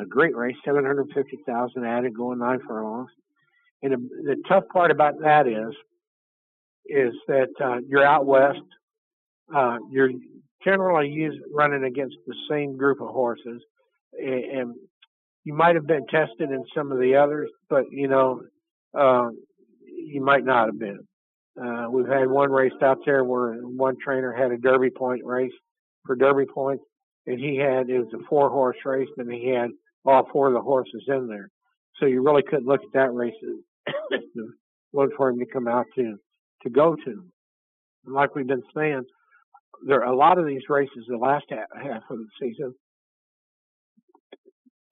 a 0.00 0.06
great 0.06 0.34
race, 0.36 0.56
750,000 0.64 1.84
added, 1.84 2.16
going 2.16 2.38
nine 2.38 2.60
furlongs. 2.66 3.10
And 3.82 3.92
the, 3.92 4.36
tough 4.48 4.64
part 4.72 4.90
about 4.90 5.14
that 5.22 5.46
is, 5.46 5.74
is 6.86 7.14
that 7.28 7.48
uh, 7.62 7.78
you're 7.86 8.04
out 8.04 8.26
west. 8.26 8.58
Uh, 9.54 9.78
you're 9.90 10.10
generally 10.64 11.08
use, 11.08 11.38
running 11.52 11.84
against 11.84 12.16
the 12.26 12.34
same 12.48 12.76
group 12.76 13.00
of 13.00 13.08
horses, 13.08 13.62
and, 14.12 14.44
and 14.44 14.74
you 15.44 15.54
might 15.54 15.74
have 15.74 15.86
been 15.86 16.06
tested 16.06 16.50
in 16.50 16.64
some 16.74 16.92
of 16.92 16.98
the 16.98 17.14
others, 17.16 17.50
but 17.68 17.84
you 17.90 18.08
know, 18.08 18.42
uh, 18.98 19.28
you 19.82 20.22
might 20.22 20.44
not 20.44 20.66
have 20.66 20.78
been. 20.78 21.00
Uh, 21.62 21.88
we've 21.90 22.08
had 22.08 22.28
one 22.28 22.50
race 22.50 22.72
out 22.82 22.98
there 23.04 23.24
where 23.24 23.54
one 23.54 23.96
trainer 24.02 24.32
had 24.32 24.50
a 24.50 24.56
Derby 24.56 24.90
point 24.90 25.24
race 25.24 25.52
for 26.06 26.16
Derby 26.16 26.46
points, 26.46 26.84
and 27.26 27.38
he 27.38 27.56
had 27.56 27.90
it 27.90 27.98
was 27.98 28.12
a 28.14 28.24
four 28.28 28.48
horse 28.48 28.78
race, 28.84 29.08
and 29.18 29.30
he 29.30 29.48
had 29.48 29.70
all 30.04 30.26
four 30.32 30.48
of 30.48 30.54
the 30.54 30.60
horses 30.60 31.04
in 31.08 31.28
there. 31.28 31.50
So 31.98 32.06
you 32.06 32.22
really 32.24 32.42
couldn't 32.42 32.66
look 32.66 32.80
at 32.80 32.92
that 32.94 33.12
race 33.12 33.34
as 33.42 34.20
one 34.92 35.10
for 35.16 35.28
him 35.28 35.38
to 35.38 35.46
come 35.46 35.68
out 35.68 35.86
to 35.96 36.16
to 36.62 36.70
go 36.70 36.96
to. 36.96 37.24
And 38.06 38.14
like 38.14 38.34
we've 38.34 38.46
been 38.46 38.62
saying, 38.74 39.04
there 39.86 40.02
a 40.02 40.16
lot 40.16 40.38
of 40.38 40.46
these 40.46 40.62
races 40.68 41.04
the 41.08 41.16
last 41.16 41.44
half, 41.50 41.68
half 41.74 42.02
of 42.10 42.18
the 42.18 42.26
season 42.40 42.74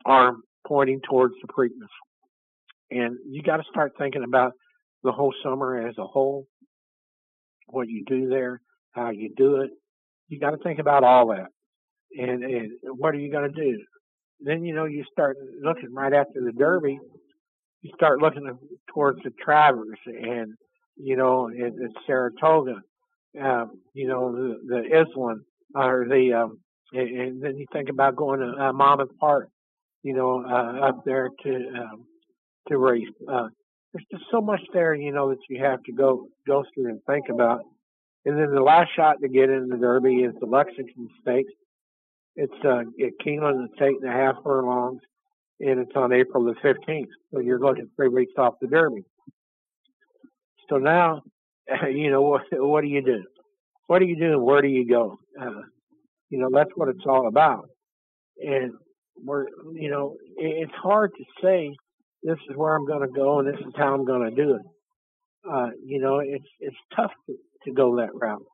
are 0.04 0.34
pointing 0.66 1.00
towards 1.08 1.34
the 1.40 1.48
Preakness. 1.48 1.88
And 2.90 3.16
you 3.28 3.42
got 3.42 3.58
to 3.58 3.64
start 3.70 3.92
thinking 3.98 4.24
about 4.24 4.52
the 5.02 5.12
whole 5.12 5.34
summer 5.42 5.86
as 5.86 5.94
a 5.98 6.06
whole, 6.06 6.46
what 7.70 7.88
you 7.88 8.04
do 8.06 8.28
there, 8.28 8.60
how 8.92 9.10
you 9.10 9.30
do 9.36 9.62
it. 9.62 9.70
You 10.28 10.38
got 10.38 10.50
to 10.50 10.58
think 10.58 10.78
about 10.78 11.04
all 11.04 11.28
that. 11.28 11.48
And, 12.18 12.42
and 12.42 12.72
what 12.82 13.14
are 13.14 13.18
you 13.18 13.30
going 13.30 13.52
to 13.52 13.60
do? 13.60 13.78
Then, 14.40 14.64
you 14.64 14.74
know, 14.74 14.84
you 14.84 15.04
start 15.10 15.36
looking 15.62 15.92
right 15.92 16.12
after 16.12 16.40
the 16.44 16.52
Derby, 16.52 16.98
you 17.82 17.90
start 17.94 18.20
looking 18.20 18.48
towards 18.92 19.20
the 19.24 19.30
Travers 19.44 19.98
and, 20.06 20.54
you 20.96 21.16
know, 21.16 21.46
and, 21.48 21.94
Saratoga, 22.06 22.76
um, 23.40 23.72
you 23.94 24.08
know, 24.08 24.32
the, 24.32 24.56
the 24.66 25.04
Iselin, 25.04 25.40
or 25.74 26.06
the, 26.08 26.32
um, 26.32 26.58
and, 26.92 27.20
and 27.20 27.42
then 27.42 27.56
you 27.56 27.66
think 27.72 27.88
about 27.88 28.16
going 28.16 28.40
to 28.40 28.46
uh, 28.46 28.72
Monmouth 28.72 29.10
Park, 29.20 29.48
you 30.02 30.14
know, 30.14 30.44
uh, 30.44 30.88
up 30.88 31.04
there 31.04 31.28
to, 31.42 31.50
um, 31.50 32.04
to 32.68 32.78
race. 32.78 33.08
Uh, 33.30 33.48
there's 33.92 34.04
just 34.10 34.24
so 34.30 34.40
much 34.40 34.60
there, 34.72 34.94
you 34.94 35.12
know, 35.12 35.30
that 35.30 35.38
you 35.48 35.62
have 35.62 35.82
to 35.84 35.92
go 35.92 36.28
go 36.46 36.64
through 36.74 36.90
and 36.90 37.00
think 37.06 37.26
about. 37.30 37.60
And 38.24 38.38
then 38.38 38.50
the 38.54 38.60
last 38.60 38.90
shot 38.94 39.16
to 39.22 39.28
get 39.28 39.48
in 39.48 39.68
the 39.68 39.76
Derby 39.76 40.16
is 40.16 40.34
the 40.40 40.46
Lexington 40.46 41.08
Stakes. 41.22 41.52
It's 42.36 42.52
uh, 42.64 42.80
at 42.80 43.26
Keeneland. 43.26 43.64
It's 43.64 43.80
eight 43.80 43.96
and 44.02 44.10
a 44.10 44.12
half 44.12 44.36
furlongs, 44.44 45.00
and 45.60 45.80
it's 45.80 45.92
on 45.96 46.12
April 46.12 46.44
the 46.44 46.54
15th. 46.62 47.08
So 47.32 47.40
you're 47.40 47.58
looking 47.58 47.88
three 47.96 48.08
weeks 48.08 48.32
off 48.36 48.54
the 48.60 48.68
Derby. 48.68 49.04
So 50.68 50.76
now, 50.76 51.22
you 51.90 52.10
know, 52.10 52.22
what, 52.22 52.42
what 52.52 52.82
do 52.82 52.88
you 52.88 53.02
do? 53.02 53.24
What 53.86 54.00
do 54.00 54.04
you 54.04 54.16
do 54.16 54.38
where 54.38 54.60
do 54.60 54.68
you 54.68 54.86
go? 54.86 55.18
Uh, 55.40 55.62
you 56.28 56.38
know, 56.38 56.50
that's 56.52 56.70
what 56.74 56.88
it's 56.88 57.06
all 57.06 57.26
about. 57.26 57.68
And 58.38 58.72
we're, 59.24 59.46
you 59.72 59.90
know, 59.90 60.16
it's 60.36 60.74
hard 60.74 61.12
to 61.16 61.24
say 61.42 61.74
this 62.22 62.38
is 62.50 62.56
where 62.56 62.74
I'm 62.74 62.86
going 62.86 63.02
to 63.02 63.14
go 63.14 63.38
and 63.38 63.48
this 63.48 63.60
is 63.60 63.72
how 63.76 63.94
I'm 63.94 64.04
going 64.04 64.28
to 64.28 64.36
do 64.36 64.54
it. 64.54 64.62
Uh, 65.48 65.68
you 65.84 66.00
know, 66.00 66.18
it's 66.18 66.48
it's 66.60 66.76
tough 66.94 67.12
to, 67.26 67.34
to 67.64 67.72
go 67.72 67.96
that 67.96 68.14
route. 68.14 68.44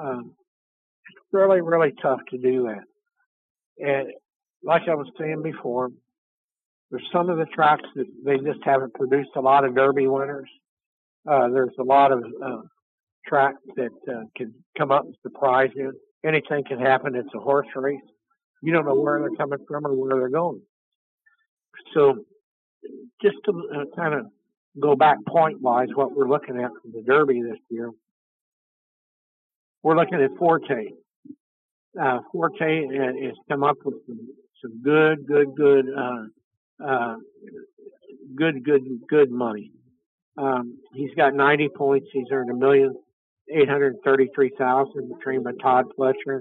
Um, 0.00 0.32
it's 1.08 1.26
really 1.32 1.60
really 1.60 1.92
tough 2.00 2.20
to 2.30 2.38
do 2.38 2.68
that. 2.68 2.84
And 3.78 4.08
like 4.62 4.82
I 4.88 4.94
was 4.94 5.08
saying 5.18 5.42
before, 5.42 5.90
there's 6.90 7.06
some 7.12 7.28
of 7.28 7.38
the 7.38 7.46
tracks 7.46 7.88
that 7.96 8.06
they 8.24 8.36
just 8.36 8.64
haven't 8.64 8.94
produced 8.94 9.30
a 9.36 9.40
lot 9.40 9.64
of 9.64 9.74
Derby 9.74 10.06
winners. 10.06 10.48
Uh, 11.28 11.48
there's 11.48 11.74
a 11.78 11.82
lot 11.82 12.12
of 12.12 12.22
uh, 12.44 12.62
tracks 13.26 13.60
that 13.76 13.90
uh, 14.08 14.22
can 14.36 14.54
come 14.78 14.92
up 14.92 15.04
and 15.04 15.14
surprise 15.22 15.70
you. 15.74 15.92
Anything 16.24 16.64
can 16.64 16.78
happen. 16.78 17.14
It's 17.14 17.34
a 17.34 17.40
horse 17.40 17.66
race. 17.74 18.00
You 18.62 18.72
don't 18.72 18.86
know 18.86 18.94
where 18.94 19.20
they're 19.20 19.36
coming 19.36 19.64
from 19.68 19.86
or 19.86 19.94
where 19.94 20.18
they're 20.18 20.28
going. 20.28 20.62
So 21.94 22.24
just 23.22 23.36
to 23.44 23.52
uh, 23.74 23.84
kind 23.96 24.14
of 24.14 24.26
go 24.80 24.94
back 24.94 25.18
point 25.26 25.60
wise, 25.60 25.88
what 25.94 26.14
we're 26.14 26.28
looking 26.28 26.58
at 26.58 26.70
for 26.70 26.88
the 26.92 27.02
Derby 27.02 27.42
this 27.42 27.58
year, 27.70 27.90
we're 29.82 29.96
looking 29.96 30.20
at 30.20 30.30
Forte. 30.38 30.88
Uh, 32.00 32.18
Forte 32.32 32.58
has 32.60 33.34
come 33.48 33.64
up 33.64 33.76
with 33.84 33.94
some, 34.06 34.28
some 34.62 34.82
good, 34.82 35.26
good, 35.26 35.54
good, 35.56 35.86
uh, 35.96 36.84
uh, 36.84 37.16
good, 38.34 38.64
good, 38.64 38.82
good 39.08 39.30
money. 39.30 39.70
Um, 40.36 40.78
he's 40.92 41.14
got 41.16 41.34
90 41.34 41.70
points. 41.76 42.06
He's 42.12 42.26
earned 42.30 42.50
a 42.50 42.54
million 42.54 42.94
eight 43.50 43.68
hundred 43.68 43.96
thirty-three 44.04 44.52
thousand, 44.58 45.12
trained 45.22 45.44
by 45.44 45.52
Todd 45.62 45.86
Pletcher, 45.98 46.40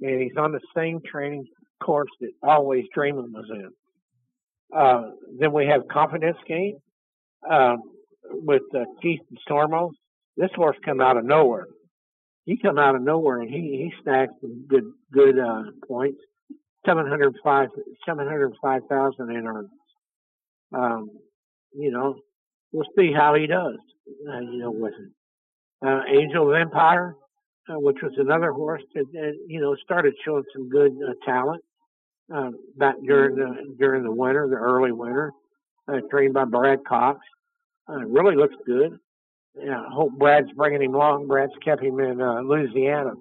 and 0.00 0.20
he's 0.20 0.36
on 0.36 0.52
the 0.52 0.60
same 0.76 1.00
training 1.10 1.44
course 1.82 2.10
that 2.20 2.30
Always 2.42 2.84
Dreaming 2.94 3.32
was 3.32 3.46
in. 3.50 3.70
Uh, 4.74 5.10
then 5.38 5.52
we 5.52 5.66
have 5.66 5.88
Confidence 5.88 6.36
Game 6.46 6.76
uh, 7.50 7.76
with 8.30 8.62
uh, 8.74 8.84
Keith 9.02 9.20
Desormeaux. 9.32 9.90
This 10.36 10.50
horse 10.54 10.76
come 10.84 11.00
out 11.00 11.16
of 11.16 11.24
nowhere. 11.24 11.66
He 12.44 12.56
come 12.56 12.78
out 12.78 12.94
of 12.94 13.02
nowhere 13.02 13.40
and 13.40 13.50
he 13.50 13.60
he 13.60 13.92
snagged 14.02 14.32
some 14.40 14.66
good 14.68 14.84
good 15.12 15.38
uh, 15.38 15.64
points. 15.86 16.18
Seven 16.86 17.06
hundred 17.06 17.34
five 17.42 17.68
seven 18.06 18.26
hundred 18.26 18.54
five 18.62 18.82
thousand 18.88 19.30
in 19.30 19.46
earnings. 19.46 19.70
Um, 20.72 21.10
you 21.74 21.90
know, 21.90 22.16
we'll 22.72 22.86
see 22.96 23.12
how 23.12 23.34
he 23.34 23.46
does. 23.46 23.76
Uh, 24.26 24.40
you 24.40 24.58
know, 24.58 24.70
with 24.70 24.94
it. 24.94 25.86
Uh, 25.86 26.00
Angel 26.10 26.48
of 26.48 26.60
Empire, 26.60 27.14
uh, 27.68 27.78
which 27.78 27.98
was 28.02 28.12
another 28.16 28.52
horse 28.52 28.82
that, 28.94 29.04
that 29.12 29.32
you 29.46 29.60
know 29.60 29.76
started 29.84 30.14
showing 30.24 30.44
some 30.54 30.68
good 30.68 30.92
uh, 31.06 31.12
talent 31.26 31.62
uh, 32.34 32.50
back 32.76 32.96
during 33.04 33.36
the 33.36 33.74
during 33.78 34.02
the 34.02 34.12
winter, 34.12 34.48
the 34.48 34.56
early 34.56 34.92
winter, 34.92 35.32
uh, 35.88 36.00
trained 36.10 36.34
by 36.34 36.44
Brad 36.44 36.80
Cox. 36.86 37.20
Uh, 37.88 38.04
really 38.06 38.36
looks 38.36 38.54
good. 38.66 38.98
Yeah, 39.56 39.80
I 39.80 39.92
hope 39.92 40.12
Brad's 40.18 40.52
bringing 40.56 40.82
him 40.82 40.94
along. 40.94 41.26
Brad's 41.26 41.52
kept 41.64 41.82
him 41.82 41.98
in 42.00 42.20
uh, 42.20 42.40
Louisiana 42.42 43.12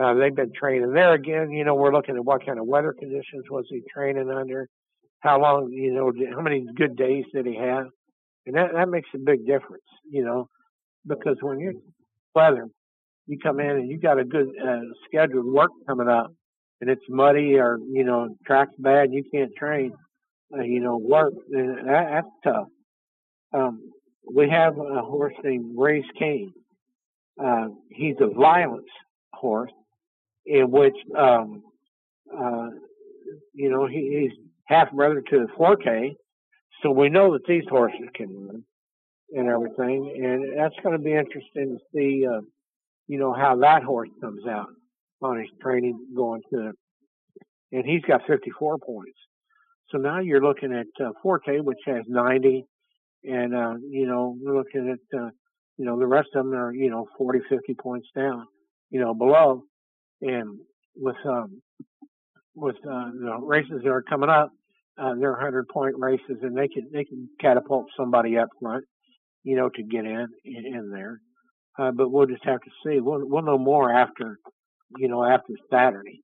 Uh, 0.00 0.14
they've 0.14 0.34
been 0.34 0.52
training 0.52 0.92
there 0.92 1.14
again. 1.14 1.50
You 1.50 1.64
know, 1.64 1.74
we're 1.74 1.92
looking 1.92 2.16
at 2.16 2.24
what 2.24 2.44
kind 2.46 2.58
of 2.58 2.66
weather 2.66 2.92
conditions 2.92 3.44
was 3.50 3.66
he 3.68 3.82
training 3.92 4.30
under, 4.30 4.68
how 5.20 5.40
long, 5.40 5.70
you 5.72 5.92
know, 5.92 6.12
how 6.34 6.40
many 6.40 6.66
good 6.76 6.96
days 6.96 7.24
did 7.34 7.46
he 7.46 7.56
have, 7.56 7.86
and 8.46 8.54
that 8.56 8.72
that 8.74 8.88
makes 8.88 9.08
a 9.14 9.18
big 9.18 9.46
difference. 9.46 9.84
You 10.10 10.24
know, 10.24 10.48
because 11.06 11.36
when 11.40 11.60
you're 11.60 11.74
weather, 12.34 12.68
you 13.26 13.38
come 13.38 13.60
in 13.60 13.70
and 13.70 13.90
you 13.90 13.98
got 13.98 14.18
a 14.18 14.24
good 14.24 14.48
uh, 14.64 14.80
scheduled 15.06 15.46
work 15.46 15.70
coming 15.86 16.08
up, 16.08 16.32
and 16.80 16.90
it's 16.90 17.02
muddy 17.08 17.58
or 17.58 17.78
you 17.78 18.04
know 18.04 18.36
track's 18.46 18.74
bad, 18.78 19.12
you 19.12 19.24
can't 19.32 19.54
train. 19.56 19.92
Uh, 20.56 20.62
you 20.62 20.80
know, 20.80 20.96
work 20.96 21.34
and 21.52 21.86
that, 21.88 22.06
that's 22.10 22.28
tough. 22.42 22.68
Um, 23.52 23.92
we 24.34 24.48
have 24.48 24.78
a 24.78 25.02
horse 25.02 25.34
named 25.44 25.74
Raise 25.76 26.04
Cain. 26.18 26.52
Uh, 27.42 27.68
he's 27.90 28.16
a 28.20 28.28
violence 28.28 28.88
horse, 29.34 29.72
in 30.46 30.70
which 30.70 30.96
um, 31.16 31.62
uh, 32.34 32.68
you 33.54 33.70
know 33.70 33.86
he, 33.86 34.20
he's 34.20 34.38
half 34.66 34.90
brother 34.92 35.22
to 35.22 35.38
the 35.40 35.48
Forte, 35.56 36.14
so 36.82 36.90
we 36.90 37.08
know 37.08 37.32
that 37.32 37.46
these 37.46 37.64
horses 37.68 38.08
can 38.14 38.28
run 38.46 38.64
and 39.30 39.48
everything, 39.48 40.14
and 40.22 40.58
that's 40.58 40.74
going 40.82 40.96
to 40.96 41.02
be 41.02 41.12
interesting 41.12 41.76
to 41.76 41.78
see, 41.94 42.26
uh, 42.26 42.40
you 43.06 43.18
know, 43.18 43.32
how 43.34 43.56
that 43.56 43.82
horse 43.82 44.08
comes 44.22 44.46
out 44.46 44.68
on 45.22 45.38
his 45.38 45.48
training 45.60 45.98
going 46.14 46.42
to, 46.52 46.72
and 47.72 47.84
he's 47.84 48.02
got 48.02 48.22
54 48.26 48.78
points. 48.78 49.18
So 49.90 49.98
now 49.98 50.20
you're 50.20 50.42
looking 50.42 50.72
at 50.72 50.86
uh, 51.04 51.10
Forte, 51.22 51.60
which 51.60 51.78
has 51.86 52.04
90, 52.06 52.64
and 53.24 53.54
uh, 53.54 53.74
you 53.88 54.06
know 54.06 54.36
we're 54.40 54.56
looking 54.56 54.90
at 54.90 55.18
uh, 55.18 55.30
you 55.76 55.84
know 55.84 55.98
the 55.98 56.06
rest 56.06 56.28
of 56.34 56.44
them 56.44 56.54
are 56.54 56.72
you 56.72 56.90
know 56.90 57.06
40, 57.16 57.40
50 57.48 57.74
points 57.74 58.08
down, 58.14 58.44
you 58.90 59.00
know 59.00 59.14
below, 59.14 59.62
and 60.20 60.58
with 60.96 61.16
um, 61.26 61.62
with 62.54 62.76
uh, 62.76 63.10
the 63.12 63.38
races 63.42 63.80
that 63.82 63.90
are 63.90 64.02
coming 64.02 64.28
up, 64.28 64.50
uh, 64.98 65.14
they're 65.18 65.32
100 65.32 65.68
point 65.68 65.94
races, 65.98 66.38
and 66.42 66.56
they 66.56 66.68
can 66.68 66.88
they 66.92 67.04
can 67.04 67.28
catapult 67.40 67.86
somebody 67.96 68.36
up 68.36 68.48
front, 68.60 68.84
you 69.44 69.56
know, 69.56 69.68
to 69.68 69.82
get 69.82 70.04
in 70.04 70.26
in, 70.44 70.66
in 70.66 70.90
there. 70.90 71.20
Uh, 71.78 71.92
but 71.92 72.10
we'll 72.10 72.26
just 72.26 72.44
have 72.44 72.60
to 72.60 72.70
see. 72.84 73.00
We'll 73.00 73.20
we'll 73.22 73.42
know 73.42 73.58
more 73.58 73.92
after, 73.92 74.38
you 74.96 75.08
know, 75.08 75.24
after 75.24 75.54
Saturday. 75.70 76.22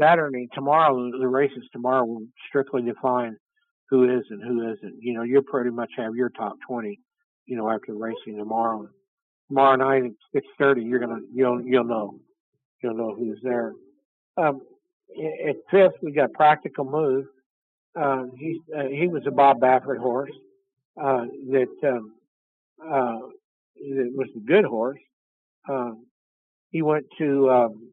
Saturday 0.00 0.48
tomorrow, 0.54 1.10
the 1.18 1.28
races 1.28 1.64
tomorrow 1.72 2.04
will 2.04 2.26
strictly 2.48 2.82
define 2.82 3.36
who 3.90 4.04
is 4.04 4.24
and 4.30 4.42
who 4.42 4.72
isn't. 4.72 4.96
You 5.00 5.14
know, 5.14 5.22
you'll 5.22 5.42
pretty 5.42 5.70
much 5.70 5.90
have 5.96 6.14
your 6.14 6.30
top 6.30 6.56
20. 6.66 6.98
You 7.46 7.56
know, 7.56 7.68
after 7.68 7.94
racing 7.94 8.38
tomorrow. 8.38 8.88
Tomorrow 9.48 9.76
night 9.76 10.04
at 10.04 10.12
six 10.32 10.46
thirty, 10.58 10.82
you're 10.82 11.00
gonna 11.00 11.20
you'll 11.34 11.60
you'll 11.60 11.84
know 11.84 12.18
you'll 12.82 12.94
know 12.94 13.14
who's 13.14 13.38
there. 13.42 13.72
Um, 14.38 14.62
at 15.46 15.56
fifth, 15.70 16.00
we 16.02 16.12
got 16.12 16.32
Practical 16.32 16.84
Move. 16.84 17.26
Uh, 18.00 18.24
he 18.38 18.60
uh, 18.74 18.84
he 18.84 19.08
was 19.08 19.24
a 19.26 19.30
Bob 19.30 19.60
Baffert 19.60 19.98
horse 19.98 20.30
uh, 20.98 21.24
that 21.50 21.68
um, 21.84 22.12
uh, 22.82 23.18
that 23.76 24.12
was 24.14 24.28
a 24.36 24.40
good 24.40 24.64
horse. 24.64 25.00
Um, 25.68 26.06
he 26.72 26.82
went 26.82 27.06
to 27.18 27.50
um, 27.50 27.92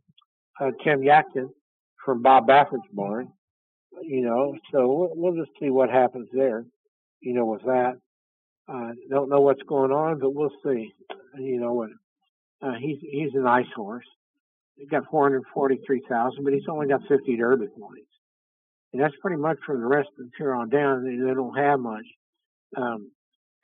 uh, 0.59 0.71
Tim 0.84 1.01
Yakteen 1.01 1.49
from 2.03 2.23
Bob 2.23 2.47
Baffert's 2.47 2.88
barn, 2.91 3.32
you 4.01 4.21
know. 4.21 4.55
So 4.71 4.88
we'll, 4.88 5.11
we'll 5.15 5.45
just 5.45 5.51
see 5.59 5.69
what 5.69 5.89
happens 5.89 6.30
there, 6.34 6.65
you 7.21 7.34
know, 7.34 7.45
with 7.45 7.61
that. 7.63 7.99
Uh, 8.67 8.91
don't 9.09 9.30
know 9.30 9.41
what's 9.41 9.61
going 9.63 9.91
on, 9.91 10.19
but 10.19 10.34
we'll 10.34 10.53
see. 10.63 10.91
You 11.38 11.59
know, 11.59 11.73
what 11.73 11.89
uh, 12.61 12.73
he's 12.80 12.97
he's 13.01 13.36
a 13.36 13.41
nice 13.41 13.71
horse. 13.75 14.05
He 14.75 14.88
got 14.88 15.09
443,000, 15.11 16.43
but 16.43 16.53
he's 16.53 16.63
only 16.69 16.88
got 16.88 17.01
50 17.09 17.36
Derby 17.36 17.67
points. 17.67 18.07
And 18.93 19.01
that's 19.01 19.13
pretty 19.21 19.36
much 19.36 19.57
for 19.65 19.77
the 19.77 19.86
rest 19.86 20.07
of 20.17 20.25
the 20.25 20.32
here 20.38 20.55
on 20.55 20.69
down. 20.69 21.03
They, 21.03 21.17
they 21.17 21.34
don't 21.34 21.55
have 21.57 21.82
much. 21.82 22.05
Um, 22.77 23.11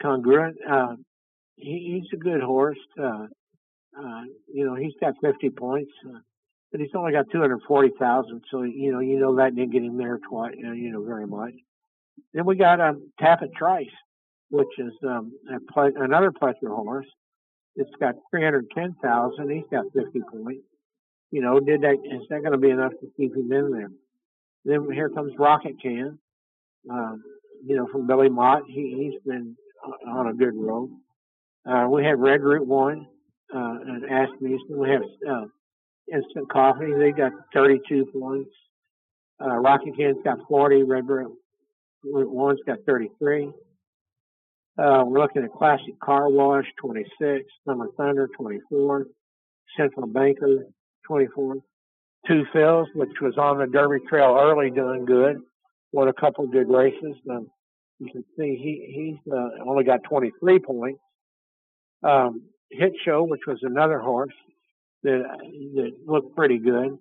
congruent, 0.01 0.57
uh, 0.69 0.95
he, 1.55 2.01
he's 2.01 2.19
a 2.19 2.21
good 2.21 2.41
horse. 2.41 2.77
Uh, 3.01 3.27
uh, 3.97 4.21
you 4.53 4.65
know, 4.65 4.75
he's 4.75 4.93
got 4.99 5.13
50 5.21 5.49
points, 5.51 5.91
uh, 6.07 6.19
but 6.71 6.81
he's 6.81 6.89
only 6.95 7.11
got 7.11 7.25
240,000. 7.31 8.41
So, 8.51 8.63
you 8.63 8.91
know, 8.91 8.99
you 8.99 9.19
know 9.19 9.35
that 9.37 9.55
didn't 9.55 9.71
get 9.71 9.83
him 9.83 9.97
there 9.97 10.19
twice, 10.29 10.55
uh, 10.65 10.71
you 10.71 10.91
know, 10.91 11.03
very 11.03 11.27
much. 11.27 11.53
Then 12.33 12.45
we 12.45 12.55
got, 12.55 12.79
um, 12.81 13.09
Tapit 13.21 13.53
Trice, 13.57 13.87
which 14.49 14.67
is, 14.77 14.93
um, 15.07 15.31
ple- 15.73 15.93
another 15.95 16.31
Pletcher 16.31 16.73
horse. 16.75 17.07
It's 17.75 17.91
got 17.99 18.15
310,000. 18.31 19.49
He's 19.49 19.63
got 19.69 19.85
50 19.93 20.21
points. 20.31 20.63
You 21.31 21.41
know, 21.41 21.59
did 21.59 21.81
that, 21.81 21.95
is 22.03 22.27
that 22.29 22.41
going 22.41 22.53
to 22.53 22.57
be 22.57 22.69
enough 22.69 22.93
to 23.01 23.07
keep 23.17 23.35
him 23.35 23.51
in 23.51 23.71
there? 23.71 23.89
Then 24.63 24.89
here 24.91 25.09
comes 25.09 25.33
Rocket 25.37 25.75
Can, 25.81 26.17
um, 26.89 27.23
you 27.65 27.75
know, 27.75 27.87
from 27.91 28.07
Billy 28.07 28.29
Mott. 28.29 28.63
He, 28.67 29.11
he's 29.11 29.21
been 29.25 29.55
on 30.07 30.27
a 30.27 30.33
good 30.33 30.55
road. 30.55 30.89
Uh, 31.65 31.87
we 31.89 32.05
have 32.05 32.19
Red 32.19 32.41
Route 32.41 32.65
One, 32.65 33.07
uh, 33.53 33.77
and 33.85 34.03
Asmussen. 34.05 34.77
We 34.77 34.89
have, 34.89 35.03
uh, 35.29 35.45
Instant 36.13 36.51
Coffee. 36.51 36.93
They 36.97 37.11
got 37.11 37.31
32 37.53 38.05
points. 38.13 38.51
Uh, 39.41 39.55
Rocket 39.55 39.97
Can's 39.97 40.17
got 40.23 40.37
40. 40.47 40.83
Red 40.83 41.07
Route 41.07 41.35
One's 42.05 42.59
got 42.65 42.79
33. 42.85 43.47
Uh, 44.77 45.03
we're 45.05 45.19
looking 45.19 45.43
at 45.43 45.51
Classic 45.53 45.99
Car 46.03 46.29
Wash, 46.29 46.65
26. 46.79 47.45
Sun 47.65 47.87
Thunder, 47.97 48.29
24. 48.37 49.07
Central 49.77 50.07
Banker, 50.07 50.65
24. 51.07 51.55
Two 52.27 52.43
Phil's, 52.53 52.87
which 52.95 53.11
was 53.21 53.37
on 53.37 53.59
the 53.59 53.67
Derby 53.67 54.03
Trail 54.07 54.37
early, 54.39 54.71
doing 54.71 55.05
good. 55.05 55.37
Won 55.91 56.07
a 56.07 56.13
couple 56.13 56.47
good 56.47 56.69
races. 56.69 57.15
Um, 57.29 57.47
you 57.99 58.11
can 58.11 58.25
see 58.37 58.57
he 58.61 58.93
he's 58.93 59.33
uh, 59.33 59.63
only 59.65 59.83
got 59.83 60.03
23 60.03 60.59
points. 60.59 60.99
Um, 62.03 62.43
Hit 62.69 62.93
Show, 63.03 63.23
which 63.23 63.41
was 63.47 63.59
another 63.61 63.99
horse 63.99 64.33
that 65.03 65.23
that 65.75 65.91
looked 66.05 66.35
pretty 66.35 66.57
good. 66.57 66.97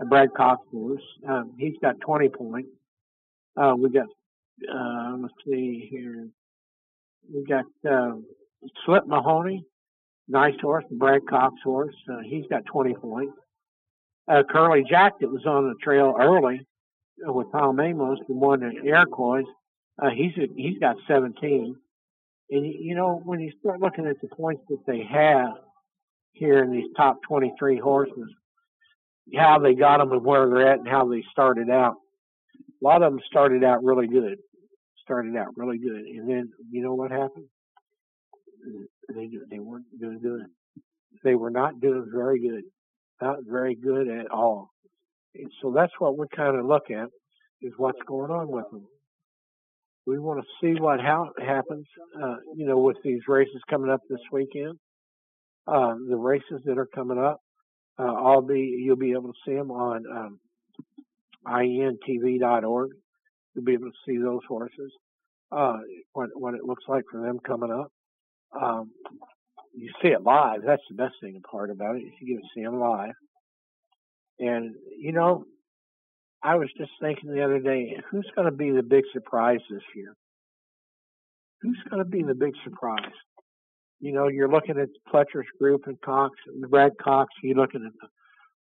Uh, 0.00 0.04
Brad 0.04 0.30
Cox 0.36 0.62
horse. 0.70 1.02
Um, 1.28 1.52
he's 1.58 1.74
got 1.82 2.00
20 2.00 2.28
points. 2.30 2.70
Uh, 3.56 3.74
we 3.76 3.90
got 3.90 4.06
uh, 4.72 5.16
let's 5.18 5.34
see 5.44 5.88
here. 5.90 6.28
We 7.32 7.44
got 7.44 7.64
uh, 7.88 8.16
Slip 8.84 9.06
Mahoney, 9.06 9.64
nice 10.28 10.54
horse. 10.60 10.84
Brad 10.90 11.22
Cox 11.28 11.54
horse. 11.62 11.94
Uh, 12.10 12.20
he's 12.24 12.44
got 12.48 12.64
20 12.66 12.94
points 12.94 13.32
uh, 14.30 14.42
Curly 14.48 14.84
Jack 14.88 15.18
that 15.20 15.30
was 15.30 15.44
on 15.44 15.68
the 15.68 15.74
trail 15.82 16.14
early 16.18 16.66
with 17.18 17.50
Tom 17.52 17.76
Amoss 17.76 18.18
and 18.28 18.40
won 18.40 18.60
the 18.60 18.72
Iroquois. 18.86 19.42
Uh, 20.00 20.10
he's 20.10 20.32
a, 20.38 20.46
he's 20.54 20.78
got 20.78 20.96
17. 21.08 21.76
And 22.50 22.66
you 22.66 22.94
know 22.94 23.20
when 23.24 23.40
you 23.40 23.52
start 23.60 23.80
looking 23.80 24.06
at 24.06 24.20
the 24.20 24.28
points 24.28 24.62
that 24.68 24.84
they 24.86 25.02
have 25.10 25.52
here 26.32 26.62
in 26.62 26.72
these 26.72 26.90
top 26.96 27.18
23 27.28 27.78
horses, 27.78 28.34
how 29.36 29.58
they 29.58 29.74
got 29.74 29.98
them 29.98 30.12
and 30.12 30.24
where 30.24 30.48
they're 30.48 30.72
at 30.72 30.80
and 30.80 30.88
how 30.88 31.08
they 31.08 31.22
started 31.30 31.70
out. 31.70 31.94
A 32.82 32.84
lot 32.84 33.02
of 33.02 33.12
them 33.12 33.20
started 33.26 33.62
out 33.62 33.84
really 33.84 34.08
good. 34.08 34.38
Started 35.02 35.36
out 35.36 35.48
really 35.56 35.78
good, 35.78 36.04
and 36.04 36.28
then 36.28 36.50
you 36.70 36.82
know 36.82 36.94
what 36.94 37.10
happened? 37.10 37.46
They 39.14 39.28
they 39.50 39.58
weren't 39.58 39.86
doing 40.00 40.20
good. 40.20 40.42
They 41.24 41.34
were 41.34 41.50
not 41.50 41.80
doing 41.80 42.06
very 42.12 42.40
good 42.40 42.62
not 43.20 43.38
very 43.46 43.74
good 43.74 44.08
at 44.08 44.30
all. 44.30 44.70
And 45.34 45.50
so 45.62 45.72
that's 45.74 45.92
what 45.98 46.18
we 46.18 46.26
kind 46.34 46.56
of 46.56 46.66
look 46.66 46.90
at 46.90 47.08
is 47.62 47.72
what's 47.76 47.98
going 48.06 48.30
on 48.30 48.48
with 48.48 48.64
them. 48.70 48.86
We 50.10 50.18
want 50.18 50.40
to 50.40 50.46
see 50.60 50.80
what 50.80 50.98
how 51.00 51.30
happens, 51.38 51.86
uh, 52.20 52.38
you 52.56 52.66
know, 52.66 52.78
with 52.78 52.96
these 53.04 53.20
races 53.28 53.62
coming 53.70 53.92
up 53.92 54.00
this 54.10 54.18
weekend. 54.32 54.76
Uh, 55.68 55.94
the 56.08 56.16
races 56.16 56.60
that 56.64 56.78
are 56.78 56.88
coming 56.92 57.16
up, 57.16 57.40
uh, 57.96 58.12
I'll 58.12 58.42
be 58.42 58.76
you'll 58.82 58.96
be 58.96 59.12
able 59.12 59.32
to 59.32 59.38
see 59.46 59.54
them 59.54 59.70
on 59.70 60.02
um, 60.10 60.40
intv.org. 61.46 62.90
You'll 63.54 63.64
be 63.64 63.74
able 63.74 63.90
to 63.90 63.96
see 64.04 64.18
those 64.18 64.40
horses, 64.48 64.92
uh, 65.52 65.78
what 66.12 66.30
what 66.34 66.54
it 66.54 66.64
looks 66.64 66.82
like 66.88 67.04
for 67.08 67.20
them 67.20 67.38
coming 67.46 67.70
up. 67.70 67.92
Um, 68.60 68.90
you 69.72 69.92
see 70.02 70.08
it 70.08 70.24
live. 70.24 70.62
That's 70.66 70.82
the 70.90 70.96
best 70.96 71.14
thing 71.20 71.40
part 71.48 71.70
about 71.70 71.94
it. 71.94 72.02
You 72.20 72.34
get 72.34 72.42
to 72.42 72.48
see 72.52 72.64
them 72.64 72.80
live. 72.80 73.14
And 74.40 74.74
you 74.98 75.12
know, 75.12 75.44
I 76.42 76.56
was 76.56 76.68
just 76.76 76.92
thinking 77.00 77.32
the 77.32 77.44
other 77.44 77.58
day, 77.58 77.96
who's 78.10 78.30
going 78.34 78.46
to 78.46 78.56
be 78.56 78.70
the 78.70 78.82
big 78.82 79.04
surprise 79.12 79.60
this 79.70 79.82
year? 79.94 80.14
Who's 81.60 81.78
going 81.90 82.02
to 82.02 82.08
be 82.08 82.22
the 82.22 82.34
big 82.34 82.54
surprise? 82.64 83.12
You 84.00 84.12
know, 84.12 84.28
you're 84.28 84.50
looking 84.50 84.78
at 84.78 84.88
Pletcher's 85.12 85.46
group 85.58 85.82
and 85.86 86.00
Cox, 86.00 86.34
and 86.46 86.70
Brad 86.70 86.92
Cox. 87.02 87.34
You're 87.42 87.56
looking 87.56 87.84
at 87.84 87.92
the 88.00 88.08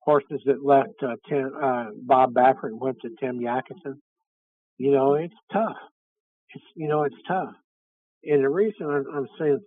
horses 0.01 0.41
that 0.47 0.64
left 0.64 1.01
uh, 1.03 1.14
Tim, 1.29 1.53
uh, 1.62 1.87
Bob 2.03 2.35
Baffert 2.35 2.70
and 2.70 2.81
went 2.81 2.99
to 3.03 3.11
Tim 3.20 3.39
Yakteen. 3.39 3.95
You 4.79 4.91
know, 4.91 5.14
it's 5.14 5.35
tough. 5.53 5.76
It's 6.55 6.64
you 6.74 6.89
know, 6.89 7.05
it's 7.05 7.16
tough. 7.29 7.53
And 8.24 8.43
the 8.43 8.49
reason 8.49 8.87
I'm, 8.89 9.05
I'm 9.14 9.29
saying 9.39 9.61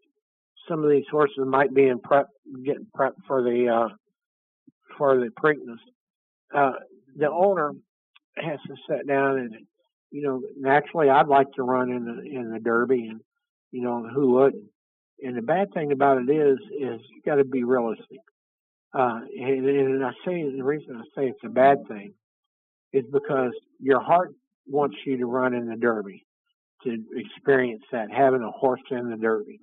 some 0.68 0.84
of 0.84 0.90
these 0.90 1.06
horses 1.10 1.46
might 1.46 1.74
be 1.74 1.88
in 1.88 2.00
prep, 2.00 2.28
getting 2.66 2.88
prep 2.94 3.14
for 3.26 3.42
the 3.42 3.70
uh, 3.70 3.96
for 4.98 5.18
the 5.18 5.30
Preakness, 5.42 5.78
uh, 6.54 6.74
the 7.16 7.30
owner 7.30 7.72
has 8.38 8.60
to 8.68 8.76
sit 8.90 9.08
down 9.08 9.40
and, 9.40 9.56
you 10.12 10.22
know, 10.24 10.42
naturally 10.58 11.10
I'd 11.10 11.28
like 11.28 11.52
to 11.56 11.64
run 11.64 11.92
in 11.92 12.06
the 12.06 12.22
in 12.22 12.52
the 12.52 12.60
Derby, 12.60 13.08
and 13.08 13.22
you 13.72 13.82
know 13.82 14.08
who 14.14 14.32
wouldn't. 14.32 14.66
And 15.24 15.38
the 15.38 15.42
bad 15.42 15.74
thing 15.74 15.92
about 15.92 16.18
it 16.18 16.32
is, 16.32 16.58
is 16.72 17.00
you 17.14 17.22
got 17.26 17.36
to 17.36 17.44
be 17.44 17.64
realistic. 17.64 18.20
Uh, 18.94 19.20
and, 19.40 19.66
and 19.66 20.04
I 20.04 20.12
say 20.26 20.44
the 20.44 20.64
reason 20.64 20.96
I 20.96 21.04
say 21.16 21.28
it's 21.28 21.40
a 21.46 21.50
bad 21.50 21.78
thing 21.88 22.14
is 22.92 23.06
because 23.12 23.52
your 23.80 24.02
heart 24.02 24.32
wants 24.68 24.98
you 25.06 25.18
to 25.18 25.26
run 25.26 25.54
in 25.54 25.68
the 25.68 25.78
Derby, 25.78 26.26
to 26.84 26.98
experience 27.16 27.84
that, 27.92 28.12
having 28.12 28.42
a 28.42 28.52
horse 28.52 28.82
in 28.90 29.10
the 29.10 29.18
Derby, 29.18 29.60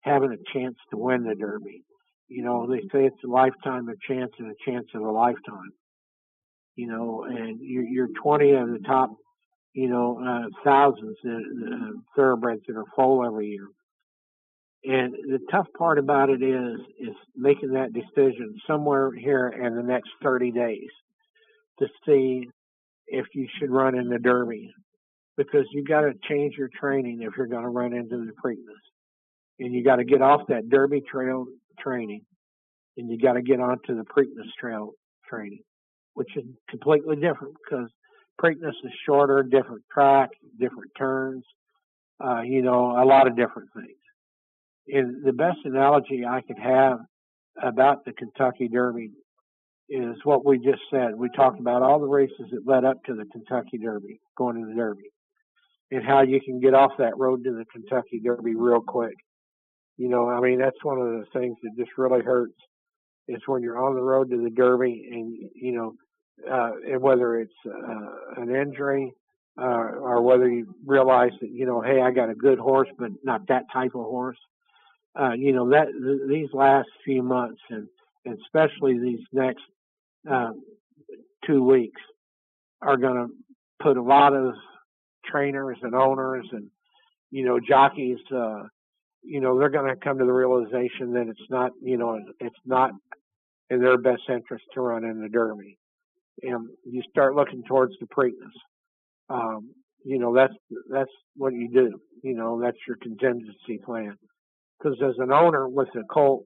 having 0.00 0.32
a 0.32 0.58
chance 0.58 0.76
to 0.90 0.96
win 0.96 1.24
the 1.24 1.34
Derby. 1.34 1.84
You 2.28 2.42
know, 2.42 2.66
they 2.66 2.80
say 2.92 3.04
it's 3.04 3.24
a 3.24 3.28
lifetime 3.28 3.88
of 3.88 4.00
chance 4.00 4.32
and 4.38 4.50
a 4.50 4.70
chance 4.70 4.86
of 4.94 5.02
a 5.02 5.10
lifetime. 5.10 5.72
You 6.76 6.86
know, 6.86 7.24
and 7.28 7.60
you're, 7.60 7.84
you're 7.84 8.08
20 8.22 8.52
of 8.52 8.68
the 8.70 8.78
top, 8.86 9.10
you 9.74 9.88
know, 9.88 10.18
uh, 10.24 10.48
thousands 10.64 11.16
of 11.24 11.32
uh, 11.32 11.98
thoroughbreds 12.16 12.62
that 12.66 12.76
are 12.76 12.84
full 12.96 13.24
every 13.26 13.48
year. 13.48 13.68
And 14.84 15.12
the 15.12 15.38
tough 15.50 15.66
part 15.78 15.98
about 15.98 16.30
it 16.30 16.42
is, 16.42 16.80
is 16.98 17.14
making 17.36 17.72
that 17.72 17.92
decision 17.92 18.56
somewhere 18.66 19.12
here 19.12 19.48
in 19.48 19.76
the 19.76 19.82
next 19.82 20.10
30 20.22 20.50
days 20.50 20.88
to 21.78 21.86
see 22.04 22.48
if 23.06 23.26
you 23.34 23.46
should 23.58 23.70
run 23.70 23.96
in 23.96 24.08
the 24.08 24.18
Derby 24.18 24.72
because 25.36 25.66
you 25.72 25.84
got 25.84 26.02
to 26.02 26.12
change 26.28 26.54
your 26.56 26.68
training 26.68 27.22
if 27.22 27.34
you're 27.36 27.46
going 27.46 27.62
to 27.62 27.68
run 27.68 27.92
into 27.92 28.16
the 28.16 28.32
Preakness. 28.44 28.82
And 29.60 29.72
you 29.72 29.84
got 29.84 29.96
to 29.96 30.04
get 30.04 30.22
off 30.22 30.42
that 30.48 30.68
Derby 30.68 31.00
trail 31.00 31.46
training 31.78 32.22
and 32.96 33.10
you 33.10 33.18
got 33.18 33.34
to 33.34 33.42
get 33.42 33.60
onto 33.60 33.96
the 33.96 34.04
Preakness 34.04 34.50
trail 34.58 34.92
training, 35.28 35.62
which 36.14 36.36
is 36.36 36.44
completely 36.68 37.16
different 37.16 37.54
because 37.64 37.88
Preakness 38.40 38.74
is 38.84 38.92
shorter, 39.06 39.42
different 39.42 39.82
track, 39.92 40.30
different 40.58 40.90
turns, 40.98 41.44
uh, 42.22 42.40
you 42.42 42.62
know, 42.62 43.02
a 43.02 43.04
lot 43.04 43.26
of 43.26 43.36
different 43.36 43.68
things. 43.74 43.98
And 44.88 45.24
the 45.24 45.32
best 45.32 45.58
analogy 45.64 46.24
I 46.28 46.40
could 46.40 46.58
have 46.58 46.98
about 47.62 48.04
the 48.04 48.12
Kentucky 48.12 48.68
Derby 48.68 49.12
is 49.88 50.16
what 50.24 50.44
we 50.44 50.58
just 50.58 50.82
said. 50.90 51.14
We 51.14 51.28
talked 51.36 51.60
about 51.60 51.82
all 51.82 52.00
the 52.00 52.06
races 52.06 52.46
that 52.50 52.66
led 52.66 52.84
up 52.84 53.04
to 53.04 53.14
the 53.14 53.26
Kentucky 53.26 53.78
Derby, 53.78 54.20
going 54.36 54.60
to 54.60 54.66
the 54.66 54.74
Derby, 54.74 55.10
and 55.90 56.04
how 56.04 56.22
you 56.22 56.40
can 56.40 56.60
get 56.60 56.74
off 56.74 56.92
that 56.98 57.18
road 57.18 57.44
to 57.44 57.52
the 57.52 57.66
Kentucky 57.66 58.20
Derby 58.24 58.54
real 58.56 58.80
quick. 58.80 59.14
You 59.98 60.08
know, 60.08 60.28
I 60.28 60.40
mean, 60.40 60.58
that's 60.58 60.82
one 60.82 60.98
of 60.98 61.06
the 61.06 61.26
things 61.38 61.56
that 61.62 61.76
just 61.76 61.96
really 61.98 62.22
hurts 62.22 62.58
is 63.34 63.42
when 63.46 63.62
you're 63.62 63.82
on 63.82 63.94
the 63.94 64.00
road 64.02 64.30
to 64.30 64.42
the 64.42 64.50
Derby 64.50 65.08
and, 65.10 65.50
you 65.54 65.72
know, 65.72 65.94
uh, 66.50 66.72
and 66.90 67.00
whether 67.00 67.38
it's 67.38 67.52
uh, 67.66 68.42
an 68.42 68.54
injury 68.54 69.12
uh, 69.60 69.64
or 69.64 70.22
whether 70.22 70.48
you 70.50 70.74
realize 70.86 71.32
that, 71.40 71.50
you 71.50 71.66
know, 71.66 71.80
hey, 71.80 72.00
I 72.00 72.10
got 72.10 72.30
a 72.30 72.34
good 72.34 72.58
horse, 72.58 72.88
but 72.98 73.10
not 73.22 73.46
that 73.48 73.64
type 73.72 73.94
of 73.94 74.04
horse. 74.04 74.38
Uh, 75.18 75.32
you 75.32 75.52
know, 75.52 75.70
that 75.70 75.88
th- 75.88 76.28
these 76.28 76.48
last 76.52 76.88
few 77.04 77.22
months 77.22 77.60
and, 77.70 77.86
and 78.24 78.38
especially 78.44 78.98
these 78.98 79.20
next 79.32 79.62
uh, 80.30 80.52
two 81.46 81.62
weeks 81.62 82.00
are 82.80 82.96
going 82.96 83.14
to 83.14 83.28
put 83.82 83.96
a 83.96 84.02
lot 84.02 84.32
of 84.34 84.54
trainers 85.24 85.78
and 85.82 85.94
owners 85.94 86.46
and 86.52 86.68
you 87.30 87.44
know 87.44 87.58
jockeys 87.60 88.18
uh 88.34 88.62
you 89.22 89.40
know 89.40 89.58
they're 89.58 89.70
going 89.70 89.88
to 89.88 89.96
come 89.96 90.18
to 90.18 90.24
the 90.24 90.32
realization 90.32 91.12
that 91.12 91.26
it's 91.28 91.50
not 91.50 91.70
you 91.80 91.96
know 91.96 92.18
it's 92.40 92.56
not 92.66 92.90
in 93.72 93.80
their 93.80 93.98
best 93.98 94.22
interest 94.28 94.64
to 94.74 94.80
run 94.80 95.04
in 95.04 95.20
the 95.20 95.28
derby 95.28 95.78
and 96.42 96.68
you 96.84 97.02
start 97.10 97.34
looking 97.34 97.62
towards 97.64 97.94
the 98.00 98.06
preakness 98.06 98.56
um 99.30 99.70
you 100.04 100.18
know 100.18 100.34
that's 100.34 100.54
that's 100.90 101.10
what 101.36 101.52
you 101.52 101.68
do 101.68 102.00
you 102.22 102.34
know 102.34 102.60
that's 102.60 102.78
your 102.86 102.96
contingency 102.96 103.78
plan 103.84 104.16
because 104.78 104.98
as 105.02 105.14
an 105.18 105.32
owner 105.32 105.68
with 105.68 105.88
a 105.96 106.04
colt 106.12 106.44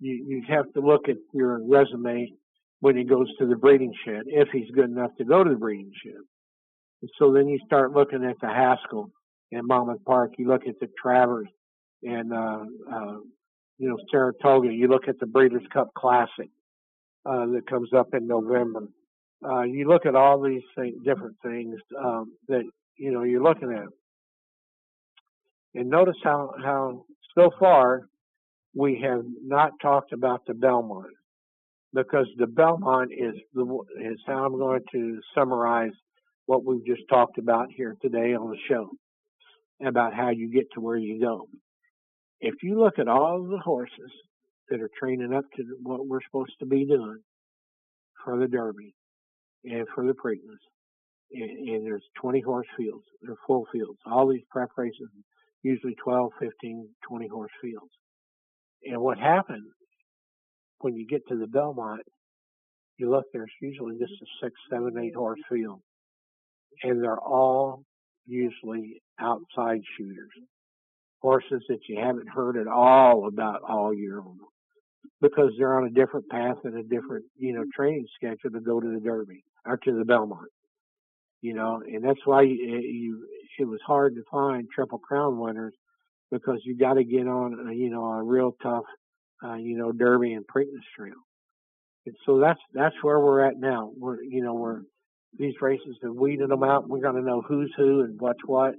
you 0.00 0.24
you 0.26 0.42
have 0.48 0.70
to 0.72 0.80
look 0.80 1.08
at 1.08 1.16
your 1.32 1.60
resume 1.66 2.30
when 2.80 2.96
he 2.96 3.04
goes 3.04 3.26
to 3.38 3.46
the 3.46 3.56
breeding 3.56 3.92
shed, 4.04 4.22
if 4.26 4.48
he's 4.52 4.70
good 4.74 4.90
enough 4.90 5.10
to 5.18 5.24
go 5.24 5.42
to 5.42 5.50
the 5.50 5.56
breeding 5.56 5.92
shed. 6.04 6.20
And 7.02 7.10
so 7.18 7.32
then 7.32 7.48
you 7.48 7.58
start 7.64 7.92
looking 7.92 8.24
at 8.24 8.36
the 8.40 8.48
Haskell 8.48 9.10
in 9.50 9.66
Monmouth 9.66 10.04
Park. 10.04 10.32
You 10.38 10.48
look 10.48 10.66
at 10.66 10.78
the 10.80 10.88
Travers 11.00 11.48
and, 12.02 12.32
uh, 12.32 12.64
uh, 12.92 13.16
you 13.78 13.88
know, 13.88 13.96
Saratoga. 14.10 14.72
You 14.72 14.88
look 14.88 15.08
at 15.08 15.18
the 15.18 15.26
Breeders' 15.26 15.66
Cup 15.72 15.92
Classic 15.94 16.50
uh, 17.24 17.46
that 17.46 17.62
comes 17.68 17.90
up 17.96 18.14
in 18.14 18.26
November. 18.26 18.88
Uh, 19.46 19.62
you 19.62 19.88
look 19.88 20.06
at 20.06 20.14
all 20.14 20.40
these 20.40 20.62
different 21.04 21.36
things 21.42 21.76
um, 21.98 22.32
that 22.48 22.62
you 22.96 23.12
know 23.12 23.22
you're 23.22 23.42
looking 23.42 23.72
at, 23.72 23.86
and 25.78 25.90
notice 25.90 26.16
how 26.24 26.52
how 26.62 27.04
so 27.36 27.50
far 27.58 28.08
we 28.74 29.00
have 29.02 29.24
not 29.44 29.72
talked 29.80 30.12
about 30.12 30.46
the 30.46 30.54
Belmont 30.54 31.12
because 31.92 32.26
the 32.38 32.46
Belmont 32.46 33.10
is 33.12 33.34
the 33.54 33.64
is 34.00 34.18
how 34.26 34.44
I'm 34.44 34.58
going 34.58 34.82
to 34.92 35.20
summarize 35.34 35.92
what 36.46 36.64
we've 36.64 36.84
just 36.86 37.02
talked 37.08 37.38
about 37.38 37.68
here 37.74 37.96
today 38.00 38.34
on 38.34 38.50
the 38.50 38.58
show 38.68 38.90
about 39.84 40.14
how 40.14 40.30
you 40.30 40.50
get 40.50 40.66
to 40.74 40.80
where 40.80 40.96
you 40.96 41.20
go. 41.20 41.48
If 42.40 42.56
you 42.62 42.78
look 42.78 42.98
at 42.98 43.08
all 43.08 43.46
the 43.48 43.58
horses 43.58 44.12
that 44.68 44.80
are 44.80 44.90
training 44.98 45.32
up 45.32 45.44
to 45.56 45.62
what 45.82 46.06
we're 46.06 46.20
supposed 46.26 46.54
to 46.60 46.66
be 46.66 46.84
doing 46.84 47.18
for 48.24 48.38
the 48.38 48.48
Derby 48.48 48.94
and 49.64 49.86
for 49.94 50.06
the 50.06 50.12
Preakness, 50.12 50.60
and, 51.32 51.68
and 51.68 51.86
there's 51.86 52.04
20 52.20 52.40
horse 52.40 52.66
fields, 52.76 53.04
they're 53.22 53.36
full 53.46 53.66
fields. 53.72 53.98
All 54.06 54.28
these 54.28 54.44
prep 54.50 54.70
races, 54.76 55.08
usually 55.62 55.94
12, 56.02 56.32
15, 56.38 56.88
20 57.08 57.28
horse 57.28 57.50
fields. 57.62 57.90
And 58.84 59.00
what 59.00 59.18
happens 59.18 59.72
when 60.78 60.94
you 60.94 61.06
get 61.06 61.26
to 61.28 61.36
the 61.36 61.46
Belmont, 61.46 62.02
you 62.98 63.10
look, 63.10 63.24
there's 63.32 63.50
usually 63.60 63.98
just 63.98 64.12
a 64.12 64.26
six, 64.44 64.54
seven, 64.70 64.98
eight 64.98 65.14
horse 65.14 65.40
field. 65.50 65.80
And 66.82 67.02
they're 67.02 67.18
all 67.18 67.82
usually 68.26 69.00
outside 69.18 69.80
shooters. 69.96 70.30
Horses 71.20 71.62
that 71.68 71.80
you 71.88 71.98
haven't 71.98 72.28
heard 72.28 72.56
at 72.56 72.66
all 72.66 73.26
about 73.26 73.62
all 73.62 73.94
year 73.94 74.16
long. 74.16 74.38
Because 75.20 75.52
they're 75.56 75.76
on 75.76 75.86
a 75.86 75.90
different 75.90 76.28
path 76.28 76.58
and 76.64 76.76
a 76.76 76.82
different, 76.82 77.24
you 77.36 77.54
know, 77.54 77.64
training 77.74 78.06
schedule 78.16 78.50
to 78.50 78.60
go 78.60 78.80
to 78.80 78.88
the 78.92 79.00
Derby 79.00 79.42
or 79.64 79.78
to 79.78 79.92
the 79.98 80.04
Belmont. 80.04 80.50
You 81.40 81.54
know, 81.54 81.80
and 81.86 82.04
that's 82.04 82.24
why 82.24 82.42
you, 82.42 82.54
you 82.54 83.26
it 83.58 83.64
was 83.64 83.80
hard 83.86 84.14
to 84.16 84.22
find 84.30 84.66
Triple 84.74 84.98
Crown 84.98 85.38
winners 85.38 85.74
because 86.30 86.60
you 86.64 86.76
got 86.76 86.94
to 86.94 87.04
get 87.04 87.26
on, 87.26 87.68
a, 87.70 87.74
you 87.74 87.88
know, 87.88 88.04
a 88.04 88.22
real 88.22 88.54
tough 88.62 88.84
uh, 89.44 89.54
you 89.54 89.76
know, 89.76 89.92
Derby 89.92 90.32
and 90.32 90.46
Preakness 90.46 90.84
Trail. 90.96 91.14
And 92.06 92.14
so 92.24 92.38
that's 92.38 92.60
that's 92.72 92.94
where 93.02 93.18
we're 93.18 93.44
at 93.44 93.58
now. 93.58 93.90
We're 93.96 94.22
you 94.22 94.42
know 94.42 94.54
we're 94.54 94.82
these 95.38 95.54
races 95.60 95.96
have 96.02 96.14
weeded 96.14 96.50
them 96.50 96.62
out. 96.62 96.88
We're 96.88 97.00
going 97.00 97.16
to 97.16 97.28
know 97.28 97.42
who's 97.46 97.72
who 97.76 98.02
and 98.02 98.18
what's 98.20 98.40
what, 98.46 98.74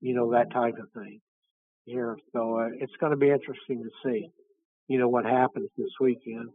you 0.00 0.14
know 0.14 0.32
that 0.32 0.52
type 0.52 0.74
of 0.78 0.90
thing 0.92 1.20
here. 1.84 2.16
So 2.32 2.58
uh, 2.58 2.68
it's 2.78 2.92
going 3.00 3.10
to 3.10 3.16
be 3.16 3.30
interesting 3.30 3.82
to 3.82 3.90
see, 4.04 4.30
you 4.88 4.98
know, 4.98 5.08
what 5.08 5.24
happens 5.24 5.68
this 5.76 5.90
weekend. 6.00 6.50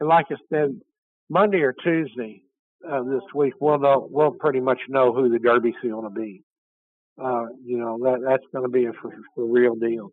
And 0.00 0.08
like 0.08 0.26
I 0.30 0.36
said, 0.50 0.80
Monday 1.28 1.60
or 1.60 1.72
Tuesday 1.72 2.42
uh, 2.88 3.02
this 3.02 3.22
week, 3.34 3.54
we'll 3.60 3.78
know 3.78 4.08
we'll 4.10 4.30
pretty 4.30 4.60
much 4.60 4.80
know 4.88 5.12
who 5.12 5.28
the 5.28 5.38
Derby's 5.38 5.74
going 5.82 6.04
to 6.04 6.10
be. 6.10 6.42
Uh, 7.20 7.46
you 7.64 7.78
know 7.78 7.98
that 7.98 8.20
that's 8.24 8.44
going 8.52 8.64
to 8.64 8.70
be 8.70 8.86
a 8.86 8.92
for, 8.92 9.12
for 9.34 9.44
real 9.44 9.74
deal 9.74 10.12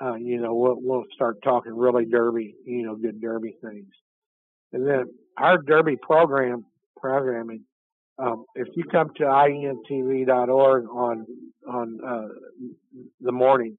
uh, 0.00 0.14
you 0.14 0.40
know, 0.40 0.54
we'll, 0.54 0.76
we'll 0.80 1.04
start 1.14 1.42
talking 1.42 1.76
really 1.76 2.04
derby, 2.04 2.54
you 2.64 2.82
know, 2.82 2.94
good 2.94 3.20
derby 3.20 3.56
things. 3.62 3.88
And 4.72 4.86
then 4.86 5.06
our 5.36 5.58
derby 5.58 5.96
program, 5.96 6.64
programming, 6.96 7.64
um, 8.18 8.44
if 8.54 8.68
you 8.74 8.84
come 8.84 9.10
to 9.16 9.22
intv.org 9.24 10.88
on, 10.88 11.26
on, 11.68 11.98
uh, 12.06 12.28
the 13.20 13.32
morning, 13.32 13.76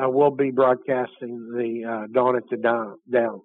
uh, 0.00 0.08
we'll 0.08 0.30
be 0.30 0.50
broadcasting 0.50 1.50
the, 1.52 1.84
uh, 1.84 2.06
Dawn 2.12 2.36
at 2.36 2.44
the 2.50 2.56
Downs. 2.56 3.42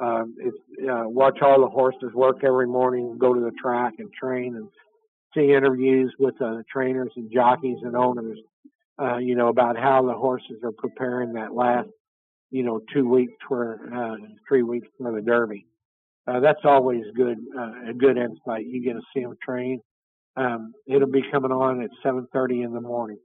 Um, 0.00 0.34
it's, 0.38 0.56
uh, 0.82 1.04
watch 1.06 1.38
all 1.40 1.60
the 1.60 1.68
horses 1.68 2.12
work 2.14 2.38
every 2.44 2.66
morning, 2.66 3.16
go 3.18 3.32
to 3.32 3.40
the 3.40 3.52
track 3.62 3.94
and 3.98 4.12
train 4.12 4.56
and 4.56 4.68
see 5.34 5.52
interviews 5.52 6.12
with, 6.18 6.40
uh, 6.42 6.62
trainers 6.70 7.12
and 7.16 7.30
jockeys 7.32 7.78
and 7.82 7.96
owners 7.96 8.38
uh, 9.00 9.18
you 9.18 9.34
know, 9.34 9.48
about 9.48 9.76
how 9.76 10.06
the 10.06 10.12
horses 10.12 10.62
are 10.62 10.72
preparing 10.72 11.32
that 11.34 11.52
last, 11.54 11.88
you 12.50 12.62
know, 12.62 12.80
two 12.92 13.08
weeks 13.08 13.32
for, 13.48 13.80
uh, 13.92 14.16
three 14.48 14.62
weeks 14.62 14.86
for 14.98 15.12
the 15.12 15.20
Derby. 15.20 15.66
Uh, 16.26 16.40
that's 16.40 16.64
always 16.64 17.04
good, 17.16 17.38
uh, 17.58 17.90
a 17.90 17.94
good 17.94 18.16
insight. 18.16 18.66
You 18.66 18.82
get 18.82 18.94
to 18.94 19.02
see 19.14 19.22
them 19.22 19.36
train. 19.42 19.80
Um, 20.36 20.72
it'll 20.86 21.10
be 21.10 21.22
coming 21.30 21.52
on 21.52 21.82
at 21.82 21.90
7.30 22.04 22.64
in 22.64 22.72
the 22.72 22.80
morning 22.80 23.18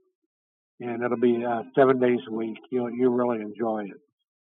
and 0.80 1.02
it'll 1.02 1.18
be, 1.18 1.44
uh, 1.44 1.62
seven 1.74 1.98
days 1.98 2.20
a 2.28 2.32
week. 2.32 2.58
You'll, 2.70 2.90
you'll 2.90 3.12
really 3.12 3.42
enjoy 3.42 3.84
it. 3.84 4.00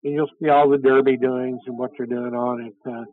And 0.04 0.14
you'll 0.14 0.30
see 0.42 0.48
all 0.48 0.68
the 0.68 0.78
Derby 0.78 1.16
doings 1.16 1.60
and 1.66 1.78
what 1.78 1.90
they're 1.96 2.06
doing 2.06 2.34
on 2.34 2.66
at 2.66 2.92
uh, 2.92 3.04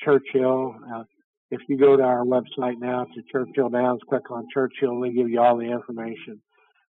Churchill. 0.00 0.74
Uh, 0.94 1.04
if 1.50 1.60
you 1.68 1.78
go 1.78 1.96
to 1.96 2.02
our 2.02 2.24
website 2.24 2.78
now 2.78 3.04
to 3.04 3.22
Churchill 3.30 3.68
Downs, 3.68 4.00
click 4.08 4.30
on 4.30 4.46
Churchill, 4.52 5.00
they 5.00 5.10
give 5.10 5.28
you 5.28 5.40
all 5.40 5.56
the 5.56 5.70
information. 5.70 6.40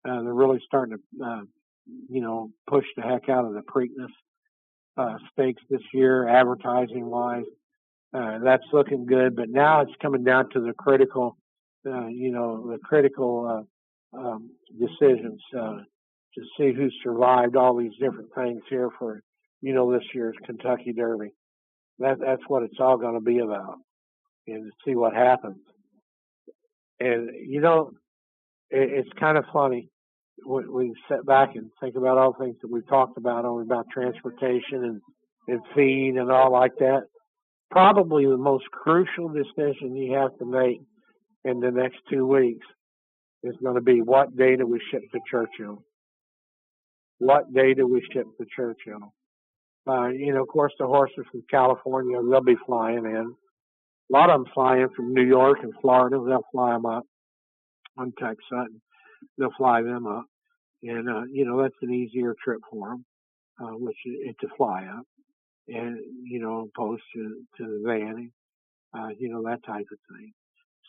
Uh, 0.09 0.23
they're 0.23 0.35
really 0.35 0.61
starting 0.67 0.97
to, 0.97 1.25
uh, 1.25 1.41
you 2.09 2.21
know, 2.21 2.51
push 2.69 2.85
the 2.97 3.03
heck 3.03 3.29
out 3.29 3.45
of 3.45 3.55
the 3.55 3.63
Preakness 3.63 4.11
uh, 4.97 5.17
stakes 5.33 5.63
this 5.71 5.83
year, 5.95 6.29
advertising 6.29 7.07
wise. 7.07 7.45
Uh, 8.15 8.39
that's 8.43 8.65
looking 8.73 9.05
good, 9.05 9.37
but 9.37 9.51
now 9.51 9.83
it's 9.83 9.93
coming 10.01 10.25
down 10.25 10.49
to 10.51 10.61
the 10.61 10.73
critical, 10.73 11.37
uh, 11.87 12.07
you 12.07 12.33
know, 12.33 12.71
the 12.71 12.79
critical 12.79 13.67
uh, 14.15 14.19
um, 14.19 14.51
decisions 14.79 15.41
uh, 15.55 15.77
to 16.35 16.43
see 16.57 16.73
who 16.73 16.89
survived 17.03 17.55
all 17.55 17.77
these 17.77 17.93
different 18.01 18.31
things 18.35 18.63
here 18.71 18.89
for, 18.99 19.23
you 19.61 19.75
know, 19.75 19.93
this 19.93 20.05
year's 20.15 20.37
Kentucky 20.47 20.95
Derby. 20.95 21.33
That 21.99 22.19
that's 22.19 22.43
what 22.47 22.63
it's 22.63 22.81
all 22.81 22.97
going 22.97 23.15
to 23.15 23.21
be 23.21 23.41
about, 23.41 23.77
and 24.47 24.65
to 24.65 24.71
see 24.87 24.95
what 24.95 25.13
happens. 25.13 25.59
And 27.01 27.31
you 27.47 27.61
know, 27.61 27.91
it, 28.71 28.89
it's 28.91 29.21
kind 29.21 29.37
of 29.37 29.45
funny 29.53 29.91
when 30.45 30.73
we 30.73 30.95
sit 31.11 31.27
back 31.27 31.57
and 31.57 31.71
think 31.81 31.97
about 31.97 32.17
all 32.17 32.33
the 32.33 32.45
things 32.45 32.57
that 32.63 32.71
we've 32.71 32.89
talked 32.89 33.19
about, 33.19 33.45
only 33.45 33.65
about 33.65 33.91
transportation 33.93 34.85
and 34.85 35.03
and 35.49 35.61
feed 35.75 36.15
and 36.17 36.31
all 36.31 36.53
like 36.53 36.77
that 36.79 37.03
probably 37.71 38.27
the 38.27 38.37
most 38.37 38.65
crucial 38.71 39.29
decision 39.29 39.97
you 39.97 40.15
have 40.15 40.37
to 40.39 40.45
make 40.45 40.81
in 41.45 41.61
the 41.61 41.71
next 41.71 41.99
two 42.11 42.27
weeks 42.27 42.67
is 43.43 43.55
going 43.63 43.77
to 43.77 43.81
be 43.81 44.01
what 44.01 44.37
data 44.37 44.67
we 44.67 44.81
ship 44.91 45.03
to 45.13 45.21
Churchill? 45.31 45.83
What 47.19 47.53
data 47.53 47.87
we 47.87 48.03
ship 48.13 48.27
to 48.39 48.47
Churchill? 48.55 49.13
Uh, 49.89 50.09
you 50.09 50.35
know, 50.35 50.43
of 50.43 50.49
course, 50.49 50.73
the 50.79 50.87
horses 50.87 51.25
from 51.31 51.43
California, 51.51 52.19
they'll 52.29 52.43
be 52.43 52.57
flying 52.67 53.05
in. 53.05 53.35
A 54.11 54.13
lot 54.13 54.31
of 54.31 54.45
them 54.45 54.53
fly 54.55 54.79
in 54.79 54.89
from 54.95 55.15
New 55.15 55.27
York 55.27 55.59
and 55.63 55.73
Florida. 55.81 56.23
They'll 56.27 56.45
fly 56.53 56.73
them 56.73 56.87
up 56.87 57.05
on 57.97 58.13
Texas. 58.19 58.45
They'll 59.37 59.53
fly 59.57 59.83
them 59.83 60.07
up. 60.07 60.27
And, 60.83 61.09
uh, 61.09 61.23
you 61.31 61.45
know, 61.45 61.63
that's 61.63 61.75
an 61.83 61.93
easier 61.93 62.35
trip 62.43 62.61
for 62.71 62.91
them, 62.91 63.05
uh, 63.61 63.73
which 63.77 63.97
is 64.07 64.35
to 64.41 64.49
fly 64.57 64.85
up 64.85 65.07
and 65.69 65.99
you 66.25 66.41
know, 66.41 66.69
opposed 66.75 67.03
to 67.15 67.43
to 67.59 67.65
the 67.65 67.89
vanning, 67.89 68.31
uh, 68.97 69.09
you 69.19 69.29
know, 69.29 69.43
that 69.43 69.65
type 69.65 69.87
of 69.93 69.99
thing. 70.11 70.33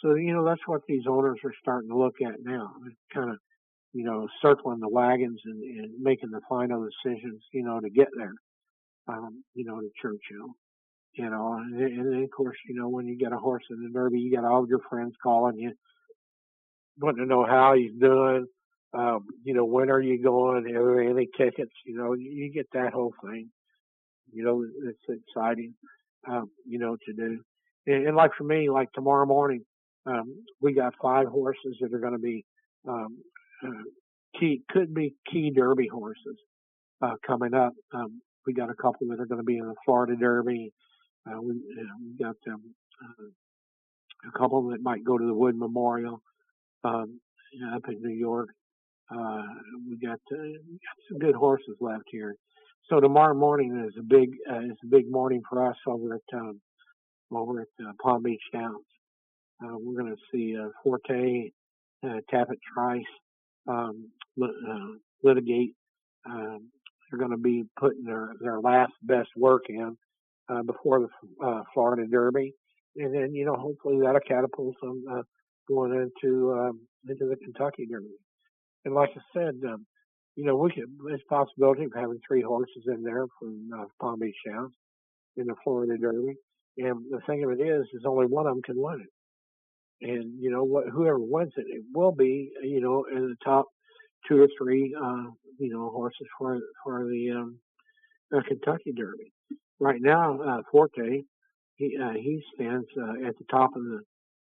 So 0.01 0.15
you 0.15 0.33
know, 0.33 0.45
that's 0.45 0.65
what 0.65 0.81
these 0.87 1.03
owners 1.07 1.39
are 1.43 1.53
starting 1.61 1.89
to 1.89 1.97
look 1.97 2.15
at 2.25 2.41
now, 2.41 2.71
kind 3.13 3.31
of, 3.31 3.37
you 3.93 4.03
know, 4.03 4.27
circling 4.41 4.79
the 4.79 4.89
wagons 4.89 5.41
and, 5.45 5.61
and 5.61 5.99
making 5.99 6.31
the 6.31 6.41
final 6.47 6.85
decisions, 6.85 7.43
you 7.51 7.63
know, 7.63 7.79
to 7.79 7.89
get 7.89 8.07
there, 8.15 8.33
um, 9.07 9.43
you 9.53 9.65
know, 9.65 9.79
to 9.79 9.89
Churchill. 10.01 10.55
You 11.13 11.29
know, 11.29 11.53
and, 11.53 11.81
and 11.81 12.13
then 12.13 12.23
of 12.23 12.29
course, 12.31 12.57
you 12.67 12.75
know, 12.75 12.87
when 12.87 13.07
you 13.07 13.17
get 13.17 13.33
a 13.33 13.37
horse 13.37 13.63
in 13.69 13.81
the 13.81 13.89
Derby, 13.89 14.19
you 14.19 14.33
got 14.33 14.45
all 14.45 14.67
your 14.67 14.79
friends 14.89 15.15
calling 15.21 15.57
you, 15.57 15.73
wanting 16.99 17.23
to 17.23 17.29
know 17.29 17.45
how 17.45 17.73
he's 17.73 17.99
doing. 17.99 18.45
Um, 18.93 19.27
you 19.43 19.53
know, 19.53 19.65
when 19.65 19.89
are 19.91 20.01
you 20.01 20.21
going? 20.21 20.65
Are 20.67 20.95
there 20.95 21.01
any 21.01 21.27
tickets? 21.37 21.73
You 21.85 21.97
know, 21.97 22.13
you 22.13 22.51
get 22.53 22.67
that 22.73 22.93
whole 22.93 23.13
thing 23.23 23.49
you 24.33 24.43
know, 24.43 24.65
it's 24.87 25.21
exciting, 25.27 25.73
um, 26.27 26.49
you 26.67 26.79
know, 26.79 26.97
to 27.05 27.13
do. 27.13 27.39
And, 27.87 28.07
and, 28.07 28.15
like 28.15 28.31
for 28.37 28.43
me, 28.43 28.69
like 28.69 28.91
tomorrow 28.93 29.25
morning, 29.25 29.63
um, 30.05 30.43
we 30.61 30.73
got 30.73 30.93
five 31.01 31.27
horses 31.27 31.77
that 31.81 31.93
are 31.93 31.99
going 31.99 32.13
to 32.13 32.19
be 32.19 32.45
um, 32.87 33.17
uh, 33.65 33.83
key, 34.39 34.61
could 34.69 34.93
be 34.93 35.15
key 35.31 35.51
Derby 35.51 35.87
horses 35.87 36.37
uh, 37.01 37.15
coming 37.25 37.53
up. 37.53 37.73
Um, 37.93 38.21
we 38.45 38.53
got 38.53 38.69
a 38.69 38.75
couple 38.75 39.07
that 39.09 39.19
are 39.19 39.25
going 39.25 39.41
to 39.41 39.45
be 39.45 39.57
in 39.57 39.67
the 39.67 39.75
Florida 39.85 40.15
Derby. 40.15 40.71
Uh, 41.27 41.41
we, 41.41 41.51
uh, 41.51 41.95
we 42.01 42.23
got 42.23 42.35
uh, 42.49 43.25
a 44.27 44.37
couple 44.37 44.69
that 44.69 44.81
might 44.81 45.03
go 45.03 45.17
to 45.17 45.25
the 45.25 45.33
Wood 45.33 45.57
Memorial 45.57 46.21
um, 46.83 47.19
up 47.75 47.83
in 47.87 48.01
New 48.01 48.15
York. 48.15 48.49
Uh, 49.11 49.41
we 49.89 49.97
got, 49.97 50.19
got 50.29 50.97
some 51.09 51.19
good 51.19 51.35
horses 51.35 51.75
left 51.79 52.03
here. 52.11 52.35
So 52.89 52.99
tomorrow 52.99 53.35
morning 53.35 53.85
is 53.87 53.93
a 53.99 54.01
big 54.01 54.31
uh, 54.51 54.61
is 54.61 54.77
a 54.83 54.87
big 54.87 55.11
morning 55.11 55.43
for 55.47 55.69
us 55.69 55.75
over 55.85 56.15
at 56.15 56.37
um, 56.39 56.59
over 57.31 57.61
at 57.61 57.67
uh, 57.85 57.91
Palm 58.01 58.23
Beach 58.23 58.41
Downs. 58.51 58.83
Uh, 59.63 59.75
we're 59.79 60.01
going 60.01 60.15
to 60.15 60.21
see 60.33 60.57
uh, 60.57 60.69
Forte, 60.83 61.51
uh, 62.03 62.21
Tapit 62.33 62.57
Trice, 62.73 63.03
um, 63.67 64.09
lit, 64.37 64.49
uh, 64.67 64.93
litigate. 65.23 65.75
Um, 66.27 66.71
they're 67.11 67.19
going 67.19 67.29
to 67.29 67.37
be 67.37 67.65
putting 67.79 68.05
their 68.05 68.33
their 68.41 68.59
last 68.59 68.93
best 69.03 69.29
work 69.37 69.65
in 69.69 69.95
uh, 70.51 70.63
before 70.63 71.01
the 71.01 71.45
uh, 71.45 71.61
Florida 71.75 72.07
Derby, 72.09 72.55
and 72.95 73.13
then 73.13 73.35
you 73.35 73.45
know 73.45 73.55
hopefully 73.55 73.99
that'll 74.01 74.19
catapult 74.21 74.75
them 74.81 75.03
uh, 75.11 75.21
going 75.67 75.91
into 75.93 76.53
um, 76.53 76.79
into 77.07 77.27
the 77.27 77.35
Kentucky 77.35 77.85
Derby. 77.85 78.07
And 78.83 78.95
like 78.95 79.11
I 79.15 79.21
said, 79.31 79.59
um, 79.67 79.85
you 80.35 80.45
know, 80.45 80.55
we 80.55 80.71
could, 80.71 80.85
there's 81.05 81.21
possibility 81.29 81.83
of 81.83 81.91
having 81.93 82.19
three 82.27 82.41
horses 82.41 82.83
in 82.87 83.03
there 83.03 83.25
from 83.39 83.69
uh, 83.77 83.85
Palm 83.99 84.19
Beach 84.19 84.35
Downs 84.47 84.73
in 85.37 85.47
the 85.47 85.55
Florida 85.63 85.97
Derby. 85.97 86.35
And 86.77 87.05
the 87.09 87.19
thing 87.27 87.43
of 87.43 87.51
it 87.51 87.61
is, 87.61 87.85
is 87.93 88.03
only 88.05 88.25
one 88.25 88.47
of 88.47 88.53
them 88.53 88.61
can 88.61 88.81
win 88.81 89.01
it. 89.01 90.09
And, 90.09 90.41
you 90.41 90.49
know, 90.49 90.63
what, 90.63 90.85
whoever 90.87 91.19
wins 91.19 91.51
it, 91.57 91.65
it 91.67 91.83
will 91.93 92.13
be, 92.13 92.51
you 92.63 92.79
know, 92.79 93.05
in 93.11 93.29
the 93.29 93.35
top 93.43 93.65
two 94.27 94.41
or 94.41 94.47
three, 94.57 94.95
uh, 94.95 95.25
you 95.57 95.69
know, 95.73 95.89
horses 95.89 96.27
for, 96.37 96.57
for 96.83 97.05
the, 97.05 97.31
um, 97.31 97.59
uh, 98.33 98.39
Kentucky 98.47 98.93
Derby. 98.95 99.33
Right 99.79 100.01
now, 100.01 100.39
uh, 100.41 100.61
Forte, 100.71 101.23
he, 101.75 101.97
uh, 102.01 102.13
he 102.13 102.41
stands, 102.55 102.87
uh, 102.97 103.27
at 103.27 103.37
the 103.37 103.45
top 103.51 103.75
of 103.75 103.83
the, 103.83 103.99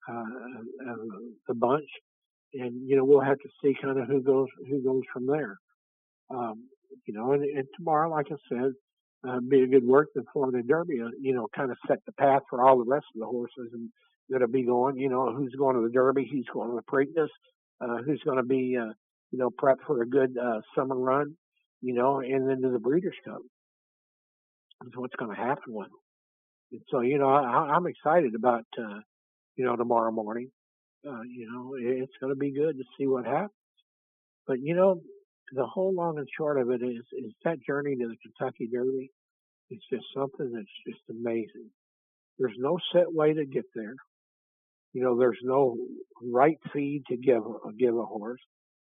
uh, 0.10 0.92
of 0.92 1.00
the 1.48 1.56
bunch. 1.56 1.90
And, 2.54 2.88
you 2.88 2.96
know, 2.96 3.04
we'll 3.04 3.20
have 3.20 3.40
to 3.40 3.50
see 3.62 3.76
kind 3.82 4.00
of 4.00 4.08
who 4.08 4.22
goes, 4.22 4.48
who 4.70 4.82
goes 4.82 5.02
from 5.12 5.28
there. 5.28 5.58
Um, 6.30 6.68
you 7.06 7.14
know, 7.14 7.34
and, 7.34 7.44
and 7.44 7.68
tomorrow, 7.76 8.10
like 8.10 8.28
I 8.32 8.36
said, 8.50 8.74
uh, 9.28 9.40
be 9.40 9.62
a 9.64 9.68
good 9.68 9.86
work 9.86 10.10
the 10.14 10.24
Florida 10.34 10.62
Derby, 10.62 11.00
uh, 11.02 11.10
you 11.20 11.34
know, 11.34 11.48
kind 11.56 11.72
of 11.72 11.78
set 11.88 12.00
the 12.06 12.12
path 12.14 12.42
for 12.50 12.62
all 12.62 12.78
the 12.78 12.90
rest 12.90 13.06
of 13.16 13.20
the 13.20 13.26
horses 13.26 13.70
and 13.74 13.90
that'll 14.30 14.48
be 14.48 14.64
going, 14.64 14.98
you 14.98 15.10
know, 15.10 15.34
who's 15.34 15.54
going 15.58 15.76
to 15.76 15.82
the 15.82 15.94
Derby, 15.94 16.28
who's 16.32 16.48
going 16.54 16.70
to 16.70 16.76
the 16.76 16.82
Preakness, 16.82 17.30
uh, 17.82 18.02
who's 18.04 18.22
going 18.24 18.38
to 18.38 18.44
be, 18.44 18.78
uh, 18.80 18.94
you 19.32 19.40
know, 19.40 19.50
prep 19.50 19.78
for 19.88 20.02
a 20.02 20.06
good, 20.06 20.38
uh, 20.38 20.62
summer 20.76 20.96
run, 20.96 21.36
you 21.82 21.94
know, 21.94 22.20
and 22.20 22.50
then 22.50 22.62
to 22.62 22.70
the 22.70 22.80
Breeders' 22.80 23.16
Cup. 23.26 23.42
Is 24.86 24.92
what's 24.96 25.16
going 25.16 25.34
to 25.34 25.42
happen 25.42 25.74
with 25.74 25.88
them. 25.88 25.98
And 26.74 26.82
so, 26.92 27.00
you 27.02 27.18
know, 27.18 27.30
I, 27.30 27.74
I'm 27.74 27.88
excited 27.88 28.36
about, 28.36 28.66
uh, 28.78 29.00
you 29.56 29.64
know, 29.64 29.78
tomorrow 29.78 30.12
morning. 30.12 30.50
Uh, 31.08 31.22
you 31.22 31.50
know, 31.50 31.76
it's 31.78 32.12
going 32.20 32.34
to 32.34 32.40
be 32.40 32.52
good 32.52 32.78
to 32.78 32.84
see 32.98 33.08
what 33.08 33.26
happens. 33.26 33.52
But, 34.46 34.60
you 34.62 34.76
know, 34.76 35.00
the 35.54 35.66
whole 35.66 35.94
long 35.94 36.18
and 36.18 36.28
short 36.36 36.60
of 36.60 36.70
it 36.72 36.82
is 36.82 37.04
is 37.14 37.32
that 37.44 37.64
journey 37.66 37.96
to 37.96 38.08
the 38.08 38.16
Kentucky 38.18 38.68
Derby. 38.72 39.12
It's 39.70 39.84
just 39.92 40.06
something 40.16 40.52
that's 40.54 40.66
just 40.88 41.02
amazing. 41.10 41.70
There's 42.38 42.58
no 42.58 42.78
set 42.94 43.12
way 43.14 43.34
to 43.34 43.46
get 43.46 43.66
there. 43.76 43.96
You 44.94 45.04
know, 45.04 45.18
there's 45.18 45.40
no 45.44 45.76
right 46.22 46.58
feed 46.72 47.04
to 47.10 47.18
give 47.18 47.44
a, 47.44 47.74
give 47.78 47.96
a 47.96 48.06
horse. 48.06 48.42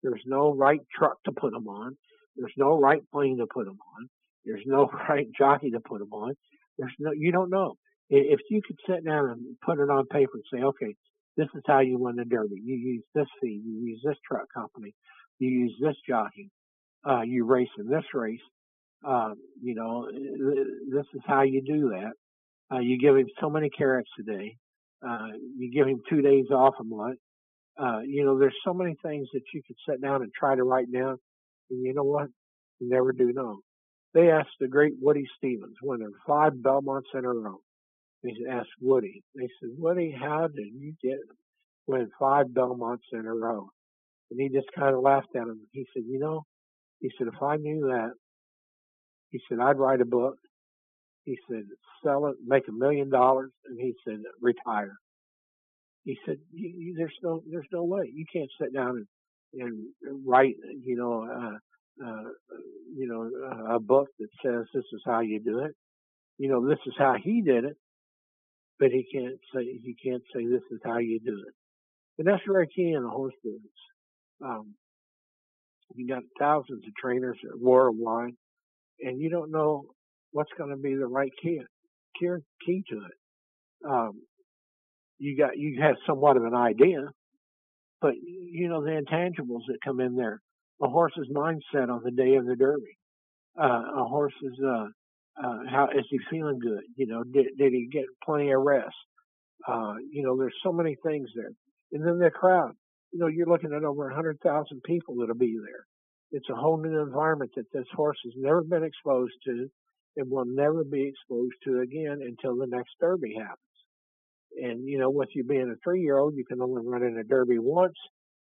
There's 0.02 0.22
no 0.26 0.54
right 0.54 0.80
truck 0.96 1.22
to 1.24 1.32
put 1.32 1.52
them 1.52 1.68
on. 1.68 1.96
There's 2.36 2.52
no 2.56 2.78
right 2.78 3.02
plane 3.12 3.38
to 3.38 3.46
put 3.46 3.66
them 3.66 3.78
on. 3.96 4.08
There's 4.44 4.64
no 4.66 4.88
right 5.08 5.26
jockey 5.36 5.70
to 5.70 5.80
put 5.80 6.00
them 6.00 6.12
on. 6.12 6.34
There's 6.78 6.94
no, 6.98 7.12
you 7.12 7.30
don't 7.30 7.50
know. 7.50 7.74
If 8.10 8.40
you 8.50 8.60
could 8.66 8.78
sit 8.88 9.04
down 9.04 9.30
and 9.30 9.56
put 9.64 9.78
it 9.78 9.90
on 9.90 10.06
paper 10.06 10.32
and 10.34 10.44
say, 10.52 10.64
okay, 10.64 10.94
this 11.36 11.48
is 11.54 11.62
how 11.66 11.80
you 11.80 11.98
win 11.98 12.16
the 12.16 12.24
Derby. 12.24 12.60
You 12.62 12.76
use 12.76 13.04
this 13.14 13.26
feed. 13.40 13.62
You 13.64 13.86
use 13.86 14.00
this 14.04 14.16
truck 14.28 14.46
company 14.52 14.94
you 15.38 15.48
use 15.48 15.74
this 15.80 15.96
jockey, 16.08 16.50
uh, 17.08 17.22
you 17.22 17.44
race 17.44 17.68
in 17.78 17.88
this 17.88 18.04
race. 18.14 18.40
Um, 19.06 19.34
you 19.62 19.74
know, 19.74 20.08
this 20.90 21.04
is 21.14 21.20
how 21.26 21.42
you 21.42 21.62
do 21.62 21.90
that. 21.90 22.12
Uh, 22.74 22.80
you 22.80 22.98
give 22.98 23.16
him 23.16 23.26
so 23.40 23.50
many 23.50 23.68
carrots 23.68 24.08
a 24.18 24.22
day. 24.22 24.56
Uh, 25.06 25.28
you 25.58 25.70
give 25.70 25.86
him 25.86 26.00
two 26.08 26.22
days 26.22 26.46
off 26.50 26.74
a 26.80 26.84
month. 26.84 27.18
Uh, 27.78 28.00
you 28.06 28.24
know, 28.24 28.38
there's 28.38 28.54
so 28.64 28.72
many 28.72 28.94
things 29.04 29.28
that 29.34 29.42
you 29.52 29.60
could 29.66 29.76
sit 29.88 30.00
down 30.00 30.22
and 30.22 30.32
try 30.32 30.54
to 30.54 30.62
write 30.62 30.90
down. 30.92 31.18
And 31.70 31.84
you 31.84 31.92
know 31.92 32.04
what? 32.04 32.28
You 32.80 32.88
never 32.88 33.12
do 33.12 33.32
know. 33.32 33.58
They 34.14 34.30
asked 34.30 34.56
the 34.60 34.68
great 34.68 34.94
Woody 35.00 35.24
Stephens, 35.36 35.76
winner, 35.82 36.10
five 36.26 36.52
Belmonts 36.62 37.08
in 37.14 37.24
a 37.24 37.32
row. 37.32 37.58
They 38.22 38.32
asked 38.50 38.70
Woody. 38.80 39.22
They 39.34 39.48
said, 39.60 39.70
Woody, 39.76 40.16
how 40.18 40.48
did 40.48 40.68
you 40.72 40.94
get 41.02 41.18
win 41.86 42.08
five 42.18 42.46
Belmonts 42.54 43.04
in 43.12 43.26
a 43.26 43.34
row? 43.34 43.68
And 44.34 44.42
he 44.42 44.50
just 44.50 44.68
kind 44.76 44.94
of 44.96 45.02
laughed 45.02 45.36
at 45.36 45.42
him. 45.42 45.60
He 45.72 45.86
said, 45.94 46.02
you 46.08 46.18
know, 46.18 46.42
he 47.00 47.10
said, 47.18 47.28
if 47.28 47.40
I 47.42 47.56
knew 47.56 47.86
that, 47.88 48.10
he 49.30 49.40
said, 49.48 49.60
I'd 49.60 49.78
write 49.78 50.02
a 50.02 50.06
book. 50.06 50.36
He 51.24 51.38
said, 51.50 51.64
sell 52.04 52.26
it, 52.26 52.36
make 52.44 52.64
a 52.68 52.72
million 52.72 53.10
dollars. 53.10 53.52
And 53.66 53.78
he 53.80 53.94
said, 54.06 54.18
retire. 54.42 54.96
He 56.04 56.18
said, 56.26 56.38
you, 56.52 56.94
there's 56.98 57.16
no, 57.22 57.42
there's 57.50 57.68
no 57.72 57.84
way. 57.84 58.10
You 58.12 58.26
can't 58.34 58.50
sit 58.60 58.74
down 58.74 59.06
and, 59.54 59.62
and 59.62 60.26
write, 60.26 60.56
you 60.84 60.96
know, 60.96 61.24
uh, 61.24 62.06
uh, 62.06 62.30
you 62.96 63.08
know, 63.08 63.30
a 63.76 63.80
book 63.80 64.08
that 64.20 64.28
says 64.44 64.66
this 64.74 64.84
is 64.92 65.02
how 65.06 65.20
you 65.20 65.40
do 65.40 65.60
it. 65.60 65.72
You 66.38 66.50
know, 66.50 66.68
this 66.68 66.80
is 66.86 66.94
how 66.98 67.16
he 67.22 67.42
did 67.42 67.64
it. 67.64 67.76
but 68.78 68.90
he 68.90 69.06
can't 69.12 69.38
say 69.54 69.64
he 69.64 69.96
can't 70.04 70.22
say 70.34 70.46
this 70.46 70.62
is 70.70 70.80
how 70.84 70.98
you 70.98 71.20
do 71.20 71.44
it. 71.48 71.54
And 72.18 72.28
that's 72.28 72.42
very 72.48 72.68
key 72.68 72.92
in 72.92 73.02
the 73.02 73.10
horse 73.10 73.34
business. 73.44 73.62
Um, 74.42 74.74
you 75.94 76.08
got 76.08 76.22
thousands 76.38 76.82
of 76.86 76.94
trainers 76.96 77.38
at 77.44 77.58
worldwide, 77.58 78.34
and 79.00 79.20
you 79.20 79.30
don't 79.30 79.50
know 79.50 79.84
what's 80.32 80.50
going 80.58 80.70
to 80.70 80.76
be 80.76 80.94
the 80.94 81.06
right 81.06 81.30
key, 81.42 81.60
key, 82.18 82.82
to 82.90 82.96
it. 82.96 83.88
Um, 83.88 84.22
you 85.18 85.36
got 85.36 85.56
you 85.56 85.80
have 85.80 85.96
somewhat 86.06 86.36
of 86.36 86.44
an 86.44 86.54
idea, 86.54 87.02
but 88.00 88.14
you 88.16 88.68
know 88.68 88.82
the 88.82 88.90
intangibles 88.90 89.66
that 89.68 89.78
come 89.84 90.00
in 90.00 90.16
there. 90.16 90.40
A 90.82 90.88
horse's 90.88 91.28
mindset 91.32 91.88
on 91.88 92.02
the 92.04 92.10
day 92.10 92.34
of 92.34 92.46
the 92.46 92.56
Derby. 92.56 92.98
Uh, 93.58 93.82
a 93.96 94.04
horse's 94.04 94.58
uh, 94.66 94.86
uh, 95.42 95.58
how 95.70 95.88
is 95.96 96.04
he 96.10 96.18
feeling 96.30 96.58
good? 96.58 96.82
You 96.96 97.06
know, 97.06 97.22
did 97.24 97.46
did 97.56 97.72
he 97.72 97.88
get 97.92 98.04
plenty 98.24 98.50
of 98.50 98.62
rest? 98.62 98.94
Uh, 99.66 99.94
you 100.10 100.22
know, 100.22 100.36
there's 100.36 100.54
so 100.62 100.72
many 100.72 100.96
things 101.04 101.28
there. 101.34 101.50
And 101.92 102.06
then 102.06 102.18
the 102.18 102.30
crowd. 102.30 102.72
You 103.14 103.20
know, 103.20 103.26
you're 103.28 103.46
looking 103.46 103.72
at 103.72 103.84
over 103.84 104.10
hundred 104.10 104.40
thousand 104.40 104.82
people 104.82 105.14
that'll 105.14 105.36
be 105.36 105.56
there. 105.64 105.86
It's 106.32 106.50
a 106.50 106.56
whole 106.56 106.82
new 106.82 107.00
environment 107.00 107.52
that 107.54 107.70
this 107.72 107.86
horse 107.94 108.18
has 108.24 108.32
never 108.36 108.60
been 108.62 108.82
exposed 108.82 109.34
to 109.46 109.68
and 110.16 110.28
will 110.28 110.46
never 110.46 110.82
be 110.82 111.06
exposed 111.06 111.54
to 111.62 111.78
again 111.78 112.18
until 112.20 112.56
the 112.56 112.66
next 112.66 112.90
Derby 113.00 113.36
happens. 113.38 113.58
And 114.60 114.88
you 114.88 114.98
know, 114.98 115.10
with 115.10 115.28
you 115.32 115.44
being 115.44 115.70
a 115.70 115.78
three 115.84 116.00
year 116.00 116.18
old, 116.18 116.34
you 116.34 116.44
can 116.44 116.60
only 116.60 116.82
run 116.84 117.04
in 117.04 117.16
a 117.16 117.22
Derby 117.22 117.60
once, 117.60 117.94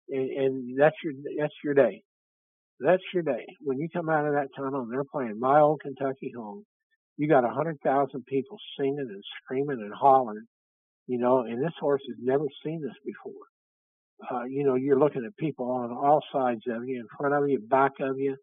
and, 0.09 0.31
and 0.31 0.79
that's 0.79 0.97
your 1.05 1.13
that's 1.39 1.55
your 1.63 1.75
day. 1.75 2.03
That's 2.81 3.03
your 3.13 3.23
day. 3.23 3.45
When 3.61 3.79
you 3.79 3.89
come 3.95 4.09
out 4.09 4.27
of 4.27 4.33
that 4.33 4.49
tunnel 4.57 4.81
and 4.81 4.91
they're 4.91 5.05
playing 5.05 5.39
My 5.39 5.61
Old 5.61 5.83
Kentucky 5.83 6.33
Home, 6.35 6.65
you 7.19 7.29
got 7.29 7.45
a 7.45 7.53
hundred 7.53 7.81
thousand 7.85 8.25
people 8.25 8.57
singing 8.79 8.97
and 9.11 9.23
screaming 9.45 9.83
and 9.83 9.93
hollering, 9.93 10.47
you 11.07 11.19
know, 11.19 11.41
and 11.41 11.63
this 11.63 11.75
horse 11.79 12.03
has 12.09 12.17
never 12.19 12.47
seen 12.65 12.81
this 12.81 12.97
before. 13.05 13.45
Uh, 14.31 14.45
you 14.45 14.65
know, 14.65 14.75
you're 14.75 14.99
looking 14.99 15.25
at 15.25 15.37
people 15.37 15.71
on 15.71 15.91
all 15.91 16.21
sides 16.33 16.63
of 16.69 16.87
you, 16.87 17.01
in 17.01 17.07
front 17.19 17.35
of 17.35 17.49
you, 17.49 17.61
back 17.61 17.93
of 18.01 18.19
you, 18.19 18.37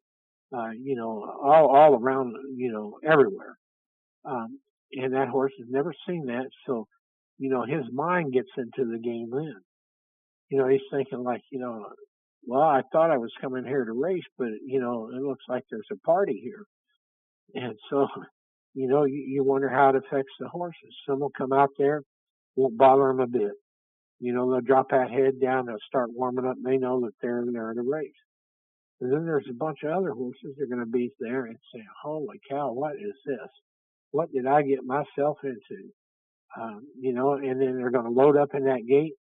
uh, 0.56 0.70
you 0.72 0.96
know, 0.96 1.24
all 1.44 1.76
all 1.76 1.96
around, 1.96 2.36
you 2.56 2.72
know, 2.72 2.98
everywhere. 3.10 3.56
Um, 4.26 4.60
and 4.94 5.14
that 5.14 5.30
horse 5.30 5.54
has 5.60 5.68
never 5.70 5.94
seen 6.08 6.26
that, 6.26 6.48
so 6.68 6.88
you 7.38 7.50
know, 7.50 7.64
his 7.64 7.86
mind 7.92 8.34
gets 8.34 8.50
into 8.58 8.90
the 8.92 9.00
game 9.00 9.30
then. 9.32 9.56
You 10.50 10.60
know, 10.60 10.68
he's 10.68 10.82
thinking 10.92 11.24
like, 11.24 11.42
you 11.52 11.60
know, 11.60 11.88
well, 12.46 12.62
I 12.62 12.82
thought 12.92 13.10
I 13.12 13.18
was 13.18 13.32
coming 13.42 13.66
here 13.66 13.86
to 13.86 13.94
race, 13.94 14.24
but 14.38 14.50
you 14.66 14.80
know, 14.80 15.10
it 15.12 15.22
looks 15.22 15.44
like 15.48 15.64
there's 15.72 15.88
a 15.92 15.98
party 16.06 16.40
here. 16.44 16.66
And 17.56 17.76
so, 17.90 18.08
you 18.74 18.88
know, 18.88 19.06
you, 19.06 19.24
you 19.28 19.44
wonder 19.44 19.70
how 19.70 19.90
it 19.90 19.96
affects 19.96 20.34
the 20.40 20.50
horses. 20.50 20.96
Some 21.08 21.20
will 21.20 21.32
come 21.36 21.54
out 21.54 21.70
there, 21.78 22.04
won't 22.56 22.78
bother 22.78 23.08
them 23.08 23.20
a 23.22 23.28
bit. 23.28 23.52
You 24.22 24.34
know, 24.34 24.52
they'll 24.52 24.62
drop 24.62 24.92
that 24.92 25.10
head 25.10 25.42
down, 25.42 25.66
they'll 25.66 25.78
start 25.88 26.12
warming 26.14 26.46
up, 26.46 26.56
and 26.56 26.66
they 26.66 26.78
know 26.78 27.02
that 27.02 27.14
they're 27.22 27.44
there 27.52 27.72
in 27.72 27.80
a 27.80 27.84
race. 27.84 28.14
And 29.02 29.12
then 29.12 29.26
there's 29.26 29.48
a 29.50 29.54
bunch 29.54 29.80
of 29.84 29.92
other 29.92 30.12
horses 30.12 30.54
that 30.56 30.64
are 30.64 30.68
going 30.68 30.86
to 30.86 30.86
be 30.86 31.12
there 31.20 31.46
and 31.46 31.58
say, 31.74 31.82
holy 32.04 32.40
cow, 32.48 32.72
what 32.72 32.94
is 32.94 33.16
this? 33.26 33.50
What 34.12 34.32
did 34.32 34.46
I 34.46 34.62
get 34.62 34.86
myself 34.86 35.40
into? 35.44 35.90
Um, 36.56 36.86
you 37.00 37.14
know, 37.14 37.34
and 37.34 37.60
then 37.60 37.78
they're 37.78 37.90
going 37.90 38.06
to 38.06 38.12
load 38.12 38.38
up 38.38 38.50
in 38.54 38.66
that 38.66 38.86
gate. 38.88 39.14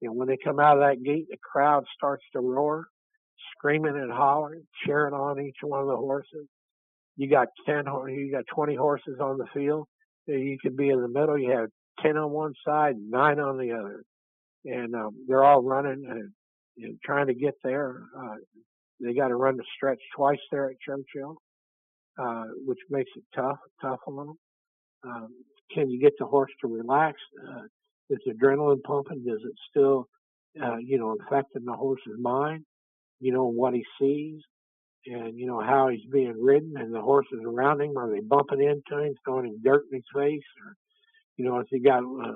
And 0.00 0.16
when 0.16 0.28
they 0.28 0.38
come 0.42 0.58
out 0.58 0.78
of 0.78 0.82
that 0.82 1.04
gate, 1.04 1.26
the 1.28 1.36
crowd 1.42 1.84
starts 1.94 2.24
to 2.32 2.40
roar, 2.40 2.86
screaming 3.54 3.96
and 3.96 4.10
hollering, 4.10 4.62
cheering 4.86 5.12
on 5.12 5.40
each 5.40 5.58
one 5.62 5.82
of 5.82 5.88
the 5.88 5.96
horses. 5.96 6.46
You 7.16 7.28
got 7.28 7.48
10, 7.66 7.84
you 8.08 8.30
got 8.32 8.44
20 8.54 8.76
horses 8.76 9.18
on 9.20 9.36
the 9.36 9.46
field. 9.52 9.88
You 10.26 10.56
could 10.62 10.76
be 10.76 10.88
in 10.88 11.02
the 11.02 11.08
middle. 11.08 11.36
You 11.36 11.50
have 11.50 11.68
10 12.00 12.16
on 12.16 12.30
one 12.30 12.54
side, 12.64 12.94
nine 12.96 13.40
on 13.40 13.58
the 13.58 13.72
other. 13.72 14.04
And 14.70 14.94
um, 14.94 15.12
they're 15.26 15.44
all 15.44 15.62
running 15.62 16.04
and, 16.08 16.30
and 16.76 16.98
trying 17.02 17.28
to 17.28 17.34
get 17.34 17.54
there. 17.64 18.02
Uh, 18.18 18.36
they 19.00 19.14
got 19.14 19.28
to 19.28 19.36
run 19.36 19.56
the 19.56 19.64
stretch 19.76 20.00
twice 20.14 20.38
there 20.50 20.68
at 20.70 20.76
Churchill, 20.84 21.36
uh, 22.20 22.44
which 22.66 22.78
makes 22.90 23.10
it 23.16 23.24
tough, 23.34 23.58
tough 23.80 24.00
on 24.06 24.16
them. 24.16 24.34
Um, 25.06 25.28
can 25.74 25.88
you 25.90 25.98
get 25.98 26.12
the 26.18 26.26
horse 26.26 26.50
to 26.60 26.68
relax? 26.68 27.16
Uh, 27.48 27.62
is 28.10 28.18
adrenaline 28.28 28.82
pumping? 28.82 29.24
Does 29.26 29.40
it 29.44 29.54
still, 29.70 30.08
uh, 30.62 30.76
you 30.76 30.98
know, 30.98 31.16
affecting 31.26 31.64
the 31.64 31.72
horse's 31.72 32.18
mind? 32.20 32.64
You 33.20 33.32
know, 33.32 33.46
what 33.46 33.74
he 33.74 33.84
sees 34.00 34.40
and, 35.06 35.38
you 35.38 35.46
know, 35.46 35.60
how 35.60 35.88
he's 35.88 36.04
being 36.12 36.34
ridden 36.40 36.74
and 36.76 36.92
the 36.92 37.00
horses 37.00 37.40
around 37.46 37.80
him. 37.80 37.96
Are 37.96 38.10
they 38.10 38.20
bumping 38.20 38.60
into 38.60 39.02
him, 39.02 39.14
throwing 39.24 39.46
him 39.46 39.60
dirt 39.64 39.84
in 39.92 39.98
his 39.98 40.04
face? 40.14 40.48
Or, 40.64 40.74
you 41.36 41.44
know, 41.44 41.56
has 41.58 41.66
he 41.70 41.80
got 41.80 42.02
a, 42.02 42.30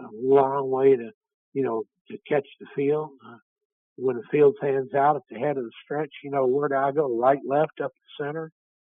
a 0.00 0.08
long 0.14 0.70
way 0.70 0.96
to, 0.96 1.10
you 1.56 1.64
know, 1.64 1.82
to 2.10 2.16
catch 2.28 2.46
the 2.60 2.66
field? 2.76 3.10
Uh, 3.26 3.38
when 3.98 4.16
the 4.16 4.28
field 4.30 4.54
fans 4.60 4.92
out 4.94 5.16
at 5.16 5.22
the 5.30 5.38
head 5.38 5.56
of 5.56 5.64
the 5.64 5.70
stretch, 5.82 6.12
you 6.22 6.30
know, 6.30 6.46
where 6.46 6.68
do 6.68 6.76
I 6.76 6.92
go? 6.92 7.18
Right, 7.18 7.38
left, 7.46 7.80
up 7.82 7.92
the 7.92 8.24
center? 8.24 8.52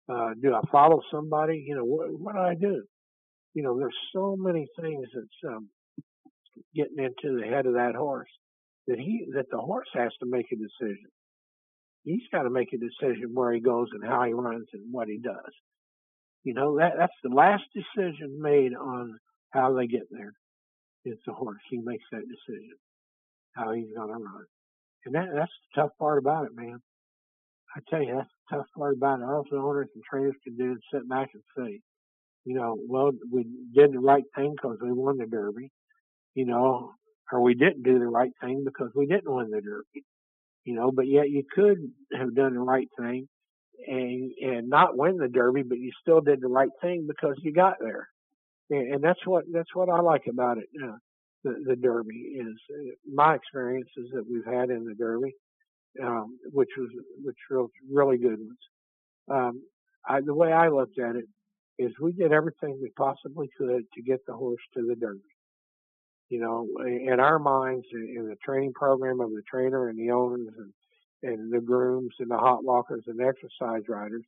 Uh, 0.09 0.31
do 0.43 0.55
I 0.55 0.61
follow 0.73 1.01
somebody? 1.13 1.65
You 1.67 1.77
know, 1.77 1.85
what, 1.85 2.09
what 2.19 2.35
do 2.35 2.41
I 2.41 2.55
do? 2.55 2.83
you 3.59 3.65
know, 3.65 3.77
there's 3.77 3.97
so 4.15 4.37
many 4.39 4.69
things 4.81 5.07
that's 5.13 5.53
um, 5.53 5.69
getting 6.75 6.99
into 6.99 7.41
the 7.41 7.47
head 7.47 7.67
of 7.67 7.75
that 7.75 7.97
horse 7.97 8.31
that 8.87 9.01
he 9.01 9.27
that 9.35 9.47
the 9.51 9.59
horse 9.59 9.89
has 9.95 10.13
to 10.21 10.27
make 10.27 10.47
a 10.53 10.57
decision. 10.57 11.11
He's 12.05 12.23
got 12.33 12.43
to 12.43 12.51
make 12.51 12.73
a 12.73 12.79
decision 12.79 13.31
where 13.35 13.53
he 13.53 13.61
goes 13.61 13.89
and 13.93 14.05
how 14.05 14.23
he 14.25 14.33
runs 14.33 14.69
and 14.73 14.93
what 14.93 15.09
he 15.09 15.19
does. 15.19 15.53
You 16.45 16.55
know 16.55 16.79
that 16.79 16.93
that's 16.99 17.13
the 17.25 17.35
last 17.35 17.65
decision 17.75 18.39
made 18.41 18.75
on 18.75 19.19
how 19.51 19.75
they 19.75 19.89
get 19.89 20.07
there. 20.11 20.33
It's 21.05 21.21
the 21.27 21.33
horse. 21.33 21.61
He 21.71 21.79
makes 21.79 22.05
that 22.13 22.23
decision 22.23 22.77
how 23.55 23.73
he's 23.73 23.95
going 23.97 24.09
to 24.09 24.15
run, 24.15 24.45
and 25.07 25.15
that 25.15 25.29
that's 25.35 25.53
the 25.75 25.83
tough 25.83 25.91
part 25.99 26.19
about 26.19 26.47
it, 26.47 26.53
man. 26.55 26.81
I 27.77 27.81
tell 27.89 28.03
you, 28.03 28.15
that's 28.17 28.29
the 28.51 28.57
tough 28.57 28.67
part 28.77 28.97
about 28.97 29.21
it. 29.21 29.25
All 29.25 29.45
the 29.51 29.57
owners 29.57 29.89
and 29.95 30.05
trainers 30.11 30.35
can 30.45 30.57
do 30.57 30.73
is 30.73 30.79
sit 30.93 31.09
back 31.09 31.29
and 31.35 31.43
say, 31.57 31.81
you 32.45 32.55
know, 32.55 32.77
well, 32.89 33.13
we 33.31 33.47
did 33.75 33.93
the 33.93 34.01
right 34.01 34.25
thing 34.37 34.55
because 34.57 34.79
we 34.83 34.93
won 34.93 35.19
the 35.19 35.27
Derby, 35.27 35.71
you 36.35 36.47
know, 36.47 36.93
or 37.33 37.43
we 37.43 37.55
didn't 37.55 37.83
do 37.83 37.99
the 37.99 38.07
right 38.07 38.33
thing 38.43 38.65
because 38.65 38.91
we 38.95 39.07
didn't 39.07 39.33
win 39.33 39.51
the 39.51 39.61
Derby, 39.61 40.05
you 40.65 40.75
know, 40.75 40.91
but 40.91 41.07
yet 41.07 41.31
you 41.31 41.45
could 41.55 41.79
have 42.19 42.35
done 42.35 42.55
the 42.55 42.61
right 42.61 42.89
thing 42.99 43.29
and, 43.87 44.33
and 44.41 44.69
not 44.69 44.97
win 44.97 45.19
the 45.19 45.29
Derby, 45.29 45.63
but 45.63 45.79
you 45.79 45.91
still 46.01 46.21
did 46.21 46.41
the 46.41 46.49
right 46.49 46.71
thing 46.81 47.07
because 47.07 47.37
you 47.43 47.53
got 47.53 47.75
there. 47.81 48.09
And, 48.71 49.03
that's 49.03 49.25
what, 49.27 49.45
that's 49.53 49.75
what 49.75 49.89
I 49.89 50.01
like 50.01 50.27
about 50.29 50.59
it. 50.59 50.69
Uh, 50.83 50.97
the, 51.45 51.55
the 51.67 51.77
Derby 51.77 52.37
is 52.39 52.55
uh, 52.71 52.91
my 53.13 53.35
experiences 53.35 54.11
that 54.13 54.25
we've 54.31 54.45
had 54.45 54.71
in 54.71 54.85
the 54.85 54.95
Derby, 54.95 55.35
um, 56.03 56.39
which 56.53 56.69
was, 56.77 56.91
which 57.23 57.37
were 57.51 57.67
really 57.91 58.19
good 58.19 58.39
ones. 58.39 58.59
Um, 59.31 59.63
I, 60.07 60.21
the 60.21 60.35
way 60.35 60.53
I 60.53 60.69
looked 60.69 60.99
at 60.99 61.17
it, 61.17 61.25
is 61.79 61.93
we 62.01 62.13
did 62.13 62.33
everything 62.33 62.79
we 62.83 62.91
possibly 62.97 63.49
could 63.57 63.85
to 63.95 64.03
get 64.03 64.19
the 64.27 64.35
horse 64.35 64.61
to 64.75 64.85
the 64.87 64.97
Derby. 64.97 65.21
You 66.29 66.41
know, 66.41 66.67
in 66.85 67.21
our 67.21 67.39
minds, 67.39 67.87
in 67.93 68.27
the 68.29 68.37
training 68.45 68.73
program 68.75 69.21
of 69.21 69.31
the 69.31 69.43
trainer 69.49 69.89
and 69.89 69.99
the 69.99 70.11
owners 70.11 70.49
and, 70.59 71.33
and 71.33 71.53
the 71.53 71.61
grooms 71.61 72.15
and 72.19 72.31
the 72.31 72.37
hot 72.37 72.65
walkers 72.65 73.05
and 73.07 73.21
exercise 73.21 73.83
riders, 73.89 74.25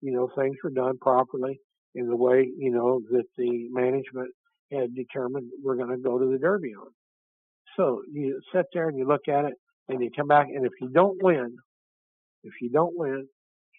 you 0.00 0.12
know, 0.12 0.30
things 0.36 0.56
were 0.64 0.70
done 0.70 0.98
properly 0.98 1.60
in 1.94 2.08
the 2.08 2.16
way, 2.16 2.48
you 2.56 2.70
know, 2.70 3.00
that 3.10 3.24
the 3.36 3.68
management 3.70 4.30
had 4.72 4.94
determined 4.94 5.50
we're 5.62 5.76
going 5.76 5.90
to 5.90 5.96
go 5.96 6.18
to 6.18 6.26
the 6.30 6.38
Derby 6.38 6.74
on. 6.74 6.88
So 7.76 8.02
you 8.10 8.40
sit 8.54 8.66
there 8.72 8.88
and 8.88 8.98
you 8.98 9.06
look 9.06 9.28
at 9.28 9.44
it 9.44 9.54
and 9.88 10.02
you 10.02 10.10
come 10.14 10.28
back 10.28 10.48
and 10.48 10.64
if 10.66 10.72
you 10.80 10.88
don't 10.88 11.22
win, 11.22 11.56
if 12.42 12.52
you 12.60 12.70
don't 12.70 12.96
win, 12.96 13.26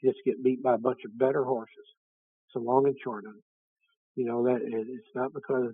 you 0.01 0.11
just 0.11 0.23
get 0.25 0.43
beat 0.43 0.61
by 0.61 0.75
a 0.75 0.79
bunch 0.79 0.99
of 1.05 1.17
better 1.17 1.43
horses 1.43 1.85
the 2.55 2.61
long 2.61 2.87
and 2.87 2.95
short 3.03 3.25
of 3.25 3.33
it. 3.35 3.43
You 4.15 4.25
know 4.25 4.45
that 4.45 4.61
it's 4.63 5.13
not 5.13 5.33
because 5.33 5.73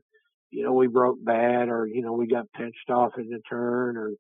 you 0.50 0.64
know 0.64 0.74
we 0.74 0.88
broke 0.88 1.24
bad 1.24 1.70
or 1.70 1.88
you 1.88 2.02
know 2.02 2.14
we 2.14 2.28
got 2.28 2.52
pinched 2.54 2.90
off 2.90 3.12
in 3.18 3.30
the 3.30 3.40
turn 3.50 3.96
or 3.98 4.12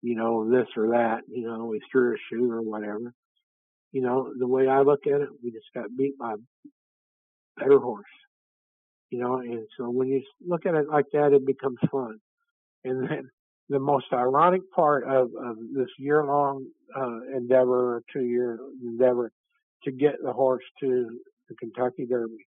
you 0.00 0.14
know 0.14 0.48
this 0.48 0.68
or 0.76 0.88
that. 0.90 1.22
You 1.28 1.46
know 1.46 1.66
we 1.66 1.80
threw 1.90 2.14
a 2.14 2.18
shoe 2.30 2.50
or 2.50 2.62
whatever. 2.62 3.12
You 3.92 4.02
know 4.02 4.32
the 4.38 4.46
way 4.46 4.68
I 4.68 4.80
look 4.80 5.06
at 5.06 5.20
it, 5.20 5.28
we 5.42 5.50
just 5.50 5.66
got 5.74 5.94
beat 5.96 6.16
by 6.16 6.34
better 7.56 7.78
horse. 7.78 8.04
You 9.10 9.20
know, 9.20 9.38
and 9.38 9.66
so 9.76 9.90
when 9.90 10.08
you 10.08 10.22
look 10.46 10.66
at 10.66 10.74
it 10.74 10.88
like 10.88 11.06
that, 11.12 11.32
it 11.32 11.46
becomes 11.46 11.78
fun. 11.90 12.18
And 12.84 13.08
then 13.08 13.30
the 13.68 13.78
most 13.78 14.06
ironic 14.12 14.62
part 14.72 15.04
of, 15.04 15.30
of 15.40 15.56
this 15.74 15.88
year 15.98 16.24
long 16.24 16.66
uh, 16.96 17.20
endeavor, 17.36 18.02
two 18.12 18.24
year 18.24 18.58
endeavor, 18.82 19.30
to 19.84 19.92
get 19.92 20.14
the 20.22 20.32
horse 20.32 20.64
to 20.80 21.20
the 21.48 21.54
Kentucky 21.54 22.06
Derby. 22.06 22.46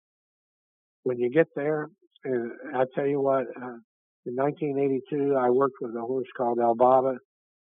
When 1.04 1.20
you 1.20 1.30
get 1.30 1.48
there, 1.56 1.90
and 2.24 2.52
I 2.76 2.84
tell 2.94 3.08
you 3.08 3.20
what, 3.20 3.48
uh, 3.62 3.78
in 4.26 4.36
1982, 4.36 5.36
I 5.36 5.50
worked 5.50 5.78
with 5.82 5.96
a 5.96 6.02
horse 6.02 6.28
called 6.38 6.60
Al 6.60 6.76
Baba. 6.76 7.18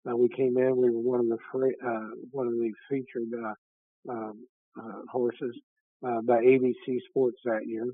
Uh, 0.09 0.15
we 0.15 0.29
came 0.29 0.57
in, 0.57 0.77
we 0.77 0.89
were 0.89 1.01
one 1.01 1.19
of 1.19 1.27
the 1.27 1.37
free, 1.51 1.75
uh, 1.85 2.09
one 2.31 2.47
of 2.47 2.53
the 2.53 2.71
featured 2.89 3.27
uh, 3.33 4.11
um, 4.11 4.47
uh, 4.79 5.01
horses 5.11 5.55
uh, 6.05 6.21
by 6.21 6.41
ABC 6.41 6.99
Sports 7.09 7.37
that 7.45 7.65
year, 7.65 7.87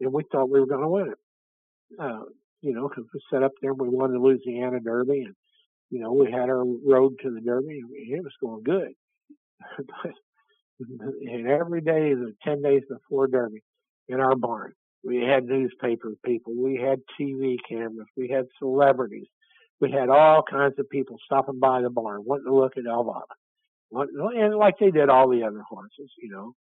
and 0.00 0.12
we 0.12 0.22
thought 0.30 0.50
we 0.50 0.60
were 0.60 0.66
going 0.66 0.82
to 0.82 0.88
win 0.88 1.08
it. 1.08 1.18
uh, 1.98 2.24
you 2.60 2.72
know, 2.72 2.88
because 2.88 3.04
we 3.12 3.20
set 3.32 3.42
up 3.42 3.52
there, 3.60 3.74
we 3.74 3.88
won 3.88 4.12
the 4.12 4.18
Louisiana 4.18 4.80
Derby, 4.80 5.22
and 5.22 5.34
you 5.90 6.00
know, 6.00 6.12
we 6.12 6.30
had 6.30 6.48
our 6.48 6.64
road 6.64 7.14
to 7.22 7.30
the 7.30 7.40
Derby, 7.40 7.80
and 7.80 8.18
it 8.18 8.22
was 8.22 8.32
going 8.40 8.62
good. 8.62 8.92
and 10.80 11.46
every 11.46 11.80
day, 11.80 12.14
the 12.14 12.34
ten 12.44 12.62
days 12.62 12.82
before 12.88 13.26
Derby, 13.26 13.62
in 14.08 14.20
our 14.20 14.36
barn, 14.36 14.72
we 15.04 15.18
had 15.22 15.44
newspaper 15.44 16.12
people, 16.24 16.54
we 16.56 16.76
had 16.76 17.00
TV 17.20 17.56
cameras, 17.68 18.08
we 18.16 18.28
had 18.28 18.46
celebrities, 18.58 19.26
we 19.80 19.90
had 19.90 20.08
all 20.08 20.42
kinds 20.48 20.74
of 20.78 20.88
people 20.90 21.16
stopping 21.24 21.60
by 21.60 21.82
the 21.82 21.90
barn, 21.90 22.22
wanting 22.24 22.46
to 22.46 22.54
look 22.54 22.76
at 22.76 22.84
Elvira, 22.86 23.22
and 23.92 24.54
like 24.56 24.78
they 24.78 24.90
did 24.90 25.08
all 25.08 25.28
the 25.28 25.44
other 25.44 25.62
horses, 25.68 26.10
you 26.20 26.30
know, 26.30 26.54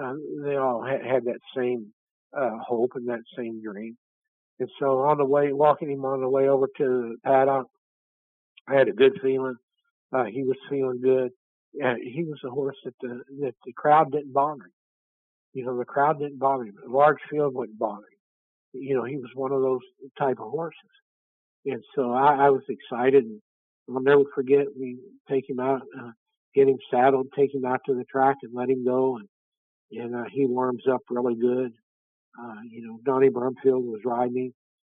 uh, 0.00 0.14
they 0.44 0.56
all 0.56 0.82
had, 0.82 1.04
had 1.04 1.24
that 1.24 1.40
same 1.56 1.92
uh, 2.36 2.58
hope 2.66 2.92
and 2.94 3.08
that 3.08 3.22
same 3.36 3.62
dream. 3.62 3.96
And 4.60 4.68
so 4.80 5.00
on 5.02 5.18
the 5.18 5.24
way, 5.24 5.52
walking 5.52 5.90
him 5.90 6.04
on 6.04 6.20
the 6.20 6.28
way 6.28 6.48
over 6.48 6.66
to 6.66 6.84
the 6.84 7.16
paddock, 7.24 7.66
I 8.68 8.74
had 8.74 8.88
a 8.88 8.92
good 8.92 9.18
feeling. 9.22 9.56
Uh, 10.12 10.24
he 10.24 10.42
was 10.42 10.56
feeling 10.68 11.00
good. 11.02 11.30
Uh, 11.82 11.94
he 12.02 12.24
was 12.24 12.40
a 12.44 12.50
horse 12.50 12.76
that 12.84 12.94
the 13.00 13.20
that 13.40 13.54
the 13.64 13.72
crowd 13.72 14.10
didn't 14.10 14.32
bother 14.32 14.62
him. 14.62 14.72
You 15.52 15.64
know, 15.64 15.78
the 15.78 15.84
crowd 15.84 16.18
didn't 16.18 16.38
bother 16.38 16.64
him. 16.64 16.74
A 16.86 16.90
large 16.90 17.18
field 17.30 17.54
wouldn't 17.54 17.78
bother 17.78 18.02
him. 18.02 18.82
You 18.82 18.96
know, 18.96 19.04
he 19.04 19.16
was 19.16 19.30
one 19.34 19.52
of 19.52 19.62
those 19.62 19.80
type 20.18 20.38
of 20.40 20.50
horses. 20.50 20.78
And 21.66 21.82
so 21.94 22.12
I, 22.12 22.46
I 22.46 22.50
was 22.50 22.62
excited. 22.68 23.24
And 23.24 23.40
I'll 23.90 24.02
never 24.02 24.24
forget. 24.34 24.66
We 24.78 24.98
take 25.30 25.48
him 25.48 25.60
out, 25.60 25.82
uh, 25.98 26.10
get 26.54 26.68
him 26.68 26.78
saddled, 26.90 27.28
take 27.36 27.54
him 27.54 27.64
out 27.64 27.80
to 27.86 27.94
the 27.94 28.04
track, 28.04 28.36
and 28.42 28.52
let 28.54 28.68
him 28.68 28.84
go. 28.84 29.16
And 29.16 29.28
and 29.92 30.14
uh, 30.14 30.24
he 30.30 30.46
warms 30.46 30.84
up 30.90 31.02
really 31.10 31.34
good. 31.34 31.72
Uh, 32.40 32.60
you 32.68 32.86
know, 32.86 32.98
Donnie 33.04 33.30
Brumfield 33.30 33.84
was 33.84 34.00
riding 34.04 34.52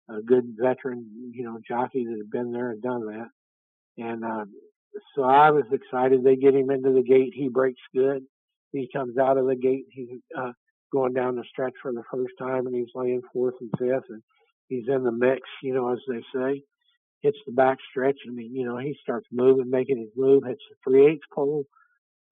a 0.09 0.21
good 0.21 0.55
veteran, 0.59 1.31
you 1.33 1.43
know, 1.43 1.59
jockey 1.67 2.05
that 2.05 2.17
had 2.17 2.31
been 2.31 2.51
there 2.51 2.71
and 2.71 2.81
done 2.81 3.05
that. 3.05 3.27
And 3.97 4.23
um, 4.23 4.51
so 5.15 5.23
I 5.23 5.51
was 5.51 5.65
excited. 5.71 6.23
They 6.23 6.35
get 6.35 6.55
him 6.55 6.71
into 6.71 6.91
the 6.91 7.03
gate. 7.03 7.33
He 7.33 7.47
breaks 7.49 7.81
good. 7.93 8.23
He 8.71 8.89
comes 8.93 9.17
out 9.17 9.37
of 9.37 9.45
the 9.47 9.55
gate. 9.55 9.85
He's 9.91 10.19
uh, 10.37 10.51
going 10.91 11.13
down 11.13 11.35
the 11.35 11.43
stretch 11.49 11.73
for 11.81 11.91
the 11.91 12.03
first 12.11 12.33
time, 12.39 12.67
and 12.67 12.75
he's 12.75 12.93
laying 12.95 13.21
fourth 13.33 13.55
and 13.61 13.71
fifth, 13.79 14.09
and 14.09 14.21
he's 14.67 14.87
in 14.87 15.03
the 15.03 15.11
mix, 15.11 15.41
you 15.63 15.73
know, 15.73 15.91
as 15.93 15.99
they 16.07 16.21
say. 16.33 16.63
Hits 17.21 17.37
the 17.45 17.51
back 17.51 17.77
stretch, 17.89 18.17
and 18.25 18.39
you 18.39 18.65
know 18.65 18.77
he 18.77 18.95
starts 19.01 19.27
moving, 19.31 19.69
making 19.69 19.97
his 19.97 20.09
move. 20.15 20.43
Hits 20.45 20.61
the 20.69 20.75
three 20.83 21.05
eighths 21.05 21.25
pole, 21.33 21.65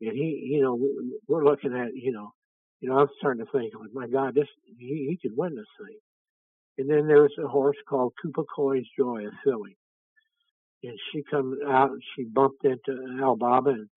and 0.02 0.14
he, 0.14 0.50
you 0.54 0.62
know, 0.62 0.80
we're 1.28 1.44
looking 1.44 1.74
at, 1.76 1.90
you 1.94 2.12
know, 2.12 2.32
you 2.80 2.90
know, 2.90 3.00
I'm 3.00 3.08
starting 3.20 3.46
to 3.46 3.52
think, 3.52 3.74
like, 3.80 3.94
my 3.94 4.08
God, 4.08 4.36
this 4.36 4.48
he, 4.66 5.08
he 5.10 5.18
could 5.22 5.38
win 5.38 5.56
this 5.56 5.66
thing. 5.80 5.98
And 6.80 6.90
then 6.90 7.08
there's 7.08 7.34
a 7.44 7.48
horse 7.48 7.78
called 7.90 8.14
Cooper 8.22 8.44
Coy's 8.56 8.86
Joy, 8.98 9.26
a 9.28 9.32
filly 9.44 9.78
and 10.84 10.98
she 11.12 11.24
comes 11.30 11.58
out 11.68 11.92
and 11.92 12.02
she 12.16 12.24
bumped 12.24 12.64
into 12.64 13.20
Al 13.22 13.36
Baba 13.36 13.72
and 13.72 13.90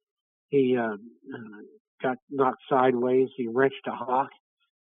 he 0.48 0.76
uh, 0.78 0.94
uh, 0.94 1.60
got 2.02 2.16
knocked 2.30 2.62
sideways. 2.68 3.28
He 3.36 3.46
wrenched 3.46 3.86
a 3.86 3.92
hock, 3.92 4.30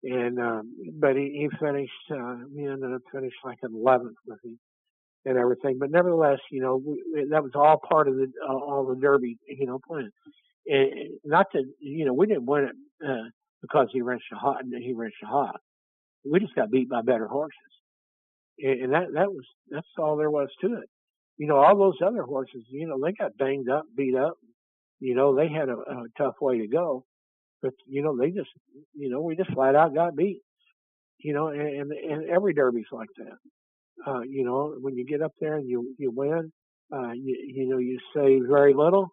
and 0.02 0.38
um, 0.40 0.74
but 0.98 1.16
he, 1.16 1.48
he 1.48 1.64
finished. 1.64 1.92
Uh, 2.10 2.36
he 2.54 2.64
ended 2.64 2.92
up 2.92 3.02
finished 3.12 3.36
like 3.44 3.58
an 3.62 3.72
11th 3.72 4.14
with 4.26 4.38
him 4.44 4.58
and 5.24 5.38
everything. 5.38 5.76
But 5.78 5.90
nevertheless, 5.90 6.40
you 6.50 6.60
know, 6.60 6.82
we, 6.84 7.26
that 7.30 7.42
was 7.42 7.52
all 7.54 7.80
part 7.88 8.08
of 8.08 8.16
the 8.16 8.26
uh, 8.48 8.52
all 8.52 8.86
the 8.86 9.00
Derby, 9.00 9.38
you 9.46 9.66
know, 9.66 9.78
plan. 9.86 10.10
And 10.66 11.10
not 11.24 11.46
to, 11.52 11.62
you 11.78 12.04
know, 12.04 12.14
we 12.14 12.26
didn't 12.26 12.46
win 12.46 12.64
it 12.64 13.06
uh, 13.06 13.28
because 13.66 13.88
he 13.92 14.02
wrenched 14.02 14.32
a 14.32 14.36
hock. 14.36 14.60
He 14.64 14.92
a 14.92 15.26
hock. 15.26 15.60
We 16.30 16.40
just 16.40 16.54
got 16.54 16.70
beat 16.70 16.88
by 16.88 17.02
better 17.02 17.26
horses, 17.26 17.72
and, 18.58 18.84
and 18.84 18.92
that 18.92 19.12
that 19.14 19.32
was 19.32 19.44
that's 19.70 19.86
all 19.98 20.16
there 20.16 20.30
was 20.30 20.48
to 20.60 20.74
it 20.74 20.88
you 21.36 21.46
know, 21.46 21.56
all 21.56 21.76
those 21.76 21.98
other 22.04 22.22
horses, 22.22 22.62
you 22.70 22.86
know, 22.86 22.98
they 23.02 23.12
got 23.12 23.36
banged 23.36 23.68
up, 23.68 23.84
beat 23.96 24.14
up. 24.14 24.34
You 25.00 25.14
know, 25.14 25.34
they 25.34 25.48
had 25.48 25.68
a, 25.68 25.76
a 25.76 26.04
tough 26.16 26.34
way 26.40 26.58
to 26.58 26.68
go, 26.68 27.04
but 27.60 27.72
you 27.86 28.02
know, 28.02 28.16
they 28.16 28.30
just, 28.30 28.50
you 28.94 29.10
know, 29.10 29.20
we 29.20 29.36
just 29.36 29.52
flat 29.52 29.74
out 29.74 29.94
got 29.94 30.16
beat. 30.16 30.40
You 31.18 31.32
know, 31.32 31.48
and 31.48 31.92
and 31.92 32.28
every 32.28 32.54
derby's 32.54 32.84
like 32.92 33.08
that. 33.18 34.06
Uh, 34.06 34.20
you 34.20 34.44
know, 34.44 34.76
when 34.80 34.96
you 34.96 35.04
get 35.04 35.22
up 35.22 35.32
there 35.40 35.56
and 35.56 35.68
you 35.68 35.94
you 35.98 36.10
win, 36.10 36.52
uh, 36.92 37.12
you 37.12 37.36
you 37.46 37.68
know, 37.68 37.78
you 37.78 37.98
say 38.14 38.40
very 38.40 38.74
little. 38.74 39.08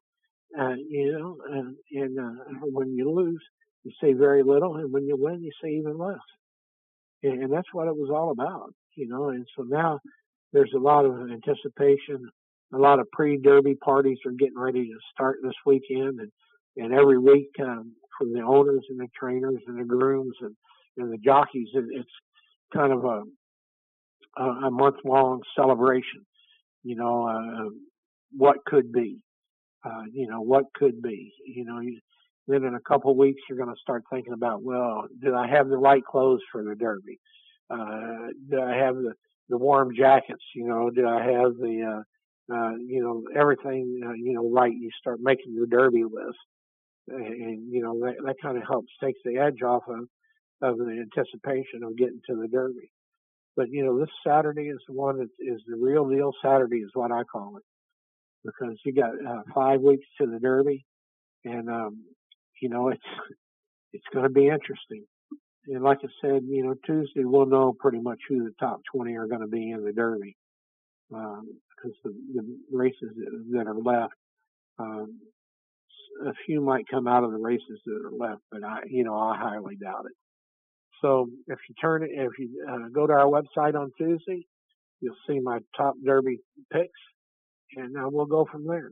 Uh, 0.57 0.75
you 0.75 1.17
know, 1.17 1.37
and, 1.49 1.75
and 1.93 2.19
uh, 2.19 2.43
when 2.63 2.93
you 2.93 3.09
lose, 3.09 3.41
you 3.83 3.91
say 4.01 4.13
very 4.13 4.43
little, 4.43 4.77
and 4.77 4.91
when 4.91 5.05
you 5.05 5.15
win, 5.17 5.41
you 5.41 5.51
say 5.63 5.71
even 5.71 5.97
less. 5.97 6.19
And, 7.23 7.43
and 7.43 7.53
that's 7.53 7.73
what 7.73 7.87
it 7.87 7.95
was 7.95 8.09
all 8.13 8.31
about. 8.31 8.73
You 8.95 9.07
know, 9.07 9.29
and 9.29 9.45
so 9.55 9.63
now 9.63 9.99
there's 10.53 10.73
a 10.75 10.79
lot 10.79 11.05
of 11.05 11.13
anticipation. 11.31 12.29
A 12.73 12.77
lot 12.77 12.99
of 12.99 13.07
pre-derby 13.11 13.75
parties 13.75 14.17
are 14.25 14.31
getting 14.31 14.57
ready 14.57 14.85
to 14.85 14.97
start 15.13 15.37
this 15.43 15.53
weekend, 15.65 16.19
and 16.19 16.31
and 16.77 16.93
every 16.93 17.17
week 17.17 17.49
um, 17.61 17.93
for 18.17 18.27
the 18.27 18.41
owners 18.41 18.85
and 18.89 18.99
the 18.99 19.07
trainers 19.17 19.61
and 19.67 19.79
the 19.79 19.85
grooms 19.85 20.35
and, 20.41 20.55
and 20.97 21.11
the 21.11 21.17
jockeys, 21.17 21.67
it, 21.73 21.85
it's 21.91 22.09
kind 22.73 22.93
of 22.93 23.03
a 23.03 23.23
a, 24.37 24.71
month-long 24.71 25.41
celebration. 25.55 26.25
You 26.83 26.95
know, 26.95 27.27
uh, 27.27 27.69
what 28.35 28.57
could 28.65 28.91
be. 28.91 29.17
Uh, 29.83 30.03
you 30.13 30.27
know, 30.27 30.41
what 30.41 30.65
could 30.75 31.01
be. 31.01 31.33
You 31.45 31.65
know, 31.65 31.79
you, 31.79 31.99
then 32.51 32.63
in 32.63 32.75
a 32.75 32.79
couple 32.81 33.15
weeks 33.15 33.41
you're 33.47 33.57
going 33.57 33.73
to 33.73 33.81
start 33.81 34.03
thinking 34.11 34.33
about, 34.33 34.63
well, 34.63 35.05
did 35.21 35.33
I 35.33 35.47
have 35.47 35.69
the 35.69 35.77
right 35.77 36.03
clothes 36.03 36.41
for 36.51 36.63
the 36.63 36.75
Derby? 36.75 37.19
Uh, 37.69 38.27
did 38.49 38.59
I 38.59 38.75
have 38.77 38.95
the 38.95 39.13
the 39.49 39.57
warm 39.57 39.93
jackets? 39.95 40.43
You 40.55 40.65
know, 40.67 40.89
did 40.89 41.05
I 41.05 41.23
have 41.23 41.57
the, 41.57 42.03
uh, 42.49 42.53
uh, 42.53 42.71
you 42.77 43.03
know, 43.03 43.23
everything, 43.39 44.01
uh, 44.05 44.13
you 44.13 44.33
know, 44.33 44.49
right? 44.49 44.71
You 44.73 44.89
start 44.99 45.19
making 45.21 45.53
your 45.53 45.67
derby 45.67 46.03
list, 46.03 46.39
and, 47.09 47.25
and 47.25 47.71
you 47.71 47.83
know 47.83 47.99
that 47.99 48.15
that 48.25 48.35
kind 48.41 48.57
of 48.57 48.63
helps 48.67 48.89
takes 49.03 49.19
the 49.23 49.37
edge 49.37 49.61
off 49.61 49.83
of 49.87 50.07
of 50.61 50.77
the 50.77 51.05
anticipation 51.05 51.83
of 51.83 51.97
getting 51.97 52.21
to 52.29 52.35
the 52.35 52.47
derby. 52.47 52.91
But 53.55 53.69
you 53.69 53.83
know, 53.85 53.99
this 53.99 54.09
Saturday 54.25 54.69
is 54.69 54.79
the 54.87 54.93
one 54.93 55.17
that 55.17 55.29
is 55.39 55.61
the 55.67 55.77
real 55.77 56.07
deal. 56.09 56.31
Saturday 56.43 56.77
is 56.77 56.91
what 56.93 57.11
I 57.11 57.23
call 57.23 57.57
it 57.57 57.63
because 58.45 58.77
you 58.85 58.93
got 58.93 59.11
uh, 59.11 59.43
five 59.53 59.81
weeks 59.81 60.05
to 60.19 60.27
the 60.27 60.39
derby, 60.39 60.85
and 61.45 61.69
um, 61.69 62.03
you 62.61 62.69
know 62.69 62.89
it's 62.89 63.01
it's 63.93 64.05
going 64.13 64.23
to 64.23 64.29
be 64.29 64.47
interesting 64.47 65.05
and 65.67 65.83
like 65.83 65.99
I 66.03 66.07
said, 66.21 66.43
you 66.47 66.63
know, 66.63 66.75
Tuesday 66.85 67.23
we'll 67.23 67.45
know 67.45 67.73
pretty 67.77 67.99
much 67.99 68.19
who 68.27 68.43
the 68.43 68.53
top 68.59 68.81
20 68.95 69.15
are 69.15 69.27
going 69.27 69.41
to 69.41 69.47
be 69.47 69.71
in 69.71 69.83
the 69.83 69.93
Derby 69.93 70.35
because 71.09 71.95
um, 72.03 72.03
the, 72.03 72.13
the 72.33 72.57
races 72.71 73.09
that 73.51 73.67
are 73.67 73.75
left, 73.75 74.13
um, 74.79 75.19
a 76.25 76.33
few 76.45 76.61
might 76.61 76.87
come 76.89 77.07
out 77.07 77.23
of 77.23 77.31
the 77.31 77.37
races 77.37 77.79
that 77.85 78.01
are 78.03 78.11
left, 78.11 78.41
but 78.51 78.63
I, 78.63 78.81
you 78.87 79.03
know, 79.03 79.17
I 79.17 79.37
highly 79.37 79.75
doubt 79.75 80.05
it. 80.05 80.15
So 81.01 81.29
if 81.47 81.59
you 81.67 81.75
turn 81.81 82.03
it, 82.03 82.09
if 82.13 82.31
you 82.37 82.65
uh, 82.69 82.89
go 82.93 83.07
to 83.07 83.13
our 83.13 83.25
website 83.25 83.75
on 83.75 83.91
Tuesday, 83.97 84.45
you'll 84.99 85.15
see 85.27 85.39
my 85.39 85.59
top 85.75 85.95
Derby 86.03 86.39
picks, 86.71 86.89
and 87.75 87.97
uh, 87.97 88.07
we'll 88.11 88.25
go 88.25 88.47
from 88.51 88.67
there. 88.67 88.89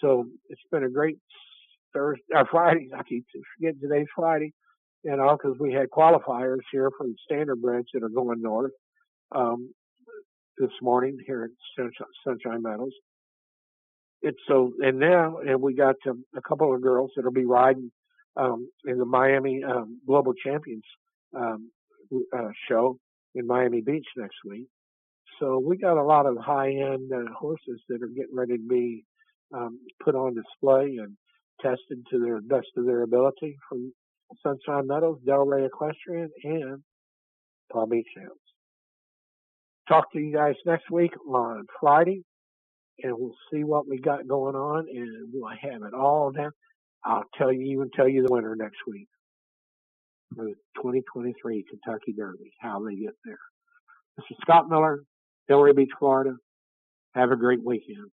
So 0.00 0.26
it's 0.48 0.60
been 0.70 0.84
a 0.84 0.90
great 0.90 1.18
Thursday, 1.92 2.22
or 2.34 2.46
Friday. 2.50 2.90
I 2.96 3.02
keep 3.02 3.24
forgetting 3.56 3.80
today's 3.80 4.06
Friday 4.14 4.52
you 5.04 5.16
know, 5.16 5.36
because 5.36 5.56
we 5.58 5.72
had 5.72 5.88
qualifiers 5.90 6.58
here 6.72 6.90
from 6.96 7.14
Standardbreds 7.30 7.86
that 7.94 8.02
are 8.02 8.08
going 8.08 8.42
north 8.42 8.72
um, 9.34 9.72
this 10.58 10.70
morning 10.82 11.16
here 11.26 11.44
at 11.44 11.50
Sunshine, 11.76 12.06
Sunshine 12.26 12.62
Meadows. 12.62 12.92
It's 14.20 14.38
so, 14.48 14.72
and 14.80 14.98
now, 14.98 15.38
and 15.38 15.62
we 15.62 15.74
got 15.74 15.94
a 16.06 16.40
couple 16.42 16.74
of 16.74 16.82
girls 16.82 17.12
that'll 17.14 17.30
be 17.30 17.44
riding 17.44 17.92
um, 18.36 18.68
in 18.84 18.98
the 18.98 19.04
Miami 19.04 19.62
um, 19.62 20.00
Global 20.06 20.32
Champions 20.44 20.82
um, 21.36 21.70
uh, 22.36 22.48
show 22.68 22.98
in 23.36 23.46
Miami 23.46 23.80
Beach 23.80 24.06
next 24.16 24.36
week. 24.44 24.66
So 25.38 25.62
we 25.64 25.76
got 25.76 25.96
a 25.96 26.02
lot 26.02 26.26
of 26.26 26.36
high-end 26.36 27.12
uh, 27.14 27.32
horses 27.38 27.80
that 27.88 28.02
are 28.02 28.08
getting 28.08 28.34
ready 28.34 28.56
to 28.56 28.68
be 28.68 29.04
um, 29.54 29.78
put 30.04 30.16
on 30.16 30.34
display 30.34 30.96
and 30.96 31.16
tested 31.60 32.04
to 32.10 32.18
their 32.18 32.40
best 32.40 32.68
of 32.76 32.86
their 32.86 33.02
ability 33.02 33.56
from 33.68 33.92
Sunshine 34.42 34.86
Meadows, 34.86 35.18
Delray 35.26 35.66
Equestrian, 35.66 36.30
and 36.44 36.82
Palm 37.72 37.90
Beach 37.90 38.06
Downs. 38.16 38.30
Talk 39.88 40.12
to 40.12 40.18
you 40.18 40.34
guys 40.34 40.54
next 40.66 40.90
week 40.90 41.12
on 41.28 41.66
Friday, 41.80 42.22
and 43.02 43.14
we'll 43.16 43.34
see 43.52 43.64
what 43.64 43.88
we 43.88 43.98
got 43.98 44.28
going 44.28 44.54
on, 44.54 44.86
and 44.88 45.28
we'll 45.32 45.50
have 45.50 45.82
it 45.82 45.94
all 45.94 46.30
down. 46.30 46.50
I'll 47.04 47.24
tell 47.36 47.52
you, 47.52 47.72
even 47.72 47.90
tell 47.94 48.08
you 48.08 48.22
the 48.26 48.32
winner 48.32 48.54
next 48.56 48.78
week 48.86 49.08
for 50.36 50.44
the 50.44 50.54
2023 50.76 51.64
Kentucky 51.70 52.12
Derby, 52.12 52.52
how 52.60 52.84
they 52.84 52.96
get 52.96 53.14
there. 53.24 53.38
This 54.16 54.26
is 54.30 54.36
Scott 54.42 54.68
Miller, 54.68 55.02
Delray 55.50 55.74
Beach, 55.74 55.90
Florida. 55.98 56.36
Have 57.14 57.30
a 57.30 57.36
great 57.36 57.64
weekend. 57.64 58.10